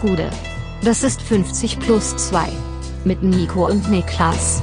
Gude. 0.00 0.30
Das 0.82 1.02
ist 1.02 1.20
50 1.20 1.78
plus 1.78 2.16
2. 2.16 2.48
Mit 3.04 3.22
Nico 3.22 3.66
und 3.66 3.90
Niklas. 3.90 4.62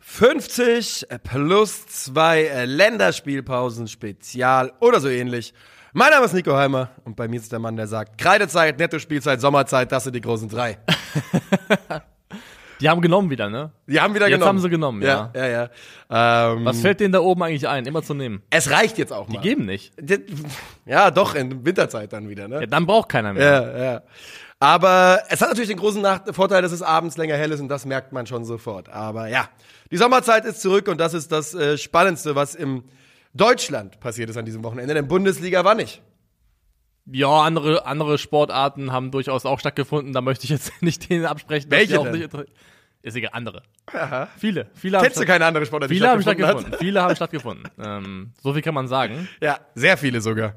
»50 0.00 1.18
plus 1.18 1.86
2 1.86 2.64
Länderspielpausen 2.66 3.88
Spezial 3.88 4.72
oder 4.80 5.00
so 5.00 5.08
ähnlich. 5.08 5.54
Mein 5.92 6.10
Name 6.10 6.26
ist 6.26 6.32
Nico 6.32 6.54
Heimer 6.56 6.90
und 7.04 7.16
bei 7.16 7.28
mir 7.28 7.40
ist 7.40 7.50
der 7.50 7.58
Mann, 7.58 7.76
der 7.76 7.86
sagt, 7.86 8.18
Kreidezeit, 8.18 8.78
Netto-Spielzeit, 8.78 9.40
Sommerzeit, 9.40 9.90
das 9.90 10.04
sind 10.04 10.14
die 10.14 10.20
großen 10.20 10.48
drei. 10.48 10.78
Die 12.82 12.88
haben 12.88 13.00
genommen 13.00 13.30
wieder, 13.30 13.48
ne? 13.48 13.70
Die 13.86 14.00
haben 14.00 14.12
wieder 14.14 14.26
Jetzt 14.26 14.38
genommen. 14.40 14.48
haben 14.48 14.58
sie 14.58 14.68
genommen, 14.68 15.02
ja. 15.02 15.30
Ja, 15.34 15.46
ja, 15.46 15.70
ja. 16.10 16.52
Ähm, 16.52 16.64
Was 16.64 16.80
fällt 16.80 16.98
denen 16.98 17.12
da 17.12 17.20
oben 17.20 17.42
eigentlich 17.42 17.68
ein, 17.68 17.86
immer 17.86 18.02
zu 18.02 18.12
nehmen? 18.12 18.42
es 18.50 18.70
reicht 18.70 18.98
jetzt 18.98 19.12
auch 19.12 19.28
mal. 19.28 19.40
Die 19.40 19.48
geben 19.48 19.64
nicht. 19.66 19.92
Ja, 20.84 21.12
doch, 21.12 21.36
in 21.36 21.64
Winterzeit 21.64 22.12
dann 22.12 22.28
wieder, 22.28 22.48
ne? 22.48 22.60
Ja, 22.60 22.66
dann 22.66 22.84
braucht 22.86 23.08
keiner 23.08 23.32
mehr. 23.32 23.44
Ja, 23.44 23.84
ja. 23.84 24.02
Aber 24.58 25.22
es 25.28 25.40
hat 25.40 25.48
natürlich 25.48 25.70
den 25.70 25.78
großen 25.78 26.04
Vorteil, 26.32 26.62
dass 26.62 26.72
es 26.72 26.82
abends 26.82 27.16
länger 27.16 27.36
hell 27.36 27.52
ist 27.52 27.60
und 27.60 27.68
das 27.68 27.84
merkt 27.84 28.12
man 28.12 28.26
schon 28.26 28.44
sofort. 28.44 28.88
Aber 28.88 29.28
ja, 29.28 29.48
die 29.90 29.96
Sommerzeit 29.96 30.44
ist 30.44 30.60
zurück 30.60 30.88
und 30.88 31.00
das 31.00 31.14
ist 31.14 31.30
das 31.32 31.54
äh, 31.54 31.78
Spannendste, 31.78 32.34
was 32.34 32.54
im 32.54 32.84
Deutschland 33.34 33.98
passiert 34.00 34.28
ist 34.30 34.36
an 34.36 34.44
diesem 34.44 34.62
Wochenende. 34.64 34.94
Denn 34.94 35.08
Bundesliga 35.08 35.64
war 35.64 35.74
nicht. 35.74 36.02
Ja, 37.06 37.42
andere, 37.42 37.86
andere 37.86 38.18
Sportarten 38.18 38.92
haben 38.92 39.10
durchaus 39.10 39.44
auch 39.46 39.58
stattgefunden. 39.58 40.12
Da 40.12 40.20
möchte 40.20 40.44
ich 40.44 40.50
jetzt 40.50 40.70
nicht 40.82 41.10
denen 41.10 41.26
absprechen. 41.26 41.68
dass 41.68 41.78
Welche 41.78 41.92
die 41.94 41.98
auch 41.98 42.10
nicht 42.10 42.30
ist 43.02 43.16
egal, 43.16 43.30
andere. 43.34 43.62
Viele, 44.36 44.68
viele 44.74 44.96
haben 44.96 45.04
Kennst 45.04 45.20
du 45.20 45.24
keine 45.24 45.44
andere 45.44 45.66
Sportart, 45.66 45.90
Viele 45.90 46.08
haben 46.08 46.22
stattgefunden 46.22 46.60
stattgefunden. 46.60 46.86
Viele 46.86 47.02
haben 47.02 47.16
stattgefunden. 47.16 47.68
Ähm, 47.82 48.32
so 48.40 48.52
viel 48.52 48.62
kann 48.62 48.74
man 48.74 48.86
sagen. 48.86 49.28
Ja, 49.40 49.58
sehr 49.74 49.96
viele 49.96 50.20
sogar. 50.20 50.54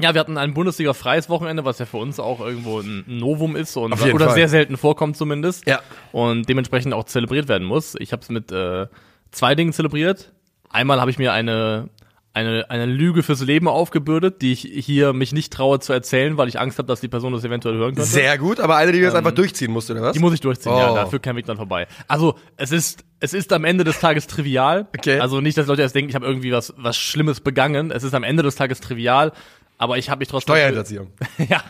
Ja, 0.00 0.12
wir 0.12 0.20
hatten 0.20 0.36
ein 0.36 0.52
Bundesliga-freies 0.52 1.28
Wochenende, 1.28 1.64
was 1.64 1.78
ja 1.78 1.86
für 1.86 1.96
uns 1.98 2.20
auch 2.20 2.40
irgendwo 2.40 2.80
ein 2.80 3.04
Novum 3.06 3.56
ist 3.56 3.76
und 3.76 3.92
oder 3.92 4.26
Fall. 4.26 4.34
sehr 4.34 4.48
selten 4.48 4.76
vorkommt 4.76 5.16
zumindest. 5.16 5.66
Ja. 5.66 5.80
Und 6.12 6.48
dementsprechend 6.48 6.92
auch 6.92 7.04
zelebriert 7.04 7.48
werden 7.48 7.66
muss. 7.66 7.94
Ich 7.98 8.12
habe 8.12 8.20
es 8.22 8.28
mit 8.28 8.52
äh, 8.52 8.88
zwei 9.30 9.54
Dingen 9.54 9.72
zelebriert. 9.72 10.32
Einmal 10.68 11.00
habe 11.00 11.10
ich 11.10 11.18
mir 11.18 11.32
eine 11.32 11.88
eine, 12.36 12.68
eine 12.70 12.86
Lüge 12.86 13.22
fürs 13.22 13.40
Leben 13.40 13.66
aufgebürdet, 13.66 14.42
die 14.42 14.52
ich 14.52 14.60
hier 14.60 15.12
mich 15.12 15.32
nicht 15.32 15.52
traue 15.52 15.80
zu 15.80 15.92
erzählen, 15.92 16.36
weil 16.36 16.48
ich 16.48 16.60
Angst 16.60 16.78
habe, 16.78 16.86
dass 16.86 17.00
die 17.00 17.08
Person 17.08 17.32
das 17.32 17.42
eventuell 17.44 17.76
hören 17.76 17.94
könnte. 17.94 18.08
Sehr 18.08 18.36
gut, 18.38 18.60
aber 18.60 18.76
eine, 18.76 18.92
die 18.92 18.98
du 18.98 19.04
jetzt 19.04 19.16
einfach 19.16 19.32
durchziehen 19.32 19.72
musst, 19.72 19.90
oder 19.90 20.02
was? 20.02 20.08
Ähm, 20.08 20.12
Die 20.14 20.18
muss 20.20 20.34
ich 20.34 20.40
durchziehen, 20.40 20.72
Oh. 20.72 20.78
ja, 20.78 20.94
dafür 20.94 21.18
kein 21.18 21.34
Weg 21.36 21.46
dann 21.46 21.56
vorbei. 21.56 21.86
Also, 22.08 22.34
es 22.58 22.70
ist, 22.72 23.04
es 23.20 23.32
ist 23.32 23.52
am 23.52 23.64
Ende 23.64 23.84
des 23.84 23.98
Tages 24.00 24.26
trivial. 24.26 24.86
Okay. 24.96 25.18
Also 25.18 25.40
nicht, 25.40 25.56
dass 25.56 25.66
Leute 25.66 25.80
erst 25.82 25.94
denken, 25.94 26.10
ich 26.10 26.14
habe 26.14 26.26
irgendwie 26.26 26.52
was, 26.52 26.74
was 26.76 26.96
Schlimmes 26.98 27.40
begangen. 27.40 27.90
Es 27.90 28.02
ist 28.04 28.14
am 28.14 28.22
Ende 28.22 28.42
des 28.42 28.54
Tages 28.54 28.80
trivial, 28.80 29.32
aber 29.78 29.98
ich 29.98 30.08
habe 30.10 30.20
mich 30.20 30.28
trotzdem, 30.28 30.54
Steuerhinterziehung. 30.54 31.08
ja, 31.48 31.62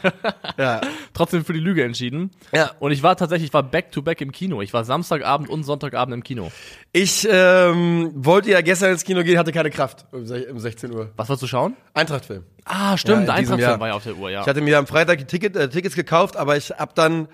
Ja. 0.59 0.81
trotzdem 1.13 1.45
für 1.45 1.53
die 1.53 1.61
Lüge 1.61 1.83
entschieden. 1.85 2.31
Ja. 2.55 2.71
Und 2.79 2.93
ich 2.93 3.03
war 3.03 3.17
tatsächlich, 3.17 3.49
ich 3.49 3.55
war 3.55 3.63
back 3.63 3.91
to 3.93 4.03
back 4.03 4.21
im 4.21 4.33
Kino. 4.33 4.63
Ich 4.63 4.73
war 4.73 4.85
Samstagabend 4.85 5.49
und 5.49 5.65
Sonntagabend 5.65 6.15
im 6.15 6.23
Kino. 6.23 6.51
Ich 6.93 7.27
ähm, 7.31 8.13
wollte 8.15 8.51
ja 8.51 8.61
gestern 8.61 8.93
ins 8.93 9.05
Kino 9.05 9.23
gehen, 9.23 9.39
hatte 9.39 9.53
keine 9.53 9.71
Kraft 9.71 10.07
um 10.13 10.25
se- 10.27 10.47
um 10.51 10.59
16 10.59 10.93
Uhr. 10.95 11.11
Was 11.17 11.29
war 11.29 11.37
zu 11.39 11.47
schauen? 11.47 11.77
Eintrachtfilm. 11.95 12.45
Ah, 12.65 12.97
stimmt, 12.97 13.29
Ja, 13.29 13.35
in 13.37 13.41
diesem 13.41 13.55
Eintracht 13.55 13.71
Jahr. 13.73 13.81
war 13.81 13.89
ja 13.89 13.95
auf 13.95 14.03
der 14.05 14.17
Uhr, 14.17 14.31
ja. 14.31 14.41
Ich 14.43 14.47
hatte 14.47 14.61
mir 14.61 14.79
am 14.79 14.87
Freitag 14.87 15.19
die 15.19 15.25
Ticket, 15.25 15.57
äh, 15.57 15.69
Tickets 15.69 15.95
gekauft, 15.95 16.37
aber 16.37 16.57
ich 16.57 16.71
hab 16.71 16.95
dann, 16.95 17.29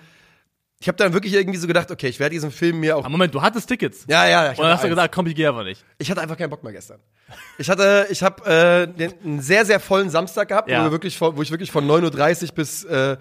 ich 0.83 0.89
habe 0.89 0.97
dann 0.99 1.13
wirklich 1.13 1.33
irgendwie 1.33 1.59
so 1.61 1.69
gedacht, 1.69 1.93
okay, 1.93 2.09
ich 2.09 2.19
werde 2.19 2.33
diesen 2.35 2.51
Film 2.51 2.81
mir 2.81 2.97
auch. 2.97 3.05
Ah, 3.05 3.09
Moment, 3.09 3.33
du 3.33 3.41
hattest 3.41 3.69
Tickets. 3.69 4.05
Ja, 4.09 4.27
ja, 4.29 4.51
ich 4.53 4.59
Und 4.59 4.65
dann 4.65 4.73
hast 4.75 4.83
du 4.83 4.89
gesagt, 4.89 5.15
komm, 5.15 5.29
ich 5.29 5.35
gehe 5.37 5.49
aber 5.49 5.63
nicht. 5.63 5.85
Ich 5.99 6.11
hatte 6.11 6.21
einfach 6.21 6.37
keinen 6.37 6.51
Bock 6.51 6.65
mehr 6.65 6.73
gestern. 6.73 6.99
Ich 7.57 7.71
hatte, 7.71 8.09
ich 8.11 8.21
habe 8.23 8.45
äh, 8.45 8.87
den- 8.89 9.15
einen 9.23 9.41
sehr, 9.41 9.65
sehr 9.65 9.79
vollen 9.79 10.11
Samstag 10.11 10.49
gehabt, 10.49 10.69
Ja. 10.69 10.81
wo, 10.81 10.87
wir 10.87 10.91
wirklich 10.91 11.21
wo 11.21 11.41
ich 11.41 11.53
wirklich 11.53 11.71
von 11.71 11.87
9.30 11.87 12.49
Uhr 12.49 12.55
bis 12.57 12.83
äh, 12.85 13.17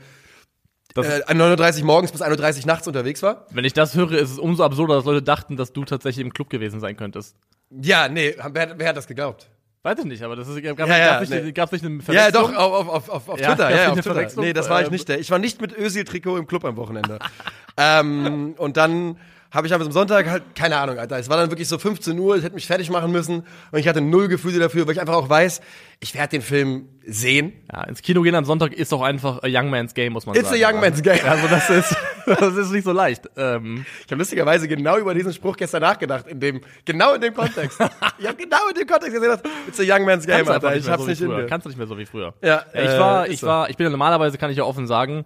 Das- 0.95 1.05
äh, 1.07 1.21
9.30 1.33 1.81
Uhr 1.81 1.85
morgens 1.85 2.11
bis 2.11 2.21
1.30 2.21 2.61
Uhr 2.61 2.65
nachts 2.67 2.87
unterwegs 2.87 3.21
war. 3.21 3.45
Wenn 3.51 3.63
ich 3.63 3.73
das 3.73 3.93
höre, 3.93 4.11
ist 4.13 4.31
es 4.31 4.39
umso 4.39 4.63
absurder, 4.63 4.95
dass 4.95 5.05
Leute 5.05 5.21
dachten, 5.21 5.55
dass 5.55 5.71
du 5.71 5.85
tatsächlich 5.85 6.25
im 6.25 6.33
Club 6.33 6.49
gewesen 6.49 6.79
sein 6.79 6.97
könntest. 6.97 7.35
Ja, 7.69 8.09
nee, 8.09 8.35
wer, 8.51 8.77
wer 8.79 8.89
hat 8.89 8.97
das 8.97 9.05
geglaubt? 9.07 9.49
Weiß 9.83 9.97
ich 9.97 10.05
nicht, 10.05 10.21
aber 10.21 10.35
das 10.35 10.47
ist, 10.47 10.61
gab, 10.61 10.77
Ja, 10.77 10.85
ja, 10.97 11.13
gab's 11.17 11.29
nicht, 11.29 11.43
nee. 11.43 11.51
gab's 11.53 11.71
nicht 11.71 11.83
eine 11.83 11.95
Ja, 11.95 12.01
Verwechslung? 12.03 12.51
doch, 12.51 12.55
auf, 12.55 12.87
auf, 12.87 13.09
auf, 13.09 13.29
auf 13.29 13.39
Ja, 13.39 13.47
Twitter. 13.55 13.75
Ja, 13.75 13.91
auf 13.91 13.99
Twitter. 13.99 14.41
Nee, 14.41 14.53
das 14.53 14.69
war 14.69 14.81
ich 14.81 14.87
Ähm, 14.87 14.93
nicht. 14.93 15.09
Der. 15.09 15.19
Ich 15.19 15.31
war 15.31 15.39
nicht 15.39 15.59
mit 15.59 15.75
Özil-Trikot 15.75 16.37
im 16.37 16.45
Club 16.45 16.65
am 16.65 16.75
Wochenende. 16.77 17.17
ähm, 17.77 18.53
und 18.57 18.77
dann 18.77 19.17
habe 19.51 19.67
ich 19.67 19.73
aber 19.73 19.83
am 19.85 19.91
Sonntag 19.91 20.29
halt, 20.29 20.43
keine 20.55 20.77
Ahnung, 20.77 20.97
Alter. 20.97 21.19
Es 21.19 21.29
war 21.29 21.35
dann 21.37 21.51
wirklich 21.51 21.67
so 21.67 21.77
15 21.77 22.17
Uhr, 22.17 22.37
ich 22.37 22.43
hätte 22.43 22.55
mich 22.55 22.67
fertig 22.67 22.89
machen 22.89 23.11
müssen. 23.11 23.43
Und 23.71 23.79
ich 23.79 23.87
hatte 23.87 23.99
null 23.99 24.29
Gefühle 24.29 24.59
dafür, 24.59 24.87
weil 24.87 24.93
ich 24.93 25.01
einfach 25.01 25.15
auch 25.15 25.27
weiß, 25.29 25.59
ich 25.99 26.15
werde 26.15 26.29
den 26.29 26.41
Film 26.41 26.87
sehen. 27.05 27.51
Ja, 27.71 27.83
ins 27.83 28.01
Kino 28.01 28.21
gehen 28.21 28.33
am 28.33 28.45
Sonntag 28.45 28.71
ist 28.73 28.93
auch 28.93 29.01
einfach 29.01 29.43
a 29.43 29.47
Young 29.47 29.69
Man's 29.69 29.93
Game, 29.93 30.13
muss 30.13 30.25
man 30.25 30.35
It's 30.35 30.49
a 30.49 30.55
sagen. 30.55 30.75
young 30.75 30.81
man's 30.81 31.01
game. 31.03 31.19
Also 31.25 31.47
das 31.47 31.69
ist, 31.69 31.95
das 32.25 32.55
ist 32.55 32.71
nicht 32.71 32.85
so 32.85 32.93
leicht. 32.93 33.29
Ähm, 33.35 33.85
Ich 34.05 34.11
habe 34.11 34.19
lustigerweise 34.19 34.67
genau 34.69 34.97
über 34.97 35.13
diesen 35.13 35.33
Spruch 35.33 35.57
gestern 35.57 35.81
nachgedacht, 35.81 36.27
in 36.27 36.39
dem, 36.39 36.61
genau 36.85 37.13
in 37.13 37.21
dem 37.21 37.33
Kontext. 37.33 37.77
ich 38.19 38.27
habe 38.27 38.37
genau 38.37 38.69
in 38.69 38.75
dem 38.79 38.87
Kontext 38.87 39.13
gedacht, 39.19 39.41
it's 39.67 39.79
a 39.79 39.83
young 39.83 40.05
man's 40.05 40.25
game, 40.25 40.45
kannst 40.45 40.51
Alter. 40.51 40.75
Ich 40.75 40.89
hab's 40.89 41.03
so 41.03 41.09
nicht 41.09 41.21
in 41.21 41.27
mir. 41.27 41.45
Kannst 41.47 41.65
du 41.65 41.69
nicht 41.69 41.77
mehr 41.77 41.87
so 41.87 41.97
wie 41.97 42.05
früher. 42.05 42.33
Ja, 42.41 42.63
ich 42.73 42.79
äh, 42.79 42.99
war, 42.99 43.25
ist 43.25 43.33
ich 43.33 43.39
so. 43.41 43.47
war, 43.47 43.69
ich 43.69 43.75
bin 43.75 43.83
ja 43.85 43.89
normalerweise, 43.89 44.37
kann 44.37 44.49
ich 44.49 44.57
ja 44.57 44.63
offen 44.63 44.87
sagen, 44.87 45.25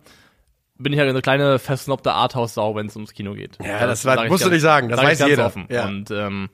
bin 0.77 0.93
ich 0.93 0.99
ja 0.99 1.05
eine 1.05 1.21
kleine 1.21 1.59
versnobte 1.59 2.11
Arthouse-Sau, 2.13 2.75
wenn 2.75 2.87
es 2.87 2.95
ums 2.95 3.13
Kino 3.13 3.33
geht. 3.33 3.57
Ja, 3.63 3.87
das 3.87 4.05
war- 4.05 4.15
sag 4.15 4.25
ich 4.25 4.31
musst 4.31 4.43
du 4.43 4.49
ganz- 4.49 4.53
nicht 4.55 4.61
sagen, 4.63 4.89
das 4.89 4.99
sag 4.99 5.13
ich 5.13 5.19
weiß 5.19 5.27
jeder. 5.29 5.45
Offen. 5.45 5.65
Ja. 5.69 5.85
Und 5.87 6.11
ähm, 6.11 6.49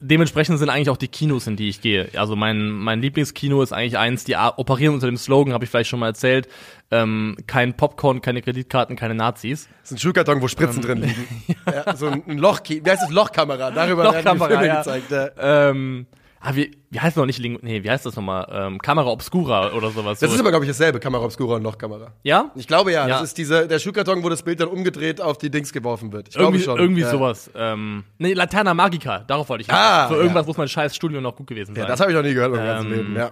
dementsprechend 0.00 0.58
sind 0.58 0.70
eigentlich 0.70 0.88
auch 0.88 0.96
die 0.96 1.08
Kinos, 1.08 1.46
in 1.46 1.56
die 1.56 1.68
ich 1.68 1.82
gehe. 1.82 2.08
Also 2.16 2.36
mein, 2.36 2.70
mein 2.70 3.02
Lieblingskino 3.02 3.62
ist 3.62 3.72
eigentlich 3.72 3.98
eins, 3.98 4.24
die 4.24 4.34
operieren 4.34 4.94
unter 4.94 5.06
dem 5.06 5.18
Slogan, 5.18 5.52
habe 5.52 5.64
ich 5.64 5.70
vielleicht 5.70 5.90
schon 5.90 6.00
mal 6.00 6.06
erzählt, 6.06 6.48
ähm, 6.90 7.36
kein 7.46 7.74
Popcorn, 7.76 8.22
keine 8.22 8.40
Kreditkarten, 8.40 8.96
keine 8.96 9.14
Nazis. 9.14 9.68
Das 9.82 9.90
ist 9.90 9.96
ein 9.96 10.00
Schuhkarton, 10.00 10.40
wo 10.40 10.48
Spritzen 10.48 10.80
drin 10.82 11.02
liegen. 11.02 11.44
ja, 11.66 11.94
so 11.96 12.06
ein 12.08 12.38
Loch, 12.38 12.60
wie 12.66 12.82
heißt 12.82 13.02
das? 13.02 13.10
Lochkamera. 13.10 13.70
Darüber 13.70 14.04
werden 14.04 14.16
die 14.22 14.24
Lochkamera, 14.28 14.48
Filme 14.48 14.66
ja. 14.66 14.76
gezeigt. 14.78 15.10
Ja. 15.10 15.28
Ähm, 15.70 16.06
ah, 16.40 16.54
wie, 16.54 16.76
wie 16.90 16.98
heißt 17.00 17.16
noch 17.16 17.26
nicht? 17.26 17.38
Ling 17.38 17.58
nee, 17.62 17.82
wie 17.82 17.90
heißt 17.90 18.04
das 18.06 18.16
nochmal? 18.16 18.48
Ähm, 18.50 18.78
Kamera 18.78 19.08
Obscura 19.10 19.72
oder 19.72 19.90
sowas. 19.90 20.18
Das 20.20 20.32
ist 20.32 20.40
aber, 20.40 20.50
glaube 20.50 20.64
ich, 20.64 20.70
dasselbe, 20.70 20.98
Kamera 21.00 21.24
Obscura 21.24 21.56
und 21.56 21.62
Lochkamera. 21.62 22.12
ja? 22.22 22.50
Ich 22.54 22.66
glaube 22.66 22.92
ja, 22.92 23.06
Ja. 23.06 23.14
das 23.20 23.28
ist 23.28 23.38
diese, 23.38 23.68
der 23.68 23.78
Schuhkarton, 23.78 24.22
wo 24.22 24.28
das 24.28 24.42
Bild 24.42 24.60
dann 24.60 24.68
umgedreht 24.68 25.20
auf 25.20 25.38
die 25.38 25.50
Dings 25.50 25.72
geworfen 25.72 26.12
wird. 26.12 26.28
Ich 26.28 26.34
glaube 26.34 26.58
schon. 26.58 26.78
irgendwie 26.78 27.02
ja. 27.02 27.10
sowas. 27.10 27.50
Ähm, 27.54 28.04
nee, 28.18 28.32
Laterna 28.32 28.74
Magica, 28.74 29.20
darauf 29.20 29.48
wollte 29.48 29.62
ich 29.62 29.70
Ah, 29.72 30.08
Für 30.08 30.16
irgendwas 30.16 30.44
ja. 30.44 30.48
muss 30.48 30.56
mein 30.56 30.68
scheiß 30.68 30.96
Studio 30.96 31.20
noch 31.20 31.36
gut 31.36 31.46
gewesen 31.46 31.74
sein. 31.74 31.84
Ja, 31.84 31.88
das 31.88 32.00
habe 32.00 32.10
ich 32.10 32.16
noch 32.16 32.22
nie 32.24 32.34
gehört 32.34 32.50
im 32.52 32.56
ganzen 32.58 32.92
Ähm, 32.92 32.96
Leben. 32.98 33.16
Ja. 33.16 33.30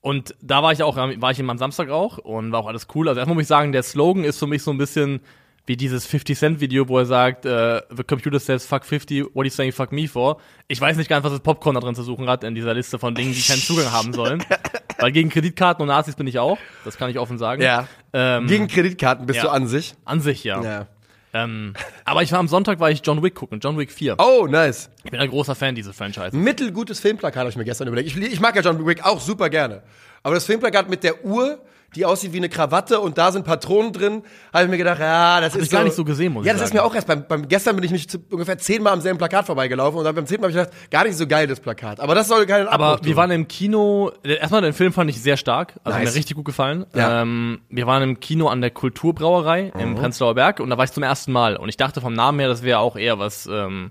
und 0.00 0.34
da 0.40 0.62
war 0.62 0.72
ich 0.72 0.82
auch, 0.82 0.96
war 0.96 1.30
ich 1.30 1.38
eben 1.38 1.50
am 1.50 1.58
Samstag 1.58 1.90
auch 1.90 2.18
und 2.18 2.52
war 2.52 2.60
auch 2.60 2.66
alles 2.68 2.86
cool. 2.94 3.08
Also 3.08 3.18
erstmal 3.18 3.34
muss 3.34 3.42
ich 3.42 3.48
sagen, 3.48 3.72
der 3.72 3.82
Slogan 3.82 4.24
ist 4.24 4.38
für 4.38 4.46
mich 4.46 4.62
so 4.62 4.70
ein 4.70 4.78
bisschen 4.78 5.20
wie 5.68 5.76
dieses 5.76 6.06
50 6.06 6.38
Cent 6.38 6.60
Video, 6.60 6.88
wo 6.88 6.98
er 6.98 7.06
sagt, 7.06 7.44
äh, 7.44 7.82
the 7.94 8.02
computer 8.02 8.40
says 8.40 8.64
fuck 8.64 8.84
50, 8.84 9.24
what 9.26 9.36
are 9.36 9.44
you 9.44 9.50
saying 9.50 9.72
fuck 9.72 9.92
me 9.92 10.08
for? 10.08 10.40
Ich 10.66 10.80
weiß 10.80 10.96
nicht 10.96 11.08
ganz, 11.08 11.24
was 11.24 11.32
das 11.32 11.40
Popcorn 11.40 11.74
da 11.74 11.80
drin 11.80 11.94
zu 11.94 12.02
suchen 12.02 12.28
hat 12.28 12.42
in 12.42 12.54
dieser 12.54 12.72
Liste 12.72 12.98
von 12.98 13.14
Dingen, 13.14 13.34
die 13.34 13.42
keinen 13.42 13.60
Zugang 13.60 13.92
haben 13.92 14.12
sollen. 14.12 14.42
Weil 14.98 15.12
gegen 15.12 15.28
Kreditkarten 15.28 15.82
und 15.82 15.88
Nazis 15.88 16.16
bin 16.16 16.26
ich 16.26 16.38
auch, 16.38 16.58
das 16.84 16.96
kann 16.96 17.10
ich 17.10 17.18
offen 17.18 17.38
sagen. 17.38 17.62
ja. 17.62 17.86
Ähm, 18.12 18.46
Gegen 18.46 18.68
Kreditkarten 18.68 19.26
bist 19.26 19.36
ja. 19.36 19.44
du 19.44 19.50
an 19.50 19.68
sich. 19.68 19.94
an 20.06 20.20
sich, 20.20 20.42
ja. 20.42 20.62
Ja. 20.62 20.86
Ähm, 21.34 21.74
aber 22.06 22.22
ich 22.22 22.32
war 22.32 22.38
am 22.38 22.48
Sonntag, 22.48 22.80
war 22.80 22.90
ich 22.90 23.02
John 23.04 23.22
Wick 23.22 23.34
gucken, 23.34 23.60
John 23.60 23.76
Wick 23.76 23.92
4. 23.92 24.16
Oh, 24.18 24.46
nice. 24.46 24.90
Ich 25.04 25.10
bin 25.10 25.20
ein 25.20 25.28
großer 25.28 25.54
Fan 25.54 25.74
dieses 25.74 25.94
Franchise. 25.94 26.34
Mittelgutes 26.34 27.00
Filmplakat 27.00 27.40
habe 27.40 27.50
ich 27.50 27.56
mir 27.56 27.64
gestern 27.64 27.86
überlegt. 27.86 28.08
Ich, 28.08 28.16
ich 28.16 28.40
mag 28.40 28.56
ja 28.56 28.62
John 28.62 28.84
Wick 28.86 29.04
auch 29.04 29.20
super 29.20 29.50
gerne. 29.50 29.82
Aber 30.22 30.34
das 30.34 30.46
Filmplakat 30.46 30.88
mit 30.88 31.04
der 31.04 31.24
Uhr, 31.24 31.60
die 31.96 32.04
aussieht 32.04 32.32
wie 32.34 32.36
eine 32.36 32.48
Krawatte 32.50 33.00
und 33.00 33.16
da 33.16 33.32
sind 33.32 33.44
Patronen 33.46 33.92
drin, 33.92 34.22
habe 34.52 34.64
ich 34.64 34.70
mir 34.70 34.76
gedacht, 34.76 35.00
ja, 35.00 35.40
das 35.40 35.56
ist 35.56 35.64
ich 35.64 35.70
gar 35.70 35.84
nicht 35.84 35.96
so 35.96 36.04
gesehen, 36.04 36.34
muss 36.34 36.44
Ja, 36.44 36.52
ich 36.52 36.58
das 36.58 36.68
ist 36.68 36.74
sagen. 36.74 36.84
mir 36.84 36.90
auch 36.90 36.94
erst 36.94 37.06
beim, 37.06 37.24
beim 37.26 37.48
gestern 37.48 37.76
bin 37.76 37.84
ich 37.84 37.90
mich 37.90 38.08
zu, 38.08 38.18
ungefähr 38.30 38.58
zehnmal 38.58 38.92
am 38.92 39.00
selben 39.00 39.16
Plakat 39.18 39.46
vorbeigelaufen 39.46 39.98
und 39.98 40.04
dann 40.04 40.14
beim 40.14 40.26
zehnten 40.26 40.42
Mal 40.42 40.52
habe 40.52 40.60
ich 40.60 40.66
gedacht, 40.70 40.90
gar 40.90 41.04
nicht 41.04 41.16
so 41.16 41.26
geil 41.26 41.46
das 41.46 41.60
Plakat. 41.60 42.00
Aber 42.00 42.14
das 42.14 42.28
soll 42.28 42.44
keinen 42.46 42.68
Aber 42.68 42.88
Abbruch 42.88 43.04
wir 43.06 43.12
tun. 43.12 43.16
waren 43.16 43.30
im 43.30 43.48
Kino, 43.48 44.12
erstmal 44.22 44.60
den 44.60 44.74
Film 44.74 44.92
fand 44.92 45.08
ich 45.08 45.20
sehr 45.22 45.38
stark, 45.38 45.74
also 45.82 45.98
Nice. 45.98 46.10
mir 46.10 46.14
richtig 46.16 46.36
gut 46.36 46.44
gefallen. 46.44 46.84
Ja. 46.94 47.22
Ähm, 47.22 47.60
wir 47.70 47.86
waren 47.86 48.02
im 48.02 48.20
Kino 48.20 48.48
an 48.48 48.60
der 48.60 48.70
Kulturbrauerei 48.70 49.72
im 49.78 49.94
Prenzlauer 49.94 50.34
Berg 50.34 50.60
und 50.60 50.70
da 50.70 50.76
war 50.76 50.84
ich 50.84 50.92
zum 50.92 51.02
ersten 51.02 51.32
Mal 51.32 51.56
und 51.56 51.68
ich 51.68 51.76
dachte 51.78 52.00
vom 52.00 52.12
Namen 52.12 52.38
her, 52.38 52.48
das 52.48 52.62
wäre 52.62 52.80
auch 52.80 52.96
eher 52.96 53.18
was, 53.18 53.46
ähm, 53.50 53.90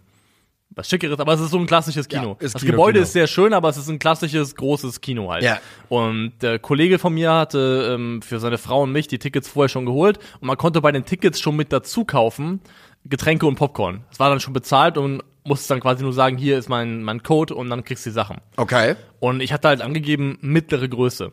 was 0.69 0.87
Schickeres, 0.89 1.19
aber 1.19 1.33
es 1.33 1.39
ist 1.41 1.51
so 1.51 1.57
ein 1.57 1.65
klassisches 1.65 2.07
Kino. 2.07 2.37
Ja, 2.39 2.45
ist 2.45 2.55
das 2.55 2.61
Kino, 2.61 2.73
Gebäude 2.73 2.93
Kino. 2.93 3.03
ist 3.03 3.13
sehr 3.13 3.27
schön, 3.27 3.53
aber 3.53 3.69
es 3.69 3.77
ist 3.77 3.87
ein 3.89 3.99
klassisches, 3.99 4.55
großes 4.55 5.01
Kino 5.01 5.31
halt. 5.31 5.43
Ja. 5.43 5.59
Und 5.89 6.33
der 6.41 6.59
Kollege 6.59 6.99
von 6.99 7.13
mir 7.13 7.31
hatte 7.33 7.93
ähm, 7.95 8.21
für 8.21 8.39
seine 8.39 8.57
Frau 8.57 8.83
und 8.83 8.91
mich 8.91 9.07
die 9.07 9.17
Tickets 9.19 9.47
vorher 9.47 9.69
schon 9.69 9.85
geholt 9.85 10.19
und 10.39 10.47
man 10.47 10.57
konnte 10.57 10.81
bei 10.81 10.91
den 10.91 11.05
Tickets 11.05 11.39
schon 11.39 11.55
mit 11.55 11.71
dazu 11.73 12.05
kaufen 12.05 12.61
Getränke 13.05 13.45
und 13.45 13.55
Popcorn. 13.55 14.01
Es 14.11 14.19
war 14.19 14.29
dann 14.29 14.39
schon 14.39 14.53
bezahlt 14.53 14.97
und 14.97 15.23
musste 15.45 15.69
dann 15.69 15.79
quasi 15.79 16.03
nur 16.03 16.11
sagen, 16.11 16.37
hier 16.37 16.57
ist 16.57 16.67
mein, 16.67 17.03
mein 17.03 17.23
Code 17.23 17.55
und 17.55 17.69
dann 17.69 17.83
kriegst 17.85 18.05
du 18.05 18.09
die 18.09 18.13
Sachen. 18.13 18.37
Okay. 18.57 18.95
Und 19.19 19.39
ich 19.39 19.53
hatte 19.53 19.69
halt 19.69 19.81
angegeben, 19.81 20.37
mittlere 20.41 20.89
Größe. 20.89 21.31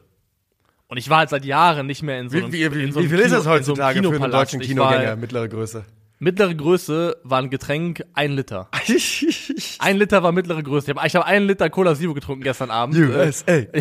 Und 0.87 0.97
ich 0.99 1.11
war 1.11 1.19
halt 1.19 1.31
seit 1.31 1.45
Jahren 1.45 1.87
nicht 1.89 2.03
mehr 2.05 2.21
in 2.21 2.29
so 2.29 2.37
Wie, 2.37 2.43
einem 2.43 2.53
wie, 2.53 2.73
wie, 2.75 2.85
in 2.85 2.93
so 2.93 3.01
einem 3.01 3.07
wie 3.11 3.11
viel 3.11 3.19
ist 3.19 3.27
Kino- 3.27 3.39
das 3.39 3.47
heutzutage 3.49 4.01
so 4.03 4.13
für 4.13 4.23
einen 4.23 4.31
deutschen 4.31 4.61
Kinogänger, 4.61 5.17
mittlere 5.17 5.49
Größe? 5.49 5.85
Mittlere 6.25 6.55
Größe 6.55 7.19
war 7.23 7.39
ein 7.41 7.51
Getränk, 7.51 8.03
ein 8.15 8.33
Liter. 8.33 8.69
Ein 9.79 9.97
Liter 9.99 10.23
war 10.23 10.33
mittlere 10.33 10.63
Größe. 10.63 10.91
Ich 10.91 10.97
habe 10.97 11.07
ich 11.07 11.15
hab 11.15 11.27
einen 11.27 11.47
Liter 11.47 11.69
Cola 11.69 11.95
Zero 11.95 12.15
getrunken 12.15 12.43
gestern 12.43 12.71
Abend. 12.71 12.97
USA. 12.97 13.63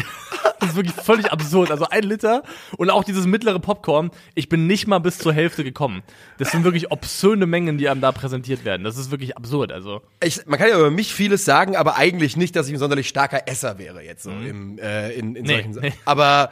Das 0.59 0.69
ist 0.71 0.75
wirklich 0.77 0.95
völlig 0.95 1.29
absurd. 1.29 1.71
Also 1.71 1.87
ein 1.89 2.03
Liter 2.03 2.43
und 2.77 2.89
auch 2.89 3.03
dieses 3.03 3.25
mittlere 3.25 3.59
Popcorn. 3.59 4.11
Ich 4.33 4.47
bin 4.47 4.65
nicht 4.65 4.87
mal 4.87 4.99
bis 4.99 5.17
zur 5.17 5.33
Hälfte 5.33 5.65
gekommen. 5.65 6.03
Das 6.37 6.51
sind 6.51 6.63
wirklich 6.63 6.89
obszöne 6.89 7.45
Mengen, 7.45 7.77
die 7.77 7.89
einem 7.89 7.99
da 7.99 8.13
präsentiert 8.13 8.63
werden. 8.63 8.85
Das 8.85 8.97
ist 8.97 9.11
wirklich 9.11 9.35
absurd. 9.35 9.73
Also 9.73 10.01
Ich, 10.23 10.45
man 10.45 10.57
kann 10.57 10.69
ja 10.69 10.77
über 10.79 10.89
mich 10.89 11.13
vieles 11.13 11.43
sagen, 11.43 11.75
aber 11.75 11.97
eigentlich 11.97 12.37
nicht, 12.37 12.55
dass 12.55 12.67
ich 12.67 12.73
ein 12.75 12.79
sonderlich 12.79 13.09
starker 13.09 13.45
Esser 13.45 13.77
wäre 13.77 14.03
jetzt 14.05 14.23
so 14.23 14.29
im, 14.31 14.79
äh, 14.79 15.11
in, 15.11 15.35
in 15.35 15.43
Nee, 15.43 15.53
solchen 15.55 15.73
Sachen. 15.73 15.87
nee. 15.89 15.93
Aber 16.05 16.51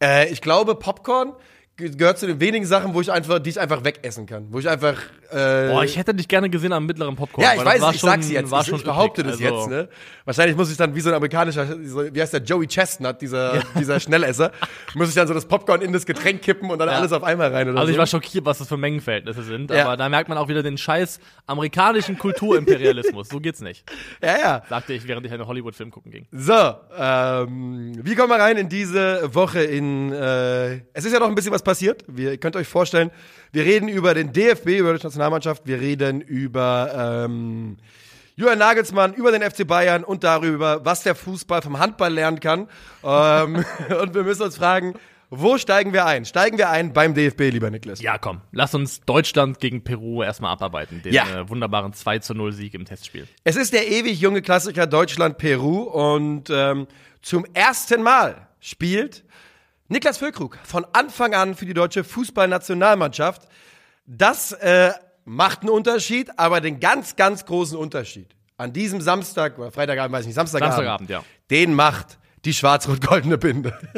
äh, 0.00 0.30
ich 0.30 0.40
glaube, 0.40 0.76
Popcorn 0.76 1.32
gehört 1.78 2.18
zu 2.18 2.26
den 2.26 2.40
wenigen 2.40 2.66
Sachen, 2.66 2.92
wo 2.92 3.00
ich 3.00 3.10
einfach, 3.12 3.38
die 3.38 3.50
ich 3.50 3.60
einfach 3.60 3.84
wegessen 3.84 4.26
kann, 4.26 4.48
wo 4.50 4.58
ich 4.58 4.68
einfach. 4.68 4.94
Äh, 5.30 5.68
boah, 5.68 5.84
ich 5.84 5.96
hätte 5.96 6.12
dich 6.14 6.26
gerne 6.26 6.50
gesehen 6.50 6.72
am 6.72 6.86
mittleren 6.86 7.14
Popcorn. 7.14 7.44
ja, 7.44 7.52
ich 7.54 7.64
weiß, 7.64 7.82
ich 7.94 8.00
schon, 8.00 8.10
sag's 8.10 8.30
jetzt. 8.30 8.50
War 8.50 8.62
ich, 8.62 8.66
schon 8.66 8.78
ich 8.78 8.84
behaupte 8.84 9.20
üppig. 9.20 9.38
das 9.38 9.42
Also, 9.52 9.60
jetzt. 9.60 9.70
Ne? 9.70 9.88
Wahrscheinlich 10.24 10.56
muss 10.56 10.70
ich 10.70 10.76
dann 10.76 10.94
wie 10.94 11.00
so 11.00 11.10
ein 11.10 11.14
amerikanischer, 11.14 11.66
wie 12.12 12.20
heißt 12.20 12.32
der 12.32 12.42
Joey 12.42 12.66
Chestnut, 12.66 13.20
dieser 13.20 13.62
dieser 13.78 14.00
Schnellesser, 14.00 14.52
muss 14.94 15.08
ich 15.10 15.14
dann 15.14 15.28
so 15.28 15.34
das 15.34 15.44
Popcorn 15.46 15.82
in 15.82 15.92
das 15.92 16.04
Getränk 16.06 16.42
kippen 16.42 16.70
und 16.70 16.78
dann 16.78 16.88
Ja. 16.88 16.96
alles 16.96 17.12
auf 17.12 17.22
einmal 17.22 17.52
rein 17.52 17.68
oder 17.68 17.78
Also 17.78 17.88
so. 17.88 17.92
ich 17.92 17.98
war 17.98 18.06
schockiert, 18.06 18.44
was 18.44 18.58
das 18.58 18.68
für 18.68 18.76
Mengenverhältnisse 18.76 19.42
sind. 19.42 19.70
Ja. 19.70 19.84
Aber 19.86 19.96
da 19.96 20.08
merkt 20.08 20.28
man 20.28 20.38
auch 20.38 20.48
wieder 20.48 20.62
den 20.62 20.78
scheiß 20.78 21.20
amerikanischen 21.46 22.18
Kulturimperialismus. 22.18 23.28
so 23.28 23.38
geht's 23.40 23.60
nicht. 23.60 23.84
ja, 24.22 24.38
ja. 24.38 24.62
Sagte 24.68 24.94
ich, 24.94 25.06
während 25.06 25.26
ich 25.26 25.32
einen 25.32 25.46
Hollywood-Film 25.46 25.90
gucken 25.90 26.10
ging. 26.10 26.26
So, 26.32 26.52
ähm, 26.98 27.92
wie 28.02 28.14
kommen 28.14 28.30
wir 28.30 28.38
rein 28.40 28.56
in 28.56 28.68
diese 28.68 29.34
Woche 29.34 29.60
in, 29.62 30.12
äh, 30.12 30.76
es 30.92 31.04
ist 31.04 31.12
ja 31.12 31.18
noch 31.20 31.28
ein 31.28 31.34
bisschen 31.34 31.52
was 31.52 31.62
passiert. 31.68 32.02
Wir, 32.08 32.30
ihr 32.32 32.38
könnt 32.38 32.56
euch 32.56 32.66
vorstellen, 32.66 33.10
wir 33.52 33.64
reden 33.64 33.88
über 33.88 34.14
den 34.14 34.32
DFB, 34.32 34.68
über 34.78 34.94
die 34.96 35.02
Nationalmannschaft, 35.04 35.62
wir 35.66 35.78
reden 35.80 36.22
über, 36.22 37.24
ähm, 37.26 37.76
Julian 38.36 38.58
Nagelsmann, 38.58 39.12
über 39.14 39.32
den 39.32 39.42
FC 39.42 39.66
Bayern 39.66 40.02
und 40.04 40.24
darüber, 40.24 40.84
was 40.84 41.02
der 41.02 41.14
Fußball 41.14 41.60
vom 41.60 41.78
Handball 41.78 42.12
lernen 42.14 42.40
kann. 42.40 42.68
ähm, 43.04 43.64
und 44.00 44.14
wir 44.14 44.22
müssen 44.22 44.42
uns 44.44 44.56
fragen, 44.56 44.94
wo 45.30 45.58
steigen 45.58 45.92
wir 45.92 46.06
ein? 46.06 46.24
Steigen 46.24 46.56
wir 46.56 46.70
ein 46.70 46.94
beim 46.94 47.12
DFB, 47.12 47.50
lieber 47.50 47.70
Niklas? 47.70 48.00
Ja, 48.00 48.16
komm. 48.16 48.40
Lass 48.50 48.74
uns 48.74 49.00
Deutschland 49.02 49.60
gegen 49.60 49.84
Peru 49.84 50.22
erstmal 50.22 50.52
abarbeiten. 50.52 51.02
Den 51.02 51.12
Ja. 51.12 51.40
äh, 51.40 51.48
wunderbaren 51.50 51.92
2 51.92 52.20
zu 52.20 52.32
0 52.32 52.54
Sieg 52.54 52.72
im 52.72 52.86
Testspiel. 52.86 53.28
Es 53.44 53.56
ist 53.56 53.74
der 53.74 53.88
ewig 53.88 54.18
junge 54.18 54.40
Klassiker 54.40 54.86
Deutschland-Peru 54.86 55.82
und 55.82 56.48
ähm, 56.48 56.86
zum 57.20 57.44
ersten 57.52 58.02
Mal 58.02 58.46
spielt 58.60 59.22
Niklas 59.88 60.18
Füllkrug 60.18 60.58
von 60.64 60.86
Anfang 60.92 61.34
an 61.34 61.54
für 61.54 61.64
die 61.64 61.74
deutsche 61.74 62.04
Fußballnationalmannschaft. 62.04 63.48
Das 64.06 64.52
äh, 64.52 64.92
macht 65.24 65.62
einen 65.62 65.70
Unterschied, 65.70 66.30
aber 66.38 66.60
den 66.60 66.78
ganz, 66.78 67.16
ganz 67.16 67.46
großen 67.46 67.76
Unterschied 67.76 68.34
an 68.58 68.72
diesem 68.72 69.00
Samstag 69.00 69.58
oder 69.58 69.70
Freitagabend, 69.70 70.12
weiß 70.12 70.22
ich 70.22 70.28
nicht, 70.28 70.34
Samstagabend, 70.34 70.74
Samstagabend, 70.74 71.10
ja. 71.10 71.24
den 71.50 71.74
macht 71.74 72.18
die 72.44 72.52
schwarz-rot-goldene 72.52 73.38
Binde. 73.38 73.78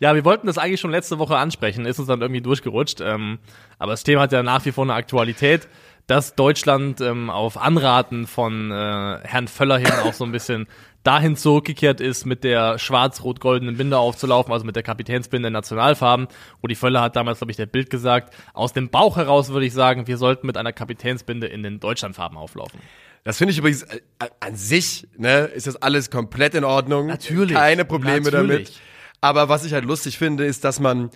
Ja, 0.00 0.14
wir 0.14 0.24
wollten 0.24 0.46
das 0.46 0.58
eigentlich 0.58 0.80
schon 0.80 0.90
letzte 0.90 1.18
Woche 1.18 1.36
ansprechen, 1.36 1.86
ist 1.86 1.98
uns 1.98 2.08
dann 2.08 2.20
irgendwie 2.20 2.42
durchgerutscht. 2.42 3.00
Ähm, 3.00 3.38
aber 3.78 3.92
das 3.92 4.02
Thema 4.02 4.22
hat 4.22 4.32
ja 4.32 4.42
nach 4.42 4.64
wie 4.64 4.72
vor 4.72 4.84
eine 4.84 4.94
Aktualität, 4.94 5.68
dass 6.06 6.34
Deutschland 6.34 7.00
ähm, 7.00 7.30
auf 7.30 7.56
Anraten 7.56 8.26
von 8.26 8.70
äh, 8.70 9.18
Herrn 9.22 9.48
Völler 9.48 9.78
hin 9.78 9.90
auch 10.04 10.12
so 10.12 10.24
ein 10.24 10.32
bisschen 10.32 10.66
dahin 11.02 11.36
zurückgekehrt 11.36 12.00
ist, 12.00 12.26
mit 12.26 12.42
der 12.42 12.78
schwarz-rot-goldenen 12.78 13.76
Binde 13.76 13.98
aufzulaufen, 13.98 14.52
also 14.52 14.64
mit 14.64 14.74
der 14.74 14.82
Kapitänsbinde 14.82 15.48
in 15.48 15.52
Nationalfarben. 15.52 16.26
Rudi 16.62 16.74
Völler 16.74 17.00
hat 17.00 17.14
damals, 17.14 17.38
glaube 17.38 17.52
ich, 17.52 17.56
der 17.56 17.66
Bild 17.66 17.90
gesagt, 17.90 18.34
aus 18.54 18.72
dem 18.72 18.88
Bauch 18.88 19.16
heraus 19.16 19.50
würde 19.50 19.66
ich 19.66 19.72
sagen, 19.72 20.08
wir 20.08 20.16
sollten 20.16 20.46
mit 20.46 20.56
einer 20.56 20.72
Kapitänsbinde 20.72 21.46
in 21.46 21.62
den 21.62 21.78
Deutschlandfarben 21.78 22.36
auflaufen. 22.36 22.80
Das 23.22 23.38
finde 23.38 23.52
ich 23.52 23.58
übrigens 23.58 23.82
äh, 23.82 24.00
an 24.40 24.56
sich, 24.56 25.06
ne, 25.16 25.46
ist 25.46 25.66
das 25.66 25.76
alles 25.76 26.10
komplett 26.10 26.54
in 26.54 26.64
Ordnung. 26.64 27.06
Natürlich. 27.06 27.56
Keine 27.56 27.84
Probleme 27.84 28.30
Natürlich. 28.30 28.68
damit. 28.68 28.80
Aber 29.20 29.48
was 29.48 29.64
ich 29.64 29.72
halt 29.72 29.84
lustig 29.84 30.18
finde, 30.18 30.44
ist, 30.44 30.64
dass 30.64 30.78
man 30.78 31.10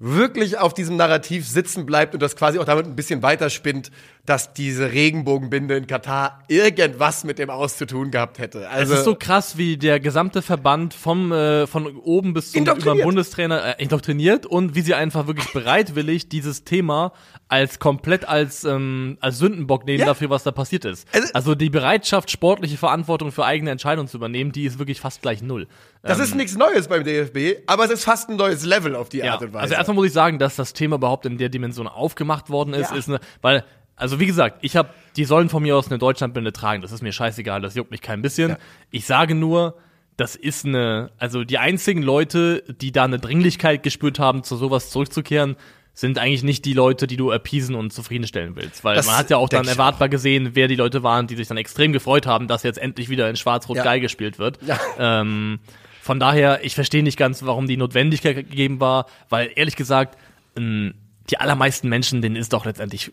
wirklich 0.00 0.58
auf 0.58 0.74
diesem 0.74 0.96
Narrativ 0.96 1.46
sitzen 1.48 1.84
bleibt 1.84 2.14
und 2.14 2.22
das 2.22 2.36
quasi 2.36 2.58
auch 2.58 2.64
damit 2.64 2.86
ein 2.86 2.94
bisschen 2.94 3.22
weiterspinnt, 3.22 3.90
dass 4.24 4.52
diese 4.52 4.92
Regenbogenbinde 4.92 5.76
in 5.76 5.86
Katar 5.86 6.44
irgendwas 6.48 7.24
mit 7.24 7.38
dem 7.38 7.50
auszutun 7.50 8.10
gehabt 8.10 8.38
hätte. 8.38 8.68
Also 8.68 8.92
Es 8.92 9.00
ist 9.00 9.04
so 9.04 9.16
krass, 9.16 9.56
wie 9.56 9.76
der 9.76 9.98
gesamte 9.98 10.42
Verband 10.42 10.94
vom 10.94 11.32
äh, 11.32 11.66
von 11.66 11.96
oben 11.96 12.32
bis 12.32 12.52
zum 12.52 12.66
über 12.66 12.94
Bundestrainer 12.94 13.78
äh, 13.78 13.82
indoktriniert 13.82 14.46
und 14.46 14.74
wie 14.74 14.82
sie 14.82 14.94
einfach 14.94 15.26
wirklich 15.26 15.52
bereitwillig 15.52 16.28
dieses 16.28 16.62
Thema 16.64 17.12
als 17.48 17.78
komplett 17.78 18.28
als 18.28 18.64
ähm, 18.64 19.16
als 19.20 19.38
Sündenbock 19.38 19.86
nehmen 19.86 20.00
Ja. 20.00 20.06
dafür, 20.06 20.28
was 20.30 20.42
da 20.42 20.50
passiert 20.50 20.84
ist. 20.84 21.08
Also- 21.14 21.28
Also, 21.32 21.54
die 21.54 21.70
Bereitschaft, 21.70 22.30
sportliche 22.30 22.76
Verantwortung 22.76 23.32
für 23.32 23.44
eigene 23.44 23.70
Entscheidungen 23.70 24.06
zu 24.08 24.18
übernehmen, 24.18 24.52
die 24.52 24.64
ist 24.64 24.78
wirklich 24.78 25.00
fast 25.00 25.22
gleich 25.22 25.40
null. 25.42 25.66
das 26.02 26.18
ist 26.18 26.34
nichts 26.34 26.56
Neues 26.56 26.88
beim 26.88 27.04
DFB, 27.04 27.62
aber 27.66 27.84
es 27.86 27.90
ist 27.90 28.04
fast 28.04 28.28
ein 28.30 28.36
neues 28.36 28.64
Level 28.64 28.94
auf 28.94 29.08
die 29.08 29.18
Ja, 29.18 29.32
Art 29.34 29.42
und 29.42 29.52
Weise. 29.54 29.62
also 29.62 29.74
erstmal 29.74 29.94
muss 29.96 30.06
ich 30.06 30.12
sagen, 30.12 30.38
dass 30.38 30.56
das 30.56 30.72
Thema 30.74 30.96
überhaupt 30.96 31.26
in 31.26 31.38
der 31.38 31.48
Dimension 31.48 31.86
aufgemacht 31.88 32.50
worden 32.50 32.72
ist, 32.74 32.90
Ja. 32.90 32.96
ist 32.96 33.08
eine, 33.08 33.18
weil 33.42 33.64
also 33.96 34.20
wie 34.20 34.26
gesagt, 34.26 34.58
ich 34.60 34.76
habe, 34.76 34.90
die 35.16 35.24
sollen 35.24 35.48
von 35.48 35.60
mir 35.62 35.74
aus 35.76 35.88
eine 35.88 35.98
Deutschlandbinde 35.98 36.52
tragen. 36.52 36.82
Das 36.82 36.92
ist 36.92 37.02
mir 37.02 37.10
scheißegal, 37.12 37.60
das 37.62 37.74
juckt 37.74 37.90
mich 37.90 38.00
kein 38.00 38.22
bisschen. 38.22 38.50
Ja. 38.50 38.58
Ich 38.92 39.06
sage 39.06 39.34
nur, 39.34 39.74
das 40.16 40.36
ist 40.36 40.64
eine, 40.64 41.10
also 41.18 41.42
die 41.44 41.58
einzigen 41.58 42.02
Leute, 42.02 42.62
die 42.80 42.92
da 42.92 43.04
eine 43.04 43.18
Dringlichkeit 43.18 43.82
gespürt 43.82 44.18
haben, 44.20 44.44
zu 44.44 44.54
sowas 44.56 44.90
zurückzukehren, 44.90 45.56
sind 45.98 46.16
eigentlich 46.20 46.44
nicht 46.44 46.64
die 46.64 46.74
Leute, 46.74 47.08
die 47.08 47.16
du 47.16 47.32
appeasen 47.32 47.74
und 47.74 47.92
zufriedenstellen 47.92 48.54
willst. 48.54 48.84
Weil 48.84 48.94
Das 48.94 49.06
man 49.06 49.16
hat 49.16 49.30
ja 49.30 49.36
auch 49.36 49.48
dann 49.48 49.66
erwartbar 49.66 50.08
gesehen, 50.08 50.50
wer 50.54 50.68
die 50.68 50.76
Leute 50.76 51.02
waren, 51.02 51.26
die 51.26 51.34
sich 51.34 51.48
dann 51.48 51.56
extrem 51.56 51.92
gefreut 51.92 52.24
haben, 52.24 52.46
dass 52.46 52.62
jetzt 52.62 52.78
endlich 52.78 53.08
wieder 53.08 53.28
in 53.28 53.34
Schwarz-Rot-Geil 53.34 53.96
Ja. 53.96 54.02
gespielt 54.02 54.38
wird. 54.38 54.60
Ja. 54.64 54.78
Ähm, 54.96 55.58
von 56.00 56.20
daher, 56.20 56.64
ich 56.64 56.76
verstehe 56.76 57.02
nicht 57.02 57.18
ganz, 57.18 57.42
warum 57.44 57.66
die 57.66 57.76
Notwendigkeit 57.76 58.36
gegeben 58.36 58.78
war, 58.78 59.06
weil 59.28 59.50
ehrlich 59.56 59.74
gesagt, 59.74 60.16
ähm, 60.56 60.94
die 61.30 61.40
allermeisten 61.40 61.88
Menschen, 61.88 62.22
denen 62.22 62.36
ist 62.36 62.52
doch 62.52 62.64
letztendlich 62.64 63.10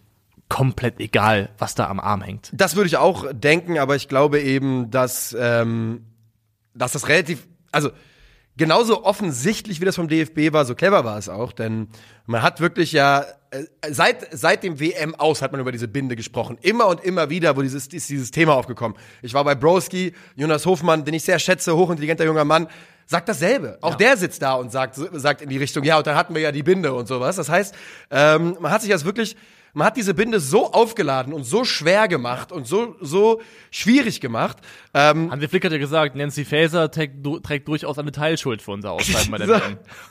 komplett 0.48 1.00
egal, 1.00 1.50
was 1.58 1.74
da 1.74 1.88
am 1.88 2.00
Arm 2.00 2.22
hängt. 2.22 2.52
Das 2.54 2.76
würde 2.76 2.86
ich 2.86 2.98
auch 2.98 3.26
denken, 3.34 3.80
aber 3.80 3.96
ich 3.96 4.10
glaube 4.10 4.40
eben, 4.42 4.92
dass, 4.92 5.36
ähm, 5.40 6.06
dass 6.76 6.92
das 6.92 7.08
relativ, 7.10 7.48
also 7.72 7.90
genauso 8.57 9.04
offensichtlich 9.04 9.81
wie 9.81 9.86
das 9.86 9.96
vom 9.96 10.07
DFB 10.07 10.54
war, 10.54 10.66
so 10.66 10.75
clever 10.75 11.04
war 11.04 11.18
es 11.18 11.30
auch, 11.30 11.52
denn 11.52 11.88
man 12.25 12.42
hat 12.42 12.62
wirklich 12.62 12.92
ja 12.92 13.25
äh, 13.52 13.63
seit 13.90 14.28
seit 14.31 14.63
dem 14.63 14.80
WM 14.80 15.16
aus 15.16 15.42
hat 15.42 15.52
man 15.52 15.62
über 15.62 15.72
diese 15.72 15.88
Binde 15.88 16.16
gesprochen, 16.16 16.57
immer 16.62 16.88
und 16.88 17.04
immer 17.04 17.30
wieder, 17.30 17.56
wo 17.57 17.62
dieses 17.62 17.88
ist 17.88 18.10
dieses 18.10 18.31
Thema 18.31 18.56
aufgekommen. 18.56 18.98
Ich 19.22 19.34
war 19.34 19.44
bei 19.44 19.56
Broski, 19.56 20.13
Jonas 20.36 20.66
Hofmann, 20.66 21.06
den 21.06 21.13
ich 21.13 21.24
sehr 21.24 21.40
schätze, 21.40 21.76
hochintelligenter 21.76 22.26
junger 22.26 22.45
Mann, 22.45 22.68
sagt 23.06 23.30
dasselbe. 23.30 23.78
Auch 23.81 23.95
der 23.95 24.18
sitzt 24.18 24.42
da 24.42 24.56
und 24.56 24.71
sagt 24.71 24.95
sagt 24.95 25.42
in 25.42 25.50
die 25.50 25.57
Richtung, 25.57 25.83
ja, 25.83 25.97
und 25.97 26.07
dann 26.07 26.16
hatten 26.16 26.33
wir 26.33 26.42
ja 26.42 26.52
die 26.52 26.64
Binde 26.64 26.94
und 26.94 27.07
sowas. 27.07 27.35
Das 27.35 27.50
heißt, 27.50 27.76
ähm, 28.12 28.57
man 28.59 28.71
hat 28.71 28.81
sich 28.81 28.92
das 28.92 29.06
wirklich 29.06 29.35
man 29.76 29.88
hat 29.88 29.98
diese 29.98 30.14
Binde 30.14 30.40
so 30.40 30.72
aufgeladen 30.72 31.34
und 31.34 31.44
so 31.44 31.66
schwer 31.66 32.08
gemacht 32.08 32.52
und 32.52 32.66
so, 32.66 32.96
so 33.02 33.42
schwierig 33.72 34.22
gemacht. 34.22 34.58
Ähm, 34.94 35.30
Hansi 35.30 35.50
Flick 35.50 35.66
hat 35.66 35.74
ja 35.74 35.78
gesagt, 35.78 36.16
Nancy 36.16 36.46
Faeser 36.46 36.90
trägt, 36.90 37.26
du, 37.26 37.40
trägt 37.40 37.68
durchaus 37.68 38.00
eine 38.00 38.12
Teilschuld 38.14 38.62
für 38.62 38.72
unser 38.72 38.92
Ausscheiden 38.94 39.32
bei 39.32 39.38
der 39.38 39.48
so, 39.48 39.56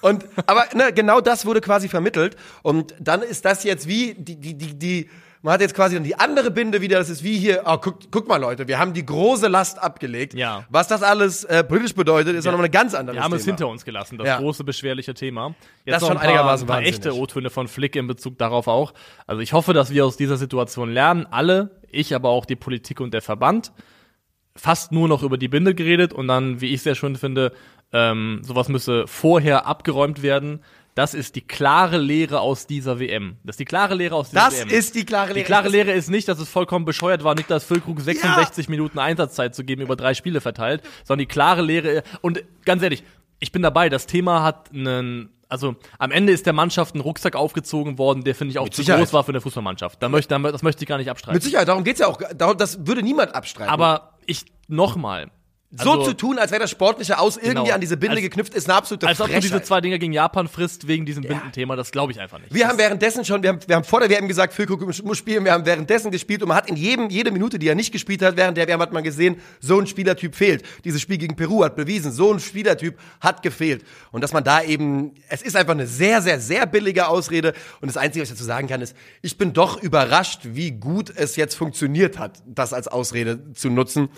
und, 0.02 0.26
aber 0.46 0.66
ne, 0.74 0.92
genau 0.92 1.20
das 1.20 1.46
wurde 1.46 1.62
quasi 1.62 1.88
vermittelt. 1.88 2.36
Und 2.62 2.94
dann 3.00 3.22
ist 3.22 3.46
das 3.46 3.64
jetzt 3.64 3.88
wie 3.88 4.14
die, 4.14 4.36
die, 4.36 4.54
die, 4.54 4.78
die 4.78 5.10
man 5.44 5.52
hat 5.54 5.60
jetzt 5.60 5.74
quasi 5.74 5.94
dann 5.94 6.04
die 6.04 6.18
andere 6.18 6.50
Binde 6.50 6.80
wieder, 6.80 6.98
das 6.98 7.10
ist 7.10 7.22
wie 7.22 7.38
hier, 7.38 7.62
oh, 7.66 7.76
guck, 7.76 8.10
guck 8.10 8.26
mal 8.26 8.38
Leute, 8.38 8.66
wir 8.66 8.78
haben 8.78 8.94
die 8.94 9.04
große 9.04 9.46
Last 9.46 9.78
abgelegt. 9.78 10.34
Ja. 10.34 10.64
Was 10.70 10.88
das 10.88 11.02
alles 11.02 11.44
äh, 11.44 11.62
politisch 11.62 11.94
bedeutet, 11.94 12.34
ist 12.34 12.44
Ja. 12.46 12.50
nochmal 12.50 12.64
eine 12.64 12.70
ganz 12.72 12.94
andere 12.94 13.16
Wir 13.16 13.22
haben 13.22 13.32
es 13.34 13.42
Thema. 13.44 13.52
hinter 13.56 13.68
uns 13.68 13.84
gelassen, 13.84 14.18
das 14.18 14.26
Ja. 14.26 14.38
große 14.38 14.64
beschwerliche 14.64 15.14
Thema. 15.14 15.54
Das 15.86 16.00
noch 16.00 16.08
schon 16.08 16.16
ein 16.16 16.20
paar, 16.22 16.28
einigermaßen 16.30 16.64
ein 16.64 16.66
paar 16.68 16.76
wahnsinnig. 16.78 16.94
echte 17.06 17.14
O-Töne 17.16 17.50
von 17.50 17.68
Flick 17.68 17.94
in 17.94 18.06
Bezug 18.06 18.38
darauf 18.38 18.66
auch. 18.68 18.94
Also 19.26 19.42
ich 19.42 19.52
hoffe, 19.52 19.72
dass 19.74 19.90
wir 19.92 20.04
aus 20.06 20.16
dieser 20.16 20.38
Situation 20.38 20.90
lernen, 20.90 21.26
alle, 21.30 21.78
ich, 21.90 22.14
aber 22.14 22.30
auch 22.30 22.46
die 22.46 22.56
Politik 22.56 23.00
und 23.00 23.12
der 23.14 23.22
Verband, 23.22 23.70
fast 24.56 24.92
nur 24.92 25.08
noch 25.08 25.22
über 25.22 25.36
die 25.36 25.48
Binde 25.48 25.74
geredet 25.74 26.12
und 26.12 26.28
dann, 26.28 26.60
wie 26.60 26.72
ich 26.72 26.82
sehr 26.82 26.94
schön 26.94 27.16
finde, 27.16 27.52
ähm, 27.92 28.40
sowas 28.42 28.68
müsse 28.68 29.06
vorher 29.06 29.66
abgeräumt 29.66 30.22
werden. 30.22 30.60
Das 30.94 31.12
ist 31.14 31.34
die 31.34 31.40
klare 31.40 31.98
Lehre 31.98 32.40
aus 32.40 32.66
dieser 32.68 33.00
WM. 33.00 33.36
Das 33.42 33.54
ist 33.54 33.60
die 33.60 33.64
klare 33.64 33.94
Lehre 33.94 34.14
aus 34.14 34.30
dieser 34.30 34.44
Das 34.44 34.58
WM. 34.60 34.68
ist 34.68 34.94
die 34.94 35.04
klare 35.04 35.28
Lehre. 35.28 35.38
Die 35.40 35.44
klare 35.44 35.64
Das- 35.64 35.72
Lehre 35.72 35.92
ist 35.92 36.08
nicht, 36.08 36.28
dass 36.28 36.38
es 36.38 36.48
vollkommen 36.48 36.84
bescheuert 36.84 37.24
war, 37.24 37.34
Niklas 37.34 37.64
Füllkrug 37.64 38.00
66 38.00 38.68
Minuten 38.68 38.98
Einsatzzeit 39.00 39.54
zu 39.54 39.64
geben, 39.64 39.82
über 39.82 39.96
drei 39.96 40.14
Spiele 40.14 40.40
verteilt, 40.40 40.82
sondern 41.04 41.20
die 41.26 41.32
klare 41.32 41.62
Lehre, 41.62 42.02
und 42.20 42.44
ganz 42.64 42.82
ehrlich, 42.82 43.02
ich 43.40 43.50
bin 43.50 43.62
dabei, 43.62 43.88
das 43.88 44.06
Thema 44.06 44.44
hat 44.44 44.70
einen, 44.72 45.30
also 45.48 45.74
am 45.98 46.12
Ende 46.12 46.32
ist 46.32 46.46
der 46.46 46.52
Mannschaft 46.52 46.94
ein 46.94 47.00
Rucksack 47.00 47.34
aufgezogen 47.34 47.98
worden, 47.98 48.22
der 48.22 48.36
finde 48.36 48.52
ich 48.52 48.58
auch 48.60 48.68
zu 48.68 48.82
Sicherheit. 48.82 49.00
groß 49.00 49.12
war 49.12 49.24
für 49.24 49.32
eine 49.32 49.40
Fußballmannschaft. 49.40 50.00
Da 50.00 50.08
möchte, 50.08 50.38
das 50.40 50.62
möchte 50.62 50.84
ich 50.84 50.88
gar 50.88 50.98
nicht 50.98 51.10
abstreiten. 51.10 51.34
Mit 51.34 51.42
Sicherheit, 51.42 51.66
darum 51.66 51.82
geht's 51.82 51.98
ja 52.00 52.06
auch. 52.06 52.20
Darum, 52.36 52.56
das 52.56 52.86
würde 52.86 53.02
niemand 53.02 53.34
abstreiten. 53.34 53.70
Aber 53.72 54.14
ich, 54.26 54.44
nochmal, 54.68 55.30
so 55.82 55.90
Also- 55.92 56.04
zu 56.04 56.14
tun, 56.14 56.38
als 56.38 56.50
wäre 56.50 56.60
das 56.62 56.70
Sportliche 56.70 57.18
aus 57.18 57.36
irgendwie 57.36 57.54
Genau. 57.64 57.74
an 57.74 57.80
diese 57.80 57.96
Binde 57.96 58.16
Als- 58.16 58.22
geknüpft, 58.22 58.54
ist 58.54 58.68
eine 58.68 58.76
absolute 58.76 59.06
Als 59.08 59.20
ob 59.20 59.26
du 59.28 59.32
diese 59.34 59.48
Frechheit. 59.48 59.66
zwei 59.66 59.80
Dinger 59.80 59.98
gegen 59.98 60.12
Japan 60.12 60.46
frisst 60.48 60.86
wegen 60.86 61.04
diesem 61.06 61.24
Bindenthema, 61.24 61.74
das 61.76 61.90
glaube 61.90 62.12
ich 62.12 62.20
einfach 62.20 62.38
nicht. 62.38 62.54
Wir 62.54 62.68
haben 62.68 62.78
währenddessen 62.78 63.24
schon, 63.24 63.42
wir 63.42 63.50
haben, 63.50 63.58
wir 63.66 63.76
haben 63.76 63.84
vor 63.84 64.00
der 64.00 64.08
WM 64.10 64.28
gesagt, 64.28 64.54
Füllkrug 64.54 64.80
muss 65.04 65.18
spielen, 65.18 65.44
wir 65.44 65.52
haben 65.52 65.66
währenddessen 65.66 66.10
gespielt 66.10 66.42
und 66.42 66.48
man 66.48 66.56
hat 66.58 66.68
in 66.68 66.76
jedem, 66.76 67.10
jede 67.10 67.30
Minute, 67.30 67.58
die 67.58 67.66
er 67.68 67.74
nicht 67.74 67.92
gespielt 67.92 68.22
hat, 68.22 68.36
während 68.36 68.56
der 68.56 68.68
WM 68.68 68.80
hat 68.80 68.92
man 68.92 69.02
gesehen, 69.02 69.36
so 69.60 69.78
ein 69.80 69.86
Spielertyp 69.86 70.34
fehlt. 70.34 70.62
Dieses 70.84 71.00
Spiel 71.00 71.18
gegen 71.18 71.36
Peru 71.36 71.64
hat 71.64 71.76
bewiesen, 71.76 72.12
so 72.12 72.32
ein 72.32 72.40
Spielertyp 72.40 72.98
hat 73.20 73.42
gefehlt. 73.42 73.84
Und 74.12 74.20
dass 74.22 74.32
man 74.32 74.44
da 74.44 74.62
eben, 74.62 75.14
es 75.28 75.42
ist 75.42 75.56
einfach 75.56 75.74
eine 75.74 75.86
sehr, 75.86 76.22
sehr, 76.22 76.40
sehr 76.40 76.66
billige 76.66 77.08
Ausrede 77.08 77.52
und 77.80 77.88
das 77.88 77.96
Einzige, 77.96 78.22
was 78.22 78.28
ich 78.30 78.34
dazu 78.36 78.44
sagen 78.44 78.68
kann, 78.68 78.80
ist, 78.80 78.94
ich 79.22 79.36
bin 79.38 79.52
doch 79.52 79.82
überrascht, 79.82 80.40
wie 80.44 80.70
gut 80.70 81.12
es 81.14 81.36
jetzt 81.36 81.54
funktioniert 81.54 82.18
hat, 82.18 82.42
das 82.46 82.72
als 82.72 82.88
Ausrede 82.88 83.52
zu 83.54 83.70
nutzen. 83.70 84.08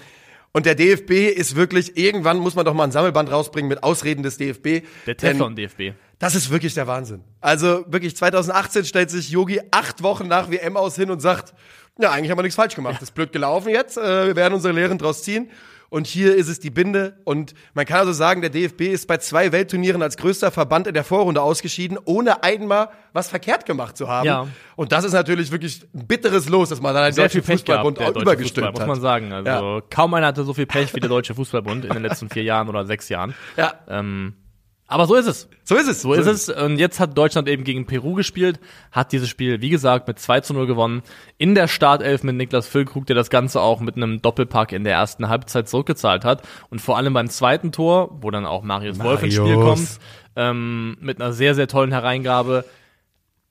Und 0.56 0.64
der 0.64 0.74
DFB 0.74 1.10
ist 1.36 1.54
wirklich, 1.54 1.98
irgendwann 1.98 2.38
muss 2.38 2.54
man 2.54 2.64
doch 2.64 2.72
mal 2.72 2.84
ein 2.84 2.90
Sammelband 2.90 3.30
rausbringen 3.30 3.68
mit 3.68 3.82
Ausreden 3.82 4.22
des 4.22 4.38
DFB. 4.38 4.86
Der 5.04 5.14
Teflon-DFB. 5.14 5.92
das 6.18 6.34
ist 6.34 6.48
wirklich 6.48 6.72
der 6.72 6.86
Wahnsinn. 6.86 7.22
Also 7.42 7.84
wirklich 7.88 8.16
2018 8.16 8.86
stellt 8.86 9.10
sich 9.10 9.28
Yogi 9.28 9.60
acht 9.70 10.02
Wochen 10.02 10.28
nach 10.28 10.50
WM 10.50 10.78
aus 10.78 10.96
hin 10.96 11.10
und 11.10 11.20
sagt, 11.20 11.52
ja, 11.98 12.10
eigentlich 12.10 12.30
haben 12.30 12.38
wir 12.38 12.42
nichts 12.42 12.56
falsch 12.56 12.74
gemacht. 12.74 13.02
ist 13.02 13.14
blöd 13.14 13.34
gelaufen 13.34 13.68
jetzt. 13.68 13.98
Äh, 13.98 14.28
wir 14.28 14.36
werden 14.36 14.54
unsere 14.54 14.72
Lehren 14.72 14.96
draus 14.96 15.22
ziehen. 15.22 15.50
Und 15.88 16.06
hier 16.06 16.34
ist 16.34 16.48
es 16.48 16.58
die 16.60 16.70
Binde. 16.70 17.18
Und 17.24 17.54
man 17.74 17.86
kann 17.86 18.00
also 18.00 18.12
sagen, 18.12 18.40
der 18.40 18.50
DFB 18.50 18.82
ist 18.82 19.06
bei 19.06 19.18
zwei 19.18 19.52
Weltturnieren 19.52 20.02
als 20.02 20.16
größter 20.16 20.50
Verband 20.50 20.86
in 20.86 20.94
der 20.94 21.04
Vorrunde 21.04 21.40
ausgeschieden, 21.42 21.98
ohne 22.04 22.42
einmal 22.42 22.88
was 23.12 23.28
verkehrt 23.28 23.66
gemacht 23.66 23.96
zu 23.96 24.08
haben. 24.08 24.26
Ja. 24.26 24.48
Und 24.74 24.92
das 24.92 25.04
ist 25.04 25.12
natürlich 25.12 25.50
wirklich 25.52 25.86
ein 25.94 26.06
bitteres 26.06 26.48
Los, 26.48 26.68
dass 26.70 26.80
man 26.80 26.94
dann 26.94 27.04
einen 27.04 27.12
Sehr 27.14 27.24
deutschen 27.24 27.42
viel 27.42 27.56
gehabt, 27.56 27.60
Fußballbund 27.68 27.98
der 27.98 28.06
deutsche 28.12 28.22
übergestülpt 28.22 28.68
Fußball, 28.70 28.82
hat. 28.82 28.88
muss 28.88 28.96
man 28.96 29.00
sagen. 29.00 29.32
Also 29.32 29.48
Ja. 29.76 29.80
kaum 29.88 30.14
einer 30.14 30.26
hatte 30.26 30.44
so 30.44 30.54
viel 30.54 30.66
Pech 30.66 30.94
wie 30.94 31.00
der 31.00 31.08
Deutsche 31.08 31.34
Fußballbund 31.34 31.84
in 31.84 31.92
den 31.92 32.02
letzten 32.02 32.28
vier 32.28 32.42
Jahren 32.42 32.68
oder 32.68 32.84
sechs 32.84 33.08
Jahren. 33.08 33.34
Ja, 33.56 33.74
Ähm, 33.88 34.34
aber 34.88 35.06
so 35.06 35.16
ist 35.16 35.26
es. 35.26 35.48
so 35.64 35.74
ist 35.74 35.88
es. 35.88 36.02
So 36.02 36.12
ist 36.12 36.26
es. 36.26 36.48
Und 36.48 36.78
jetzt 36.78 37.00
hat 37.00 37.18
Deutschland 37.18 37.48
eben 37.48 37.64
gegen 37.64 37.86
Peru 37.86 38.14
gespielt, 38.14 38.60
hat 38.92 39.10
dieses 39.10 39.28
Spiel, 39.28 39.60
wie 39.60 39.70
gesagt, 39.70 40.06
mit 40.06 40.20
2 40.20 40.40
zu 40.42 40.54
0 40.54 40.66
gewonnen. 40.66 41.02
In 41.38 41.56
der 41.56 41.66
Startelf 41.66 42.22
mit 42.22 42.36
Niklas 42.36 42.68
Füllkrug, 42.68 43.04
der 43.06 43.16
das 43.16 43.28
Ganze 43.28 43.60
auch 43.60 43.80
mit 43.80 43.96
einem 43.96 44.22
Doppelpack 44.22 44.70
in 44.72 44.84
der 44.84 44.94
ersten 44.94 45.28
Halbzeit 45.28 45.68
zurückgezahlt 45.68 46.24
hat. 46.24 46.46
Und 46.70 46.80
vor 46.80 46.96
allem 46.96 47.14
beim 47.14 47.28
zweiten 47.28 47.72
Tor, 47.72 48.16
wo 48.20 48.30
dann 48.30 48.46
auch 48.46 48.62
Marius, 48.62 49.00
Wolf 49.00 49.24
ins 49.24 49.34
Spiel 49.34 49.56
Marius. 49.56 49.64
kommt, 49.64 50.00
ähm, 50.36 50.96
mit 51.00 51.20
einer 51.20 51.32
sehr, 51.32 51.56
sehr 51.56 51.66
tollen 51.66 51.90
Hereingabe. 51.90 52.64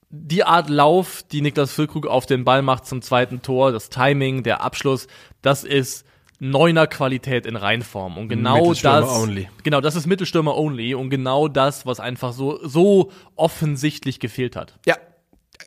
Die 0.09 0.45
Art 0.45 0.69
Lauf, 0.69 1.23
die 1.29 1.41
Niklas 1.41 1.73
Füllkrug 1.73 2.07
auf 2.07 2.25
den 2.25 2.45
Ball 2.45 2.61
macht 2.61 2.85
zum 2.85 3.01
zweiten 3.01 3.41
Tor, 3.41 3.73
das 3.73 3.89
Timing, 3.89 4.43
der 4.43 4.61
Abschluss, 4.63 5.07
das 5.41 5.65
ist 5.65 6.05
neuner 6.39 6.87
Qualität 6.87 7.45
in 7.45 7.55
Reinform. 7.55 8.17
Und 8.17 8.29
genau 8.29 8.73
das, 8.73 9.07
only. 9.07 9.49
genau, 9.63 9.81
das 9.81 9.95
ist 9.95 10.05
Mittelstürmer 10.05 10.55
only 10.57 10.95
und 10.95 11.09
genau 11.09 11.47
das, 11.47 11.85
was 11.85 11.99
einfach 11.99 12.33
so, 12.33 12.59
so 12.65 13.11
offensichtlich 13.35 14.19
gefehlt 14.19 14.55
hat. 14.55 14.77
Ja. 14.85 14.95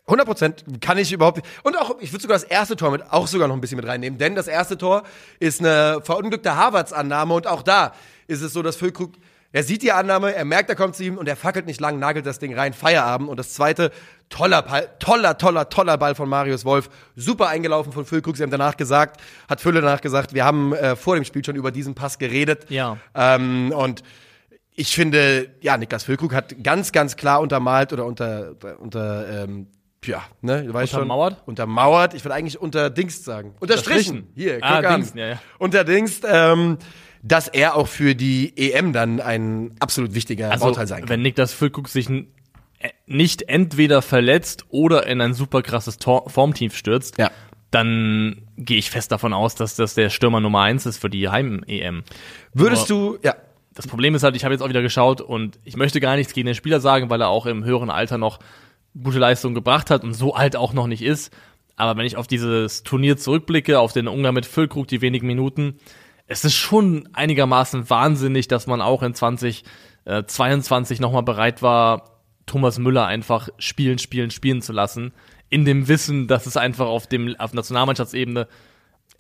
100 0.06 0.26
Prozent 0.26 0.64
kann 0.80 0.98
ich 0.98 1.12
überhaupt 1.12 1.38
nicht. 1.38 1.48
Und 1.62 1.76
auch, 1.76 1.96
ich 2.00 2.12
würde 2.12 2.22
sogar 2.22 2.38
das 2.38 2.44
erste 2.44 2.76
Tor 2.76 2.90
mit, 2.90 3.10
auch 3.10 3.26
sogar 3.26 3.48
noch 3.48 3.54
ein 3.54 3.60
bisschen 3.60 3.76
mit 3.76 3.86
reinnehmen, 3.86 4.18
denn 4.18 4.34
das 4.34 4.48
erste 4.48 4.78
Tor 4.78 5.02
ist 5.38 5.60
eine 5.60 6.00
verunglückte 6.02 6.56
Harvards-Annahme 6.56 7.34
und 7.34 7.46
auch 7.46 7.62
da 7.62 7.92
ist 8.26 8.42
es 8.42 8.52
so, 8.52 8.62
dass 8.62 8.76
Füllkrug, 8.76 9.12
er 9.52 9.62
sieht 9.62 9.82
die 9.82 9.92
Annahme, 9.92 10.34
er 10.34 10.44
merkt, 10.44 10.68
er 10.68 10.76
kommt 10.76 10.96
zu 10.96 11.04
ihm 11.04 11.16
und 11.16 11.26
er 11.26 11.36
fackelt 11.36 11.66
nicht 11.66 11.80
lang, 11.80 11.98
nagelt 11.98 12.26
das 12.26 12.38
Ding 12.38 12.54
rein, 12.54 12.74
Feierabend. 12.74 13.28
Und 13.28 13.38
das 13.38 13.54
zweite, 13.54 13.90
toller 14.28 14.62
Ball, 14.62 14.88
toller, 14.98 15.38
toller, 15.38 15.68
toller 15.68 15.96
Ball 15.98 16.14
von 16.14 16.28
Marius 16.28 16.64
Wolf, 16.64 16.90
super 17.16 17.48
eingelaufen 17.48 17.92
von 17.92 18.04
Füllkrug. 18.04 18.36
Sie 18.36 18.42
haben 18.42 18.50
danach 18.50 18.76
gesagt, 18.76 19.20
hat 19.48 19.60
Fülle 19.60 19.80
danach 19.80 20.00
gesagt, 20.00 20.34
wir 20.34 20.44
haben 20.44 20.72
äh, 20.74 20.96
vor 20.96 21.14
dem 21.14 21.24
Spiel 21.24 21.44
schon 21.44 21.56
über 21.56 21.70
diesen 21.70 21.94
Pass 21.94 22.18
geredet. 22.18 22.66
Ja. 22.68 22.98
Ähm, 23.14 23.72
und 23.74 24.02
ich 24.74 24.94
finde, 24.94 25.50
ja, 25.60 25.76
Niklas 25.76 26.04
Füllkrug 26.04 26.32
hat 26.34 26.62
ganz, 26.62 26.92
ganz 26.92 27.16
klar 27.16 27.40
untermalt 27.40 27.92
oder 27.92 28.04
unter, 28.04 28.54
unter 28.78 29.44
ähm, 29.44 29.66
ja, 30.04 30.22
ne, 30.42 30.62
du 30.62 30.72
weißt 30.72 30.94
Untermauert? 30.94 31.34
schon. 31.38 31.44
Untermauert? 31.46 32.14
Ich 32.14 32.24
würde 32.24 32.34
eigentlich 32.34 32.60
unter 32.60 32.88
Dingst 32.90 33.24
sagen. 33.24 33.54
Unterstrichen. 33.58 34.28
Hier, 34.36 34.54
guck 34.60 34.64
Ah, 34.70 34.78
an. 34.78 34.94
Dingst, 35.00 35.16
ja, 35.16 35.26
ja. 35.26 35.42
Unter 35.58 35.82
Dingst, 35.84 36.24
ähm, 36.30 36.78
dass 37.22 37.48
er 37.48 37.74
auch 37.74 37.88
für 37.88 38.14
die 38.14 38.52
EM 38.56 38.92
dann 38.92 39.20
ein 39.20 39.74
absolut 39.80 40.14
wichtiger 40.14 40.52
Also, 40.52 40.66
Bauteil 40.66 40.86
sein 40.86 41.00
kann. 41.00 41.08
wenn 41.08 41.22
Niklas 41.22 41.52
Füllkrug 41.52 41.88
sich 41.88 42.08
n- 42.08 42.28
äh, 42.28 42.37
nicht 43.06 43.42
entweder 43.42 44.02
verletzt 44.02 44.66
oder 44.70 45.06
in 45.06 45.20
ein 45.20 45.34
super 45.34 45.62
krasses 45.62 45.98
Tor 45.98 46.28
Formtief 46.30 46.76
stürzt, 46.76 47.18
Ja. 47.18 47.30
dann 47.70 48.42
gehe 48.56 48.78
ich 48.78 48.90
fest 48.90 49.10
davon 49.12 49.32
aus, 49.32 49.54
dass 49.54 49.76
das 49.76 49.94
der 49.94 50.10
Stürmer 50.10 50.40
Nummer 50.40 50.62
eins 50.62 50.86
ist 50.86 50.98
für 50.98 51.10
die 51.10 51.28
Heim-EM. 51.28 52.02
Würdest 52.54 52.88
du, 52.90 53.18
ja, 53.22 53.34
Das 53.74 53.86
Problem 53.86 54.14
ist 54.16 54.24
halt, 54.24 54.34
ich 54.34 54.42
habe 54.44 54.52
jetzt 54.54 54.62
auch 54.62 54.68
wieder 54.68 54.82
geschaut 54.82 55.20
und 55.20 55.58
ich 55.62 55.76
möchte 55.76 56.00
gar 56.00 56.16
nichts 56.16 56.32
gegen 56.32 56.46
den 56.46 56.56
Spieler 56.56 56.80
sagen, 56.80 57.10
weil 57.10 57.20
er 57.20 57.28
auch 57.28 57.46
im 57.46 57.62
höheren 57.64 57.90
Alter 57.90 58.18
noch 58.18 58.40
gute 59.00 59.20
Leistung 59.20 59.54
gebracht 59.54 59.88
hat 59.90 60.02
und 60.02 60.14
so 60.14 60.34
alt 60.34 60.56
auch 60.56 60.72
noch 60.72 60.88
nicht 60.88 61.02
ist. 61.02 61.32
Aber 61.76 61.96
wenn 61.96 62.04
ich 62.06 62.16
auf 62.16 62.26
dieses 62.26 62.82
Turnier 62.82 63.16
zurückblicke, 63.16 63.78
auf 63.78 63.92
den 63.92 64.08
Umgang 64.08 64.34
mit 64.34 64.46
Füllkrug, 64.46 64.88
die 64.88 65.00
wenigen 65.00 65.28
Minuten, 65.28 65.78
es 66.26 66.44
ist 66.44 66.56
schon 66.56 67.08
einigermaßen 67.12 67.88
wahnsinnig, 67.88 68.48
dass 68.48 68.66
man 68.66 68.80
auch 68.82 69.04
in 69.04 69.14
2022 69.14 70.98
nochmal 71.00 71.22
bereit 71.22 71.62
war, 71.62 72.17
Thomas 72.48 72.78
Müller 72.78 73.06
einfach 73.06 73.48
spielen, 73.58 73.98
spielen, 73.98 74.30
spielen 74.30 74.62
zu 74.62 74.72
lassen. 74.72 75.12
In 75.50 75.64
dem 75.64 75.86
Wissen, 75.88 76.26
dass 76.26 76.46
es 76.46 76.56
einfach 76.56 76.86
auf 76.86 77.06
dem, 77.06 77.36
auf 77.38 77.54
Nationalmannschaftsebene 77.54 78.48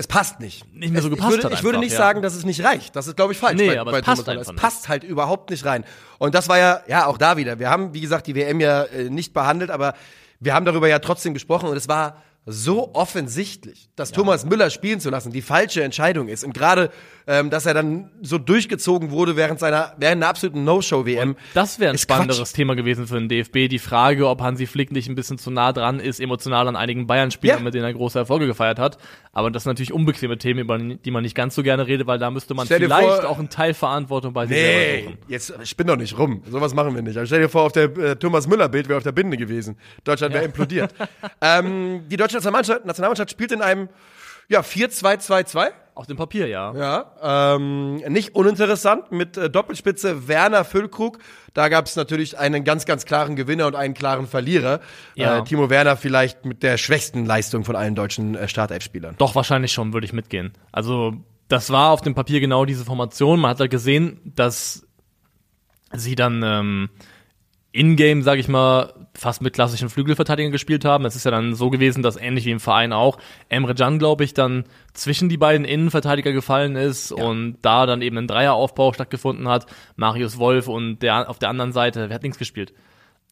es 0.00 0.06
passt 0.06 0.38
nicht. 0.38 0.64
Nicht 0.72 0.92
mehr 0.92 1.02
so 1.02 1.10
gepasst 1.10 1.30
ich 1.30 1.42
würde, 1.42 1.44
hat 1.46 1.52
Ich 1.58 1.64
würde 1.64 1.78
einfach, 1.78 1.84
nicht 1.84 1.92
ja. 1.92 1.98
sagen, 1.98 2.22
dass 2.22 2.34
es 2.34 2.44
nicht 2.44 2.62
reicht. 2.62 2.94
Das 2.94 3.08
ist, 3.08 3.16
glaube 3.16 3.32
ich, 3.32 3.38
falsch. 3.38 3.56
Nee, 3.56 3.66
bei, 3.66 3.80
aber 3.80 3.90
bei 3.90 3.98
es 3.98 4.04
passt 4.04 4.28
einfach 4.28 4.52
Es 4.52 4.56
passt 4.56 4.88
halt 4.88 5.02
überhaupt 5.02 5.50
nicht 5.50 5.64
rein. 5.64 5.84
Und 6.18 6.36
das 6.36 6.48
war 6.48 6.56
ja, 6.56 6.82
ja, 6.86 7.06
auch 7.06 7.18
da 7.18 7.36
wieder. 7.36 7.58
Wir 7.58 7.68
haben, 7.68 7.94
wie 7.94 8.00
gesagt, 8.00 8.28
die 8.28 8.36
WM 8.36 8.60
ja 8.60 8.84
äh, 8.84 9.10
nicht 9.10 9.32
behandelt, 9.32 9.72
aber 9.72 9.94
wir 10.38 10.54
haben 10.54 10.64
darüber 10.64 10.86
ja 10.86 11.00
trotzdem 11.00 11.34
gesprochen 11.34 11.68
und 11.68 11.76
es 11.76 11.88
war 11.88 12.22
so 12.46 12.94
offensichtlich, 12.94 13.90
dass 13.96 14.12
Thomas 14.12 14.46
Müller 14.46 14.70
spielen 14.70 15.00
zu 15.00 15.10
lassen, 15.10 15.32
die 15.32 15.42
falsche 15.42 15.82
Entscheidung 15.82 16.28
ist. 16.28 16.44
Und 16.44 16.54
gerade, 16.54 16.90
ähm, 17.28 17.50
dass 17.50 17.66
er 17.66 17.74
dann 17.74 18.10
so 18.22 18.38
durchgezogen 18.38 19.10
wurde 19.12 19.36
während 19.36 19.60
seiner, 19.60 19.92
während 19.98 20.16
einer 20.22 20.28
absoluten 20.28 20.64
No-Show-WM. 20.64 21.36
Das 21.54 21.78
wäre 21.78 21.90
ein 21.92 21.98
spannenderes 21.98 22.38
Quatsch. 22.50 22.56
Thema 22.56 22.74
gewesen 22.74 23.06
für 23.06 23.14
den 23.20 23.28
DFB. 23.28 23.68
Die 23.68 23.78
Frage, 23.78 24.26
ob 24.26 24.40
Hansi 24.40 24.66
Flick 24.66 24.90
nicht 24.90 25.08
ein 25.08 25.14
bisschen 25.14 25.38
zu 25.38 25.50
nah 25.50 25.72
dran 25.72 26.00
ist, 26.00 26.18
emotional 26.20 26.66
an 26.66 26.74
einigen 26.74 27.06
Bayern-Spielern, 27.06 27.58
Ja. 27.58 27.62
mit 27.64 27.74
denen 27.74 27.84
er 27.84 27.92
große 27.92 28.18
Erfolge 28.18 28.46
gefeiert 28.46 28.78
hat. 28.78 28.98
Aber 29.32 29.50
das 29.50 29.62
sind 29.64 29.70
natürlich 29.70 29.92
unbequeme 29.92 30.38
Themen, 30.38 30.60
über 30.60 30.78
die 30.78 31.10
man 31.10 31.22
nicht 31.22 31.34
ganz 31.34 31.54
so 31.54 31.62
gerne 31.62 31.86
redet, 31.86 32.06
weil 32.06 32.18
da 32.18 32.30
müsste 32.30 32.54
man 32.54 32.66
Stell 32.66 32.80
vielleicht 32.80 33.06
vor- 33.20 33.28
auch 33.28 33.38
einen 33.38 33.50
Teil 33.50 33.74
Verantwortung 33.74 34.32
bei 34.32 34.46
sich 34.46 34.56
selber 34.56 34.78
Nee, 34.78 35.02
suchen. 35.04 35.18
jetzt 35.28 35.68
spinn 35.68 35.86
doch 35.86 35.96
nicht 35.96 36.18
rum. 36.18 36.42
Sowas 36.50 36.72
machen 36.74 36.94
wir 36.94 37.02
nicht. 37.02 37.16
Aber 37.18 37.26
stell 37.26 37.42
dir 37.42 37.48
vor, 37.50 37.62
auf 37.62 37.72
der 37.72 37.84
äh, 37.96 38.16
Thomas 38.16 38.48
Müller-Bild 38.48 38.88
wäre 38.88 38.96
auf 38.96 39.04
der 39.04 39.12
Binde 39.12 39.36
gewesen. 39.36 39.76
Deutschland 40.02 40.32
wäre 40.32 40.44
implodiert. 40.44 40.94
ähm, 41.42 42.02
die 42.08 42.16
deutsche 42.16 42.36
Nationalmannschaft, 42.36 42.86
Nationalmannschaft 42.86 43.30
spielt 43.30 43.52
in 43.52 43.60
einem 43.62 43.88
ja, 44.48 44.60
4-2-2-2. 44.60 45.68
Auf 45.94 46.06
dem 46.06 46.16
Papier, 46.16 46.46
ja. 46.46 46.72
Ja, 46.76 47.56
ähm, 47.56 47.96
nicht 47.96 48.36
uninteressant 48.36 49.10
mit 49.10 49.36
äh, 49.36 49.50
Doppelspitze 49.50 50.28
Werner 50.28 50.64
Füllkrug. 50.64 51.18
Da 51.54 51.68
gab 51.68 51.86
es 51.86 51.96
natürlich 51.96 52.38
einen 52.38 52.62
ganz, 52.62 52.86
ganz 52.86 53.04
klaren 53.04 53.34
Gewinner 53.34 53.66
und 53.66 53.74
einen 53.74 53.94
klaren 53.94 54.28
Verlierer. 54.28 54.78
Ja. 55.16 55.38
Äh, 55.38 55.44
Timo 55.44 55.70
Werner 55.70 55.96
vielleicht 55.96 56.44
mit 56.44 56.62
der 56.62 56.78
schwächsten 56.78 57.26
Leistung 57.26 57.64
von 57.64 57.74
allen 57.74 57.96
deutschen 57.96 58.36
äh, 58.36 58.46
Startelf-Spielern. 58.46 59.16
Doch, 59.18 59.34
wahrscheinlich 59.34 59.72
schon, 59.72 59.92
würde 59.92 60.04
ich 60.04 60.12
mitgehen. 60.12 60.52
Also, 60.70 61.14
das 61.48 61.70
war 61.70 61.90
auf 61.90 62.00
dem 62.00 62.14
Papier 62.14 62.38
genau 62.38 62.64
diese 62.64 62.84
Formation. 62.84 63.40
Man 63.40 63.50
hat 63.50 63.60
da 63.60 63.66
gesehen, 63.66 64.20
dass 64.24 64.86
sie 65.92 66.14
dann 66.14 66.42
ähm, 66.44 66.90
in-game, 67.78 68.22
sag 68.22 68.38
ich 68.38 68.48
mal, 68.48 68.92
fast 69.14 69.40
mit 69.40 69.52
klassischen 69.54 69.88
Flügelverteidigern 69.88 70.52
gespielt 70.52 70.84
haben. 70.84 71.04
Es 71.04 71.14
ist 71.16 71.24
ja 71.24 71.30
dann 71.30 71.54
so 71.54 71.70
gewesen, 71.70 72.02
dass 72.02 72.16
ähnlich 72.16 72.44
wie 72.44 72.50
im 72.50 72.60
Verein 72.60 72.92
auch 72.92 73.18
Emre 73.48 73.74
Can, 73.74 73.98
glaube 73.98 74.24
ich, 74.24 74.34
dann 74.34 74.64
zwischen 74.94 75.28
die 75.28 75.36
beiden 75.36 75.64
Innenverteidiger 75.64 76.32
gefallen 76.32 76.76
ist 76.76 77.12
und 77.12 77.56
da 77.62 77.86
dann 77.86 78.02
eben 78.02 78.18
ein 78.18 78.26
Dreieraufbau 78.26 78.92
stattgefunden 78.92 79.48
hat. 79.48 79.66
Marius 79.96 80.38
Wolf 80.38 80.68
und 80.68 80.98
der 81.00 81.28
auf 81.30 81.38
der 81.38 81.48
anderen 81.50 81.72
Seite, 81.72 82.08
wer 82.08 82.14
hat 82.16 82.22
links 82.22 82.38
gespielt? 82.38 82.72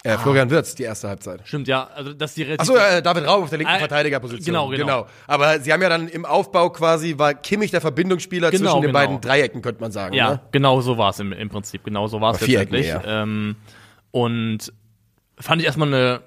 Äh, 0.05 0.19
Florian 0.19 0.51
Wirtz, 0.51 0.77
die 0.77 0.85
erste 0.85 1.09
Halbzeit. 1.09 1.41
Stimmt, 1.45 1.67
ja, 1.67 1.89
also 1.95 2.13
dass 2.13 2.35
die 2.35 2.47
Achso, 2.59 2.77
äh, 2.77 3.03
David 3.03 3.27
Raub 3.27 3.43
auf 3.43 3.49
der 3.49 3.59
linken 3.59 3.75
Äh, 3.75 3.79
Verteidigerposition. 3.81 4.45
genau, 4.45 4.69
genau. 4.69 5.07
Aber 5.27 5.59
sie 5.59 5.73
haben 5.73 5.83
ja 5.83 5.89
dann 5.89 6.07
im 6.07 6.25
Aufbau 6.25 6.71
quasi, 6.71 7.19
war 7.19 7.35
Kimmich 7.35 7.73
der 7.73 7.81
Verbindungsspieler 7.81 8.51
Genau, 8.53 8.63
zwischen 8.71 8.83
den 8.83 8.89
genau. 8.93 8.99
beiden 9.01 9.21
Dreiecken, 9.21 9.63
könnte 9.63 9.81
man 9.81 9.91
sagen. 9.91 10.15
Ja, 10.15 10.31
Ne? 10.33 10.41
genau 10.53 10.81
so 10.83 10.97
war 10.99 11.11
es 11.11 11.19
im, 11.19 11.33
im 11.33 11.49
Prinzip. 11.49 11.83
Genau 11.83 12.07
so 12.07 12.21
war 12.21 12.35
es 12.35 12.41
letztendlich. 12.41 12.87
eher. 12.87 13.03
Ähm, 13.05 13.57
und 14.11 14.73
fand 15.39 15.61
ich 15.61 15.67
erstmal 15.67 15.89
eine, 15.89 16.23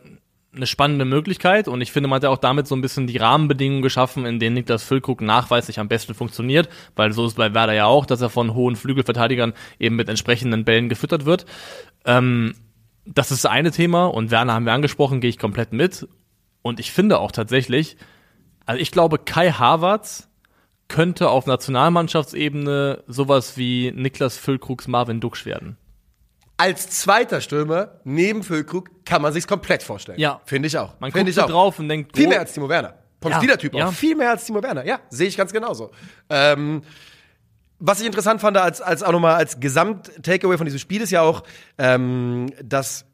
eine 0.56 0.68
spannende 0.68 1.06
Möglichkeit 1.06 1.68
und 1.68 1.82
ich 1.82 1.92
finde, 1.92 2.10
man 2.10 2.18
hat 2.18 2.24
ja 2.24 2.30
auch 2.30 2.38
damit 2.38 2.68
so 2.68 2.76
ein 2.76 2.82
bisschen 2.82 3.08
die 3.08 3.18
Rahmenbedingungen 3.18 3.82
geschaffen, 3.82 4.26
in 4.26 4.40
denen 4.40 4.56
Niklas 4.56 4.84
Füllkrug 4.84 5.22
nachweislich 5.22 5.80
am 5.80 5.88
besten 5.88 6.14
funktioniert, 6.14 6.70
weil 6.96 7.12
so 7.14 7.26
ist 7.26 7.36
bei 7.36 7.54
Werder 7.54 7.74
ja 7.74 7.86
auch, 7.86 8.06
dass 8.06 8.22
er 8.22 8.30
von 8.30 8.54
hohen 8.54 8.76
Flügelverteidigern 8.76 9.54
eben 9.80 9.96
mit 9.96 10.10
entsprechenden 10.10 10.66
Bällen 10.66 10.90
gefüttert 10.90 11.26
wird. 11.26 11.46
Ähm, 12.06 12.56
das 13.06 13.32
ist 13.32 13.44
das 13.44 13.52
eine 13.52 13.72
Thema 13.72 14.06
und 14.06 14.32
Werner 14.32 14.54
haben 14.54 14.66
wir 14.66 14.74
angesprochen, 14.74 15.22
gehe 15.22 15.30
ich 15.30 15.40
komplett 15.40 15.74
mit. 15.74 16.08
Und 16.62 16.80
ich 16.80 16.92
finde 16.92 17.20
auch 17.20 17.32
tatsächlich, 17.32 17.98
also 18.66 18.80
ich 18.82 18.92
glaube, 18.92 19.18
Kai 19.18 19.52
Havertz 19.52 20.30
könnte 20.88 21.30
auf 21.30 21.46
Nationalmannschaftsebene 21.46 23.04
sowas 23.08 23.58
wie 23.58 23.92
Niklas 23.96 24.38
Füllkrugs 24.38 24.88
Marvin 24.88 25.22
Duksch 25.22 25.46
werden. 25.46 25.78
Als 26.60 26.90
zweiter 26.90 27.40
Stürmer 27.40 28.02
neben 28.04 28.44
Füllkrug 28.44 29.06
kann 29.06 29.22
man 29.22 29.32
sich's 29.32 29.48
komplett 29.48 29.82
vorstellen. 29.82 30.20
Ja. 30.20 30.42
Finde 30.46 30.68
ich 30.68 30.78
auch. 30.78 31.00
Man 31.00 31.12
Find 31.12 31.22
guckt 31.24 31.30
ich 31.30 31.36
so 31.36 31.44
auch. 31.44 31.50
drauf 31.50 31.80
und 31.80 31.88
denkt, 31.88 32.18
Viel 32.18 32.28
mehr 32.28 32.40
als 32.42 32.52
Timo 32.52 32.68
Werner. 32.68 32.96
Vom 33.22 33.32
Ja, 33.32 33.38
Spielertyp 33.38 33.74
ja. 33.74 33.88
auch. 33.88 33.94
Viel 33.94 34.16
mehr 34.16 34.32
als 34.32 34.44
Timo 34.46 34.62
Werner. 34.62 34.86
Ja, 34.86 35.00
sehe 35.10 35.28
ich 35.28 35.38
ganz 35.38 35.54
genauso. 35.54 35.92
Ähm, 36.30 36.82
was 37.80 38.02
ich 38.02 38.06
interessant 38.06 38.42
fand, 38.42 38.58
als, 38.58 38.82
als 38.82 39.04
auch 39.04 39.14
nochmal 39.14 39.36
als 39.36 39.60
Gesamt-Takeaway 39.62 40.58
von 40.58 40.66
diesem 40.66 40.80
Spiel 40.80 41.02
ist 41.02 41.12
ja 41.12 41.22
auch, 41.22 41.44
ähm, 41.78 42.52
dass 42.62 43.06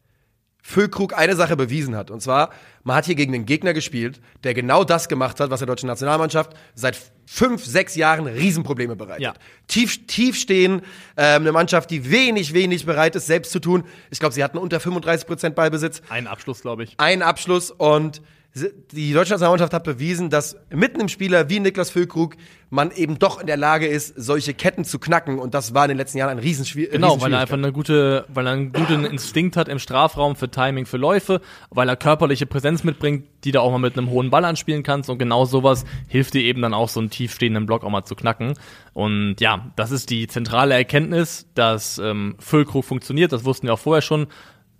Füllkrug 0.67 1.15
eine 1.15 1.36
Sache 1.36 1.55
bewiesen 1.55 1.95
hat. 1.95 2.10
Und 2.10 2.22
zwar, 2.22 2.50
man 2.84 2.95
hat 2.95 3.05
hier 3.05 3.13
gegen 3.13 3.36
einen 3.36 3.45
Gegner 3.45 3.74
gespielt, 3.74 4.19
der 4.43 4.55
genau 4.55 4.84
das 4.84 5.07
gemacht 5.07 5.39
hat, 5.39 5.51
was 5.51 5.60
der 5.60 5.67
deutschen 5.67 5.86
Nationalmannschaft 5.86 6.53
seit 6.74 6.98
fünf, 7.27 7.63
sechs 7.63 7.93
Jahren 7.93 8.25
Riesenprobleme 8.25 8.95
bereitet. 8.95 9.22
Ja. 9.22 9.36
Tief, 9.67 10.07
tief 10.07 10.36
stehen, 10.36 10.81
ähm, 11.17 11.43
eine 11.43 11.51
Mannschaft, 11.51 11.91
die 11.91 12.10
wenig, 12.10 12.55
wenig 12.55 12.84
bereit 12.88 13.15
ist, 13.15 13.27
selbst 13.27 13.51
zu 13.51 13.60
tun. 13.60 13.84
Ich 14.10 14.19
glaube, 14.19 14.34
sie 14.34 14.43
hatten 14.43 14.57
unter 14.57 14.79
35 14.79 15.27
Prozent 15.27 15.55
Ballbesitz 15.55 16.01
Ein 16.10 16.25
Abschluss, 16.25 16.62
glaube 16.62 16.84
ich. 16.84 16.95
einen 16.98 17.22
Abschluss 17.22 17.69
und 17.69 18.24
die 18.55 19.12
deutsche 19.12 19.31
Nationalmannschaft 19.31 19.74
hat 19.74 19.83
bewiesen, 19.83 20.29
dass 20.29 20.55
mitten 20.69 21.01
im 21.01 21.09
Spieler 21.09 21.50
wie 21.50 21.59
Niklas 21.59 21.89
Füllkrug 21.89 22.38
man 22.69 22.91
eben 22.91 23.19
doch 23.19 23.39
in 23.39 23.47
der 23.47 23.57
Lage 23.57 23.85
ist, 23.85 24.13
solche 24.15 24.53
Ketten 24.53 24.85
zu 24.85 24.97
knacken 24.97 25.39
und 25.39 25.53
das 25.53 25.74
war 25.74 25.85
in 25.85 25.89
den 25.89 25.97
letzten 25.97 26.17
Jahren 26.19 26.31
ein 26.31 26.39
Riesenschwierigkeit. 26.39 27.01
Genau, 27.01 27.21
weil 27.21 27.33
er 27.33 27.39
einfach 27.39 27.57
eine 27.57 27.71
gute, 27.74 28.25
weil 28.29 28.47
er 28.47 28.53
einen 28.53 28.71
guten 28.71 29.03
Instinkt 29.05 29.57
hat 29.57 29.67
im 29.67 29.77
Strafraum 29.77 30.35
für 30.35 30.50
Timing, 30.50 30.85
für 30.85 30.97
Läufe, 30.97 31.41
weil 31.69 31.89
er 31.89 31.97
körperliche 31.97 32.45
Präsenz 32.45 32.83
mitbringt, 32.83 33.25
die 33.43 33.51
du 33.51 33.62
auch 33.62 33.71
mal 33.71 33.77
mit 33.77 33.97
einem 33.97 34.09
hohen 34.09 34.29
Ball 34.29 34.45
anspielen 34.45 34.83
kannst 34.83 35.09
und 35.09 35.19
genau 35.19 35.45
sowas 35.45 35.83
hilft 36.07 36.33
dir 36.33 36.41
eben 36.41 36.62
dann 36.62 36.74
auch 36.74 36.89
so 36.89 37.01
einen 37.01 37.09
tiefstehenden 37.09 37.65
Block 37.65 37.83
auch 37.83 37.89
mal 37.89 38.05
zu 38.05 38.15
knacken. 38.15 38.53
Und 38.93 39.35
ja, 39.39 39.71
das 39.75 39.91
ist 39.91 40.09
die 40.09 40.27
zentrale 40.27 40.75
Erkenntnis, 40.75 41.47
dass 41.55 41.97
ähm, 41.97 42.35
Füllkrug 42.39 42.85
funktioniert, 42.85 43.33
das 43.33 43.43
wussten 43.43 43.67
wir 43.67 43.74
auch 43.74 43.79
vorher 43.79 44.01
schon. 44.01 44.27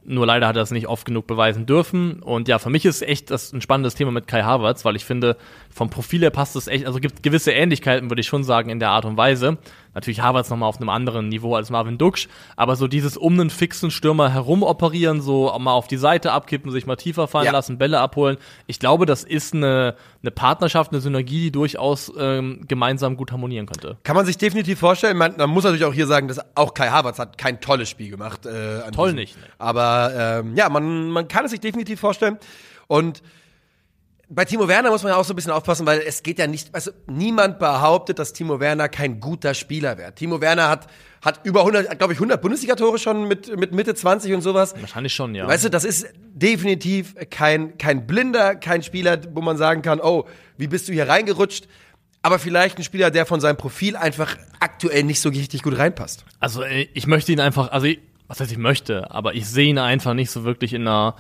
Nur 0.06 0.26
leider 0.26 0.48
hat 0.48 0.56
er 0.56 0.62
es 0.62 0.72
nicht 0.72 0.88
oft 0.88 1.06
genug 1.06 1.26
beweisen 1.26 1.66
dürfen. 1.66 2.22
Und 2.22 2.48
ja, 2.48 2.60
für 2.60 2.70
mich 2.70 2.86
ist 2.86 3.02
echt 3.02 3.32
das 3.32 3.52
ein 3.54 3.62
spannendes 3.62 3.96
Thema 3.96 4.12
mit 4.12 4.28
Kai 4.28 4.44
Havertz, 4.44 4.86
weil 4.86 4.96
ich 4.96 5.04
finde, 5.04 5.36
vom 5.76 5.90
Profil 5.90 6.22
her 6.22 6.30
passt 6.30 6.56
es 6.56 6.68
echt, 6.68 6.86
also 6.88 7.00
gibt 7.00 7.22
gewisse 7.22 7.52
Ähnlichkeiten, 7.52 8.10
würde 8.10 8.22
ich 8.22 8.28
schon 8.28 8.46
sagen, 8.46 8.70
in 8.70 8.80
der 8.80 8.92
Art 8.92 9.04
und 9.04 9.18
Weise. 9.18 9.58
Natürlich 9.94 10.22
Havertz 10.22 10.50
nochmal 10.50 10.70
auf 10.70 10.78
einem 10.78 10.88
anderen 10.90 11.28
Niveau 11.28 11.54
als 11.56 11.70
Marvin 11.70 11.98
Duksch, 11.98 12.28
aber 12.56 12.78
so 12.78 12.88
dieses 12.88 13.18
um 13.18 13.34
einen 13.34 13.50
fixen 13.50 13.92
Stürmer 13.92 14.32
herum 14.34 14.64
operieren, 14.64 15.22
so 15.22 15.54
mal 15.60 15.74
auf 15.74 15.88
die 15.88 15.98
Seite 15.98 16.32
abkippen, 16.32 16.72
sich 16.72 16.86
mal 16.86 16.96
tiefer 16.96 17.28
fallen 17.28 17.46
Ja. 17.48 17.52
lassen, 17.52 17.78
Bälle 17.78 18.00
abholen. 18.00 18.38
Ich 18.68 18.80
glaube, 18.80 19.06
das 19.06 19.24
ist 19.26 19.54
eine, 19.54 19.96
eine 20.22 20.32
Partnerschaft, 20.32 20.92
eine 20.94 21.02
Synergie, 21.02 21.40
die 21.42 21.52
durchaus 21.52 22.10
ähm, 22.18 22.62
gemeinsam 22.70 23.18
gut 23.18 23.34
harmonieren 23.34 23.66
könnte. 23.66 23.98
Kann 24.04 24.16
man 24.16 24.26
sich 24.26 24.38
definitiv 24.38 24.80
vorstellen. 24.80 25.18
Man, 25.18 25.36
man 25.38 25.50
muss 25.50 25.66
natürlich 25.66 25.86
auch 25.86 25.94
hier 25.94 26.08
sagen, 26.08 26.30
dass 26.30 26.40
auch 26.56 26.74
Kai 26.74 26.88
Havertz 26.88 27.20
hat 27.20 27.38
kein 27.38 27.60
tolles 27.60 27.90
Spiel 27.90 28.10
gemacht. 28.12 28.46
Äh, 28.46 28.82
an 28.86 28.94
Toll 28.94 29.08
diesem- 29.10 29.16
nicht, 29.18 29.38
ne. 29.38 29.44
Aber 29.60 30.40
ähm, 30.40 30.56
ja, 30.56 30.70
man, 30.70 31.10
man 31.12 31.28
kann 31.28 31.44
es 31.44 31.52
sich 31.52 31.60
definitiv 31.60 32.00
vorstellen. 32.00 32.38
Und 32.88 33.22
bei 34.30 34.46
Timo 34.46 34.68
Werner 34.68 34.90
muss 34.90 35.04
man 35.04 35.12
ja 35.12 35.18
auch 35.18 35.26
so 35.26 35.34
ein 35.34 35.36
bisschen 35.36 35.52
aufpassen, 35.52 35.86
weil 35.86 36.00
es 36.00 36.24
geht 36.24 36.40
ja 36.40 36.48
nicht, 36.48 36.74
also 36.74 36.92
niemand 37.08 37.60
behauptet, 37.60 38.18
dass 38.20 38.34
Timo 38.34 38.60
Werner 38.60 38.90
kein 38.90 39.20
guter 39.20 39.54
Spieler 39.54 39.98
wäre. 39.98 40.16
Timo 40.16 40.42
Werner 40.42 40.70
hat, 40.70 40.88
hat 41.24 41.46
über 41.46 41.60
100, 41.62 41.98
glaube 41.98 42.14
ich, 42.14 42.18
100 42.18 42.42
Bundesliga-Tore 42.42 42.98
schon 42.98 43.28
mit, 43.28 43.56
mit 43.58 43.72
Mitte 43.72 43.94
20 43.94 44.34
und 44.34 44.42
sowas. 44.42 44.74
Wahrscheinlich 44.80 45.14
schon, 45.14 45.36
ja. 45.36 45.48
Weißt 45.48 45.66
du, 45.66 45.70
das 45.70 45.84
ist 45.84 46.08
definitiv 46.34 47.16
kein, 47.30 47.78
kein 47.78 48.08
Blinder, 48.08 48.56
kein 48.56 48.82
Spieler, 48.82 49.20
wo 49.34 49.42
man 49.42 49.58
sagen 49.58 49.82
kann, 49.82 50.00
oh, 50.02 50.26
wie 50.58 50.68
bist 50.68 50.88
du 50.88 50.94
hier 50.94 51.08
reingerutscht? 51.08 51.68
Aber 52.24 52.40
vielleicht 52.40 52.80
ein 52.80 52.84
Spieler, 52.84 53.12
der 53.12 53.28
von 53.28 53.40
seinem 53.40 53.58
Profil 53.58 53.96
einfach 53.96 54.36
aktuell 54.60 55.04
nicht 55.04 55.22
so 55.22 55.30
richtig 55.30 55.62
gut 55.62 55.78
reinpasst. 55.78 56.26
Also 56.40 56.64
äh, 56.64 56.88
ich 56.96 57.06
möchte 57.06 57.32
ihn 57.32 57.40
einfach, 57.40 57.72
also 57.72 57.86
ich, 57.86 58.00
was 58.28 58.40
heißt 58.40 58.52
ich 58.52 58.58
möchte, 58.58 59.12
aber 59.12 59.36
ich 59.36 59.46
sehe 59.48 59.68
ihn 59.68 59.78
einfach 59.78 60.16
nicht 60.16 60.32
so 60.32 60.44
wirklich 60.44 60.74
in 60.74 60.82
einer 60.82 61.16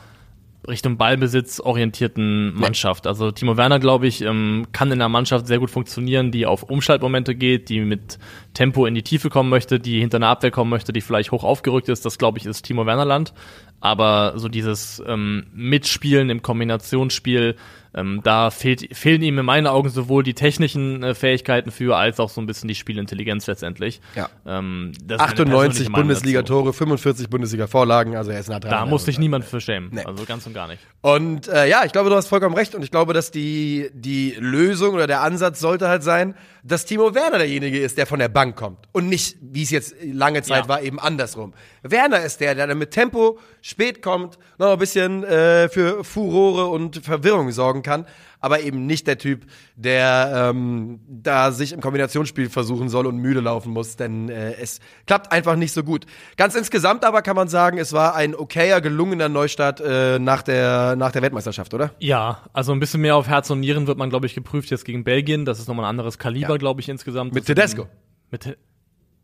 Richtung 0.67 0.97
Ballbesitz 0.97 1.59
orientierten 1.59 2.53
Mannschaft. 2.53 3.07
Also 3.07 3.31
Timo 3.31 3.57
Werner, 3.57 3.79
glaube 3.79 4.07
ich, 4.07 4.21
ähm, 4.21 4.67
kann 4.71 4.89
in 4.89 4.93
einer 4.93 5.09
Mannschaft 5.09 5.47
sehr 5.47 5.59
gut 5.59 5.69
funktionieren, 5.69 6.31
die 6.31 6.45
auf 6.45 6.63
Umschaltmomente 6.63 7.35
geht, 7.35 7.69
die 7.69 7.81
mit 7.81 8.19
Tempo 8.53 8.85
in 8.85 8.95
die 8.95 9.03
Tiefe 9.03 9.29
kommen 9.29 9.49
möchte, 9.49 9.79
die 9.79 9.99
hinter 9.99 10.17
einer 10.17 10.29
Abwehr 10.29 10.51
kommen 10.51 10.69
möchte, 10.69 10.93
die 10.93 11.01
vielleicht 11.01 11.31
hoch 11.31 11.43
aufgerückt 11.43 11.89
ist. 11.89 12.05
Das, 12.05 12.17
glaube 12.17 12.37
ich, 12.37 12.45
ist 12.45 12.63
Timo 12.63 12.85
Werner 12.85 13.05
Land. 13.05 13.33
Aber 13.81 14.33
so 14.37 14.47
dieses 14.47 15.03
ähm, 15.05 15.45
Mitspielen 15.53 16.29
im 16.29 16.41
Kombinationsspiel, 16.41 17.55
ähm, 17.95 18.19
da 18.23 18.51
fehlt, 18.51 18.95
fehlen 18.95 19.21
ihm 19.21 19.39
in 19.39 19.45
meinen 19.45 19.67
Augen 19.67 19.89
sowohl 19.89 20.21
die 20.23 20.33
technischen 20.33 21.01
äh, 21.01 21.15
Fähigkeiten 21.15 21.71
für, 21.71 21.95
als 21.97 22.19
auch 22.19 22.29
so 22.29 22.41
ein 22.41 22.45
bisschen 22.45 22.67
die 22.67 22.75
Spielintelligenz 22.75 23.47
letztendlich. 23.47 24.01
Ja. 24.15 24.29
Ähm, 24.45 24.91
das 25.03 25.15
ist 25.15 25.19
meine 25.19 25.21
98 25.31 25.47
persönliche 25.47 25.91
Meinung 25.91 26.07
Bundesliga-Tore, 26.07 26.73
45 26.73 27.29
Bundesliga-Vorlagen, 27.29 28.15
also 28.15 28.31
er 28.31 28.39
ist 28.39 28.49
nah 28.49 28.59
dran. 28.59 28.71
Da 28.71 28.85
muss 28.85 29.05
sich 29.05 29.17
niemand 29.17 29.45
für 29.45 29.61
schämen. 29.61 29.89
Nee. 29.93 30.03
Also 30.03 30.25
ganz 30.25 30.45
und 30.45 30.53
gar 30.53 30.67
nicht. 30.67 30.81
Und 31.01 31.47
äh, 31.47 31.69
ja, 31.69 31.85
ich 31.85 31.91
glaube, 31.91 32.09
du 32.09 32.15
hast 32.15 32.27
vollkommen 32.27 32.55
recht. 32.55 32.75
Und 32.75 32.83
ich 32.83 32.91
glaube, 32.91 33.13
dass 33.13 33.31
die, 33.31 33.89
die 33.93 34.35
Lösung 34.39 34.95
oder 34.95 35.07
der 35.07 35.21
Ansatz 35.21 35.59
sollte 35.59 35.87
halt 35.87 36.03
sein, 36.03 36.35
dass 36.63 36.85
Timo 36.85 37.13
Werner 37.13 37.37
derjenige 37.37 37.79
ist, 37.79 37.97
der 37.97 38.07
von 38.07 38.17
der 38.19 38.27
Bank 38.27 38.55
kommt. 38.55 38.79
Und 38.91 39.07
nicht, 39.07 39.37
wie 39.39 39.61
es 39.61 39.69
jetzt 39.69 39.95
lange 40.03 40.41
Zeit 40.41 40.63
Ja. 40.63 40.67
war, 40.67 40.81
eben 40.81 40.99
andersrum. 40.99 41.53
Werner 41.83 42.21
ist 42.23 42.41
der, 42.41 42.55
der 42.55 42.65
dann 42.65 42.77
mit 42.79 42.89
Tempo 42.91 43.37
spät 43.61 44.01
kommt, 44.01 44.39
noch 44.57 44.73
ein 44.73 44.79
bisschen 44.79 45.23
äh, 45.23 45.69
für 45.69 46.03
Furore 46.03 46.65
und 46.67 46.97
Verwirrung 47.05 47.51
sorgen 47.51 47.83
kann. 47.85 48.05
Aber 48.41 48.59
eben 48.59 48.85
nicht 48.85 49.07
der 49.07 49.17
Typ, 49.17 49.45
der 49.77 50.49
ähm, 50.51 50.99
da 51.07 51.51
sich 51.53 51.71
im 51.71 51.79
Kombinationsspiel 51.79 52.49
versuchen 52.49 52.89
soll 52.89 53.07
und 53.07 53.17
müde 53.17 53.39
laufen 53.39 53.71
muss, 53.71 53.95
denn 53.95 54.27
äh, 54.29 54.53
es 54.55 54.81
klappt 55.07 55.31
einfach 55.31 55.55
nicht 55.55 55.71
so 55.71 55.83
gut. 55.83 56.05
Ganz 56.37 56.53
insgesamt 56.55 57.05
aber 57.05 57.21
kann 57.21 57.35
man 57.37 57.47
sagen, 57.47 57.77
es 57.77 57.93
war 57.93 58.13
ein 58.15 58.35
okayer, 58.35 58.81
gelungener 58.81 59.29
Neustart 59.29 59.79
äh, 59.81 60.19
nach, 60.19 60.41
der, 60.43 60.95
nach 60.97 61.11
der 61.13 61.21
Weltmeisterschaft, 61.21 61.73
oder? 61.73 61.91
Ja, 61.99 62.41
also 62.51 62.73
ein 62.73 62.79
bisschen 62.81 63.01
mehr 63.01 63.15
auf 63.15 63.27
Herz 63.27 63.49
und 63.49 63.61
Nieren 63.61 63.87
wird 63.87 63.97
man, 63.97 64.09
glaube 64.09 64.25
ich, 64.25 64.35
geprüft 64.35 64.69
jetzt 64.69 64.83
gegen 64.85 65.03
Belgien. 65.05 65.45
Das 65.45 65.57
ist 65.59 65.67
nochmal 65.67 65.85
ein 65.85 65.89
anderes 65.89 66.17
Kaliber, 66.17 66.49
Ja. 66.51 66.57
glaube 66.57 66.81
ich, 66.81 66.89
insgesamt. 66.89 67.33
Mit 67.33 67.45
Tedesco. 67.45 67.87
Mit 68.31 68.41
Te 68.41 68.57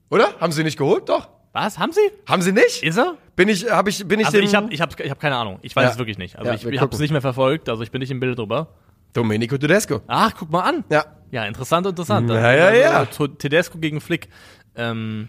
Oder? 0.10 0.34
Haben 0.39 0.52
sie 0.54 0.63
nicht 0.63 0.78
geholt? 0.78 1.10
Doch. 1.10 1.28
Was? 1.53 1.77
Haben 1.77 1.91
Sie? 1.91 1.99
Haben 2.27 2.41
sie 2.41 2.53
nicht? 2.53 2.81
Ist 2.83 2.97
er? 2.97 3.15
Bin 3.35 3.49
ich, 3.49 3.69
hab 3.69 3.87
ich, 3.87 4.07
bin 4.07 4.19
ich 4.19 4.25
Also 4.27 4.37
dem 4.37 4.45
ich 4.45 4.55
habe 4.55 4.73
ich 4.73 4.79
hab, 4.81 4.97
ich 4.99 5.09
hab 5.11 5.19
keine 5.19 5.35
Ahnung. 5.35 5.59
Ich 5.63 5.75
weiß 5.75 5.83
Ja. 5.85 5.91
es 5.91 5.97
wirklich 5.97 6.17
nicht. 6.17 6.37
Also 6.37 6.49
Ja, 6.49 6.55
ich, 6.55 6.65
ich 6.65 6.79
habe 6.79 6.93
es 6.93 6.99
nicht 6.99 7.11
mehr 7.11 7.21
verfolgt. 7.21 7.67
Also 7.67 7.83
ich 7.83 7.91
bin 7.91 7.99
nicht 7.99 8.11
im 8.11 8.19
Bild 8.19 8.37
drüber. 8.37 8.69
Domenico 9.13 9.57
Tedesco. 9.57 10.01
Ach, 10.07 10.31
guck 10.37 10.49
mal 10.49 10.61
an. 10.61 10.83
Ja. 10.89 11.05
Ja, 11.31 11.45
interessant, 11.45 11.85
interessant. 11.87 12.29
Ja, 12.29 12.53
ja, 12.53 12.73
ja. 12.73 13.05
Tedesco 13.05 13.77
gegen 13.79 13.99
Flick. 14.01 14.29
Ähm, 14.75 15.27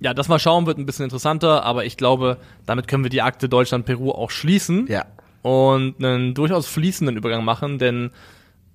ja, 0.00 0.14
das 0.14 0.28
mal 0.28 0.38
schauen 0.38 0.66
wird 0.66 0.78
ein 0.78 0.86
bisschen 0.86 1.04
interessanter, 1.04 1.64
aber 1.64 1.84
ich 1.84 1.96
glaube, 1.96 2.36
damit 2.66 2.86
können 2.88 3.02
wir 3.02 3.10
die 3.10 3.22
Akte 3.22 3.48
Deutschland-Peru 3.48 4.10
auch 4.10 4.30
schließen. 4.30 4.86
Ja. 4.88 5.06
Und 5.42 6.02
einen 6.04 6.34
durchaus 6.34 6.66
fließenden 6.66 7.16
Übergang 7.16 7.44
machen, 7.44 7.78
denn 7.78 8.10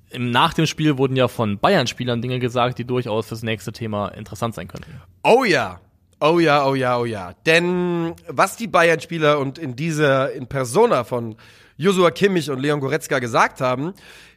im, 0.09 0.31
nach 0.31 0.53
dem 0.53 0.65
Spiel 0.65 0.97
wurden 0.97 1.15
ja 1.15 1.27
von 1.27 1.59
Bayern-Spielern 1.59 2.21
Dinge 2.21 2.39
gesagt, 2.39 2.77
die 2.79 2.85
durchaus 2.85 3.27
fürs 3.27 3.43
nächste 3.43 3.71
Thema 3.71 4.09
interessant 4.09 4.55
sein 4.55 4.67
könnten. 4.67 5.01
Oh 5.23 5.43
ja. 5.43 5.79
Oh 6.25 6.39
ja, 6.39 6.65
oh 6.65 6.73
ja, 6.73 6.97
oh 6.99 7.03
ja. 7.03 7.33
Denn 7.45 8.15
was 8.29 8.55
die 8.55 8.67
Bayern-Spieler 8.67 9.39
und 9.39 9.57
in 9.57 9.75
dieser, 9.75 10.31
in 10.31 10.47
Persona 10.47 11.03
von 11.03 11.35
Joshua 11.75 12.11
Kimmich 12.11 12.49
und 12.49 12.61
Leon 12.61 12.79
Goretzka 12.79 13.19
gesagt 13.19 13.59
haben, 13.59 13.93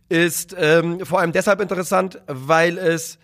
ist 0.09 0.57
ähm, 0.59 1.07
vor 1.07 1.21
allem 1.21 1.31
deshalb 1.31 1.61
interessant, 1.61 2.21
weil 2.27 2.77
es 2.77 3.21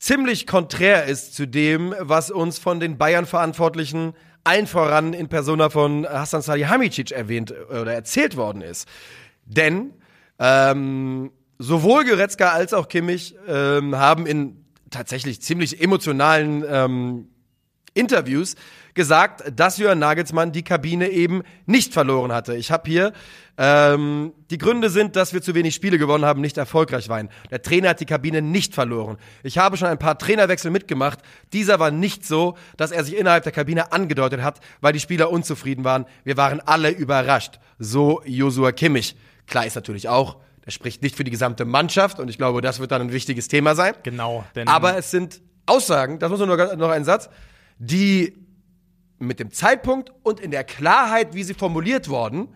ziemlich 0.00 0.48
konträr 0.48 1.04
ist 1.04 1.36
zu 1.36 1.46
dem, 1.46 1.94
was 2.00 2.32
uns 2.32 2.58
von 2.58 2.80
den 2.80 2.98
Bayern-Verantwortlichen 2.98 4.14
allen 4.42 4.66
voran 4.66 5.12
in 5.12 5.28
Persona 5.28 5.70
von 5.70 6.04
Hassan 6.04 6.42
Salihamidzic 6.42 7.12
erwähnt 7.12 7.52
äh, 7.52 7.78
oder 7.78 7.94
erzählt 7.94 8.36
worden 8.36 8.62
ist. 8.62 8.88
Denn 9.44 9.92
ähm, 10.40 11.30
sowohl 11.60 12.04
Goretzka 12.04 12.48
als 12.48 12.74
auch 12.74 12.88
Kimmich 12.88 13.36
ähm, 13.46 13.94
haben 13.94 14.26
in 14.26 14.64
tatsächlich 14.90 15.40
ziemlich 15.40 15.80
emotionalen 15.80 16.64
ähm, 16.68 17.28
Interviews 17.94 18.56
gesagt, 18.94 19.42
dass 19.54 19.78
Jörn 19.78 19.98
Nagelsmann 19.98 20.52
die 20.52 20.62
Kabine 20.62 21.08
eben 21.08 21.42
nicht 21.66 21.92
verloren 21.92 22.32
hatte. 22.32 22.54
Ich 22.56 22.70
habe 22.70 22.88
hier 22.90 23.12
ähm, 23.58 24.32
die 24.50 24.58
Gründe 24.58 24.90
sind, 24.90 25.16
dass 25.16 25.32
wir 25.34 25.42
zu 25.42 25.54
wenig 25.54 25.74
Spiele 25.74 25.98
gewonnen 25.98 26.24
haben, 26.24 26.40
nicht 26.40 26.56
erfolgreich 26.56 27.08
waren. 27.08 27.28
Der 27.50 27.62
Trainer 27.62 27.90
hat 27.90 28.00
die 28.00 28.06
Kabine 28.06 28.42
nicht 28.42 28.74
verloren. 28.74 29.18
Ich 29.42 29.58
habe 29.58 29.76
schon 29.76 29.88
ein 29.88 29.98
paar 29.98 30.18
Trainerwechsel 30.18 30.70
mitgemacht. 30.70 31.20
Dieser 31.52 31.78
war 31.78 31.90
nicht 31.90 32.24
so, 32.24 32.56
dass 32.76 32.92
er 32.92 33.04
sich 33.04 33.16
innerhalb 33.16 33.44
der 33.44 33.52
Kabine 33.52 33.92
angedeutet 33.92 34.42
hat, 34.42 34.60
weil 34.80 34.92
die 34.92 35.00
Spieler 35.00 35.30
unzufrieden 35.30 35.84
waren. 35.84 36.06
Wir 36.24 36.36
waren 36.36 36.60
alle 36.60 36.90
überrascht. 36.90 37.58
So 37.78 38.22
Josua 38.24 38.72
Kimmich. 38.72 39.16
Klar 39.46 39.66
ist 39.66 39.74
natürlich 39.74 40.08
auch, 40.08 40.36
der 40.64 40.70
spricht 40.70 41.02
nicht 41.02 41.16
für 41.16 41.24
die 41.24 41.30
gesamte 41.30 41.64
Mannschaft 41.64 42.20
und 42.20 42.28
ich 42.28 42.38
glaube, 42.38 42.60
das 42.62 42.78
wird 42.78 42.92
dann 42.92 43.02
ein 43.02 43.12
wichtiges 43.12 43.48
Thema 43.48 43.74
sein. 43.74 43.94
Genau. 44.02 44.44
Aber 44.66 44.96
es 44.96 45.10
sind 45.10 45.42
Aussagen, 45.66 46.18
das 46.18 46.30
muss 46.30 46.40
nur 46.40 46.56
noch 46.56 46.90
einen 46.90 47.04
Satz, 47.04 47.28
die 47.78 48.34
mit 49.18 49.40
dem 49.40 49.50
Zeitpunkt 49.50 50.12
und 50.22 50.40
in 50.40 50.50
der 50.50 50.64
Klarheit, 50.64 51.34
wie 51.34 51.44
sie 51.44 51.54
formuliert 51.54 52.08
wurden, 52.08 52.48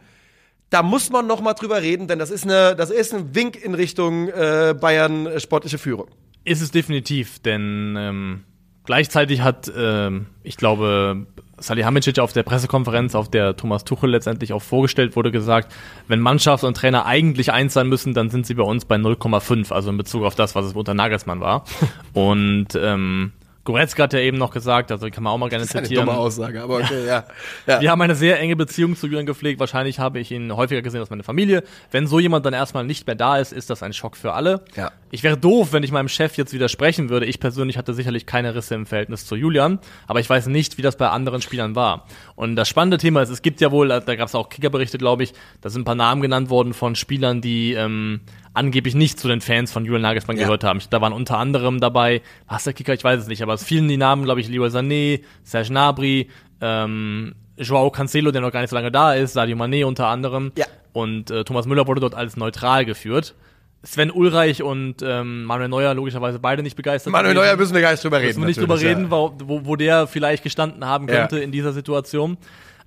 da 0.70 0.82
muss 0.82 1.10
man 1.10 1.26
noch 1.26 1.40
mal 1.40 1.54
drüber 1.54 1.80
reden, 1.80 2.08
denn 2.08 2.18
das 2.18 2.30
ist, 2.30 2.44
eine, 2.44 2.74
das 2.74 2.90
ist 2.90 3.14
ein 3.14 3.34
Wink 3.34 3.56
in 3.62 3.74
Richtung 3.74 4.28
äh, 4.28 4.74
Bayern 4.78 5.38
sportliche 5.38 5.78
Führung. 5.78 6.08
Ist 6.44 6.60
es 6.60 6.70
definitiv, 6.70 7.38
denn 7.40 7.94
ähm, 7.96 8.44
gleichzeitig 8.84 9.42
hat, 9.42 9.70
ähm, 9.76 10.26
ich 10.42 10.56
glaube, 10.56 11.26
Salihamidzic 11.58 12.18
auf 12.18 12.32
der 12.32 12.42
Pressekonferenz, 12.42 13.14
auf 13.14 13.30
der 13.30 13.56
Thomas 13.56 13.84
Tuchel 13.84 14.10
letztendlich 14.10 14.52
auch 14.52 14.62
vorgestellt 14.62 15.16
wurde, 15.16 15.30
gesagt, 15.30 15.72
wenn 16.08 16.20
Mannschaft 16.20 16.64
und 16.64 16.76
Trainer 16.76 17.06
eigentlich 17.06 17.52
eins 17.52 17.74
sein 17.74 17.88
müssen, 17.88 18.12
dann 18.12 18.30
sind 18.30 18.46
sie 18.46 18.54
bei 18.54 18.62
uns 18.64 18.84
bei 18.84 18.96
0,5, 18.96 19.72
also 19.72 19.90
in 19.90 19.96
Bezug 19.96 20.24
auf 20.24 20.34
das, 20.34 20.54
was 20.54 20.66
es 20.66 20.72
unter 20.74 20.94
Nagelsmann 20.94 21.40
war. 21.40 21.64
und 22.12 22.68
ähm, 22.76 23.32
Goretzka 23.66 24.04
hat 24.04 24.14
ja 24.14 24.20
eben 24.20 24.38
noch 24.38 24.50
gesagt, 24.50 24.90
also 24.90 25.10
kann 25.10 25.22
man 25.22 25.32
auch 25.34 25.38
mal 25.38 25.50
gerne 25.50 25.64
Das 25.64 25.70
ist 25.70 25.76
eine 25.76 25.86
zitieren. 25.86 26.06
dumme 26.06 26.16
Aussage, 26.16 26.62
aber 26.62 26.76
okay, 26.76 27.04
ja. 27.06 27.24
ja. 27.66 27.80
Wir 27.82 27.90
haben 27.90 28.00
eine 28.00 28.14
sehr 28.14 28.40
enge 28.40 28.56
Beziehung 28.56 28.96
zu 28.96 29.06
Julian 29.06 29.26
gepflegt. 29.26 29.60
Wahrscheinlich 29.60 29.98
habe 29.98 30.18
ich 30.20 30.30
ihn 30.30 30.56
häufiger 30.56 30.80
gesehen 30.80 31.00
als 31.00 31.10
meine 31.10 31.22
Familie. 31.22 31.62
Wenn 31.90 32.06
so 32.06 32.18
jemand 32.18 32.46
dann 32.46 32.54
erstmal 32.54 32.84
nicht 32.84 33.06
mehr 33.06 33.16
da 33.16 33.36
ist, 33.36 33.52
ist 33.52 33.68
das 33.68 33.82
ein 33.82 33.92
Schock 33.92 34.16
für 34.16 34.32
alle. 34.32 34.64
Ja. 34.76 34.92
Ich 35.10 35.22
wäre 35.22 35.36
doof, 35.36 35.72
wenn 35.72 35.82
ich 35.82 35.92
meinem 35.92 36.08
Chef 36.08 36.36
jetzt 36.36 36.52
widersprechen 36.52 37.10
würde. 37.10 37.26
Ich 37.26 37.40
persönlich 37.40 37.76
hatte 37.76 37.92
sicherlich 37.92 38.24
keine 38.24 38.54
Risse 38.54 38.74
im 38.74 38.86
Verhältnis 38.86 39.26
zu 39.26 39.36
Julian, 39.36 39.78
aber 40.06 40.20
ich 40.20 40.30
weiß 40.30 40.46
nicht, 40.46 40.78
wie 40.78 40.82
das 40.82 40.96
bei 40.96 41.08
anderen 41.08 41.42
Spielern 41.42 41.74
war. 41.74 42.06
Und 42.36 42.56
das 42.56 42.68
spannende 42.68 42.98
Thema 42.98 43.22
ist, 43.22 43.30
es 43.30 43.42
gibt 43.42 43.60
ja 43.60 43.70
wohl, 43.72 43.88
da 43.88 44.00
gab 44.00 44.28
es 44.28 44.34
auch 44.34 44.48
Kickerberichte, 44.48 44.98
glaube 44.98 45.24
ich, 45.24 45.34
da 45.60 45.70
sind 45.70 45.82
ein 45.82 45.84
paar 45.84 45.94
Namen 45.94 46.22
genannt 46.22 46.50
worden 46.50 46.72
von 46.72 46.94
Spielern, 46.94 47.40
die 47.40 47.72
ähm, 47.72 48.20
angeblich 48.56 48.94
nicht 48.94 49.18
zu 49.20 49.28
den 49.28 49.40
Fans 49.40 49.70
von 49.70 49.84
Julian 49.84 50.02
Nagelsmann 50.02 50.36
Ja. 50.36 50.44
gehört 50.44 50.64
haben. 50.64 50.80
Da 50.90 51.00
waren 51.00 51.12
unter 51.12 51.38
anderem 51.38 51.80
dabei, 51.80 52.22
was 52.48 52.64
der 52.64 52.72
Kicker, 52.72 52.94
ich 52.94 53.04
weiß 53.04 53.20
es 53.20 53.26
nicht, 53.28 53.42
aber 53.42 53.54
es 53.54 53.62
fielen 53.64 53.88
die 53.88 53.96
Namen, 53.96 54.24
glaube 54.24 54.40
ich, 54.40 54.48
Leroy 54.48 54.68
Sané, 54.68 55.20
Serge 55.44 55.68
Gnabry, 55.68 56.28
ähm, 56.60 57.34
Joao 57.58 57.90
Cancelo, 57.90 58.30
der 58.32 58.40
noch 58.40 58.52
gar 58.52 58.60
nicht 58.60 58.70
so 58.70 58.76
lange 58.76 58.90
da 58.90 59.14
ist, 59.14 59.34
Sadio 59.34 59.56
Mané 59.56 59.84
unter 59.84 60.08
anderem. 60.08 60.52
Ja. 60.56 60.66
Und 60.92 61.30
äh, 61.30 61.44
Thomas 61.44 61.66
Müller 61.66 61.86
wurde 61.86 62.00
dort 62.00 62.14
als 62.14 62.36
neutral 62.36 62.84
geführt. 62.84 63.34
Sven 63.82 64.10
Ulreich 64.10 64.62
und 64.62 64.96
ähm, 65.02 65.44
Manuel 65.44 65.68
Neuer 65.68 65.94
logischerweise 65.94 66.38
beide 66.38 66.62
nicht 66.62 66.76
begeistert. 66.76 67.12
Manuel 67.12 67.34
gewesen. 67.34 67.46
Neuer 67.46 67.56
müssen 67.56 67.74
wir 67.74 67.82
gar 67.82 67.92
nicht 67.92 68.02
drüber 68.02 68.18
reden. 68.18 68.26
Müssen 68.26 68.40
wir 68.40 68.46
nicht 68.48 68.60
drüber 68.60 68.80
reden, 68.80 69.04
ja. 69.04 69.10
wo, 69.10 69.34
wo, 69.64 69.76
der 69.76 70.06
vielleicht 70.06 70.42
gestanden 70.42 70.84
haben 70.84 71.08
Ja. 71.08 71.18
könnte 71.20 71.38
in 71.38 71.52
dieser 71.52 71.72
Situation. 71.72 72.36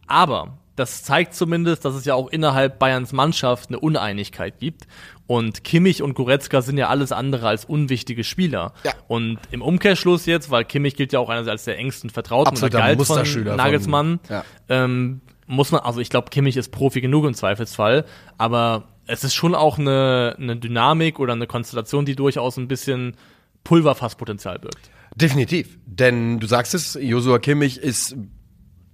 Aber 0.08 0.58
das 0.75 1.03
zeigt 1.03 1.36
zumindest, 1.36 1.86
dass 1.86 1.93
es 1.95 2.05
ja 2.05 2.15
auch 2.15 2.29
innerhalb 2.29 2.79
Bayerns 2.79 3.13
Mannschaft 3.13 3.69
eine 3.69 3.79
Uneinigkeit 3.79 4.60
gibt. 4.60 4.88
Und 5.29 5.63
Kimmich 5.63 6.01
und 6.01 6.15
Goretzka 6.15 6.63
sind 6.63 6.79
ja 6.79 6.87
alles 6.87 7.11
andere 7.11 7.47
als 7.47 7.63
unwichtige 7.63 8.23
Spieler. 8.23 8.73
Ja. 8.83 8.93
Und 9.07 9.37
im 9.51 9.61
Umkehrschluss 9.61 10.25
jetzt, 10.25 10.49
weil 10.49 10.65
Kimmich 10.65 10.95
gilt 10.95 11.13
ja 11.13 11.19
auch 11.19 11.29
einer 11.29 11.47
als 11.47 11.65
der 11.65 11.77
engsten 11.77 12.09
Vertrauten 12.09 12.47
Absoluter 12.49 12.77
oder 12.79 12.85
galt 12.87 12.97
Musterschüler 12.97 13.51
von 13.51 13.51
von- 13.51 13.57
Nagelsmann, 13.57 14.19
ja. 14.27 14.43
ähm, 14.69 15.21
muss 15.45 15.71
man, 15.71 15.81
also 15.81 15.99
ich 15.99 16.09
glaube, 16.09 16.31
Kimmich 16.31 16.57
ist 16.57 16.71
Profi 16.71 16.99
genug 16.99 17.25
im 17.25 17.35
Zweifelsfall, 17.35 18.05
aber 18.39 18.85
es 19.05 19.23
ist 19.23 19.35
schon 19.35 19.53
auch 19.53 19.77
eine, 19.77 20.35
eine 20.39 20.57
Dynamik 20.57 21.19
oder 21.19 21.33
eine 21.33 21.45
Konstellation, 21.45 22.05
die 22.05 22.15
durchaus 22.15 22.57
ein 22.57 22.67
bisschen 22.67 23.15
Pulverfasspotenzial 23.63 24.57
birgt. 24.57 24.89
Definitiv. 25.13 25.77
Denn 25.85 26.39
du 26.39 26.47
sagst 26.47 26.73
es, 26.73 26.97
Josua 26.99 27.37
Kimmich 27.37 27.77
ist, 27.77 28.15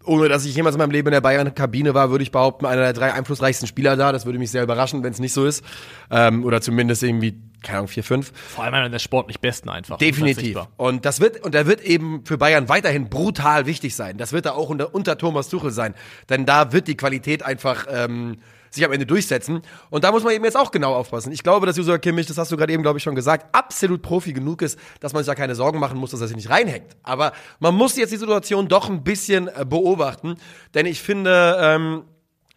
ohne 0.06 0.30
dass 0.30 0.46
ich 0.46 0.56
jemals 0.56 0.76
in 0.76 0.80
meinem 0.80 0.92
Leben 0.92 1.08
in 1.08 1.14
der 1.14 1.22
Bayern-Kabine 1.22 1.94
war, 1.94 2.10
würde 2.10 2.24
ich 2.24 2.32
behaupten, 2.32 2.66
einer 2.66 2.82
der 2.82 2.94
drei 2.94 3.14
einflussreichsten 3.14 3.68
Spieler 3.68 3.96
da. 3.96 4.12
Das 4.12 4.26
würde 4.26 4.40
mich 4.40 4.52
sehr 4.52 4.64
überraschen, 4.64 5.04
wenn 5.04 5.12
es 5.12 5.20
nicht 5.20 5.34
so 5.34 5.46
ist. 5.46 5.64
Ähm, 6.12 6.44
oder 6.44 6.62
zumindest 6.62 7.04
irgendwie, 7.04 7.40
keine 7.64 7.80
Ahnung, 7.80 7.88
vier, 7.88 8.04
fünf. 8.04 8.32
Vor 8.50 8.64
allem 8.64 8.74
einer 8.74 8.90
der 8.90 9.00
sportlich 9.00 9.40
Besten 9.40 9.70
einfach. 9.70 9.98
Definitiv. 9.98 10.58
Und 10.78 11.06
das 11.06 11.20
wird, 11.20 11.44
und 11.44 11.56
er 11.56 11.66
wird 11.66 11.82
eben 11.82 12.24
für 12.26 12.38
Bayern 12.38 12.70
weiterhin 12.70 13.10
brutal 13.10 13.66
wichtig 13.66 13.96
sein. 13.96 14.18
Das 14.18 14.32
wird 14.32 14.46
er 14.46 14.56
auch 14.56 14.70
unter, 14.70 14.94
unter 14.94 15.18
Thomas 15.18 15.50
Tuchel 15.50 15.72
sein. 15.72 15.96
Denn 16.30 16.46
da 16.46 16.72
wird 16.72 16.88
die 16.88 16.96
Qualität 16.96 17.44
einfach, 17.44 17.88
ähm, 17.90 18.38
sich 18.76 18.86
am 18.86 18.92
Ende 18.92 19.06
durchsetzen. 19.06 19.62
Und 19.90 20.04
da 20.04 20.12
muss 20.12 20.24
man 20.24 20.34
eben 20.34 20.46
jetzt 20.46 20.58
auch 20.58 20.72
genau 20.72 20.94
aufpassen. 20.94 21.32
Ich 21.32 21.44
glaube, 21.44 21.66
dass 21.66 21.78
Joshua 21.78 21.98
Kimmich, 21.98 22.28
das 22.28 22.38
hast 22.38 22.52
du 22.52 22.58
gerade 22.58 22.72
eben, 22.72 22.84
glaube 22.84 23.00
ich, 23.00 23.04
schon 23.04 23.16
gesagt, 23.16 23.48
absolut 23.54 24.02
Profi 24.02 24.34
genug 24.34 24.62
ist, 24.62 24.78
dass 25.00 25.14
man 25.14 25.24
sich 25.24 25.28
da 25.28 25.36
keine 25.36 25.56
Sorgen 25.56 25.80
machen 25.80 25.98
muss, 25.98 26.12
dass 26.12 26.22
er 26.22 26.28
sich 26.28 26.36
nicht 26.36 26.50
reinhängt. 26.50 26.96
Aber 27.04 27.32
man 27.60 27.74
muss 27.74 27.98
jetzt 27.98 28.14
die 28.14 28.18
Situation 28.18 28.68
doch 28.68 28.90
ein 28.90 29.04
bisschen 29.04 29.48
äh, 29.48 29.66
beobachten. 29.68 30.36
Denn 30.74 30.86
ich 30.86 31.02
finde, 31.02 31.58
ähm, 31.60 32.04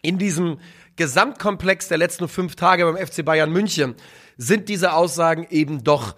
in 0.01 0.17
diesem 0.17 0.59
Gesamtkomplex 0.95 1.87
der 1.87 1.97
letzten 1.97 2.27
fünf 2.27 2.55
Tage 2.55 2.85
beim 2.85 2.97
FC 2.97 3.23
Bayern 3.23 3.51
München 3.51 3.95
sind 4.37 4.69
diese 4.69 4.93
Aussagen 4.93 5.47
eben 5.49 5.83
doch 5.83 6.15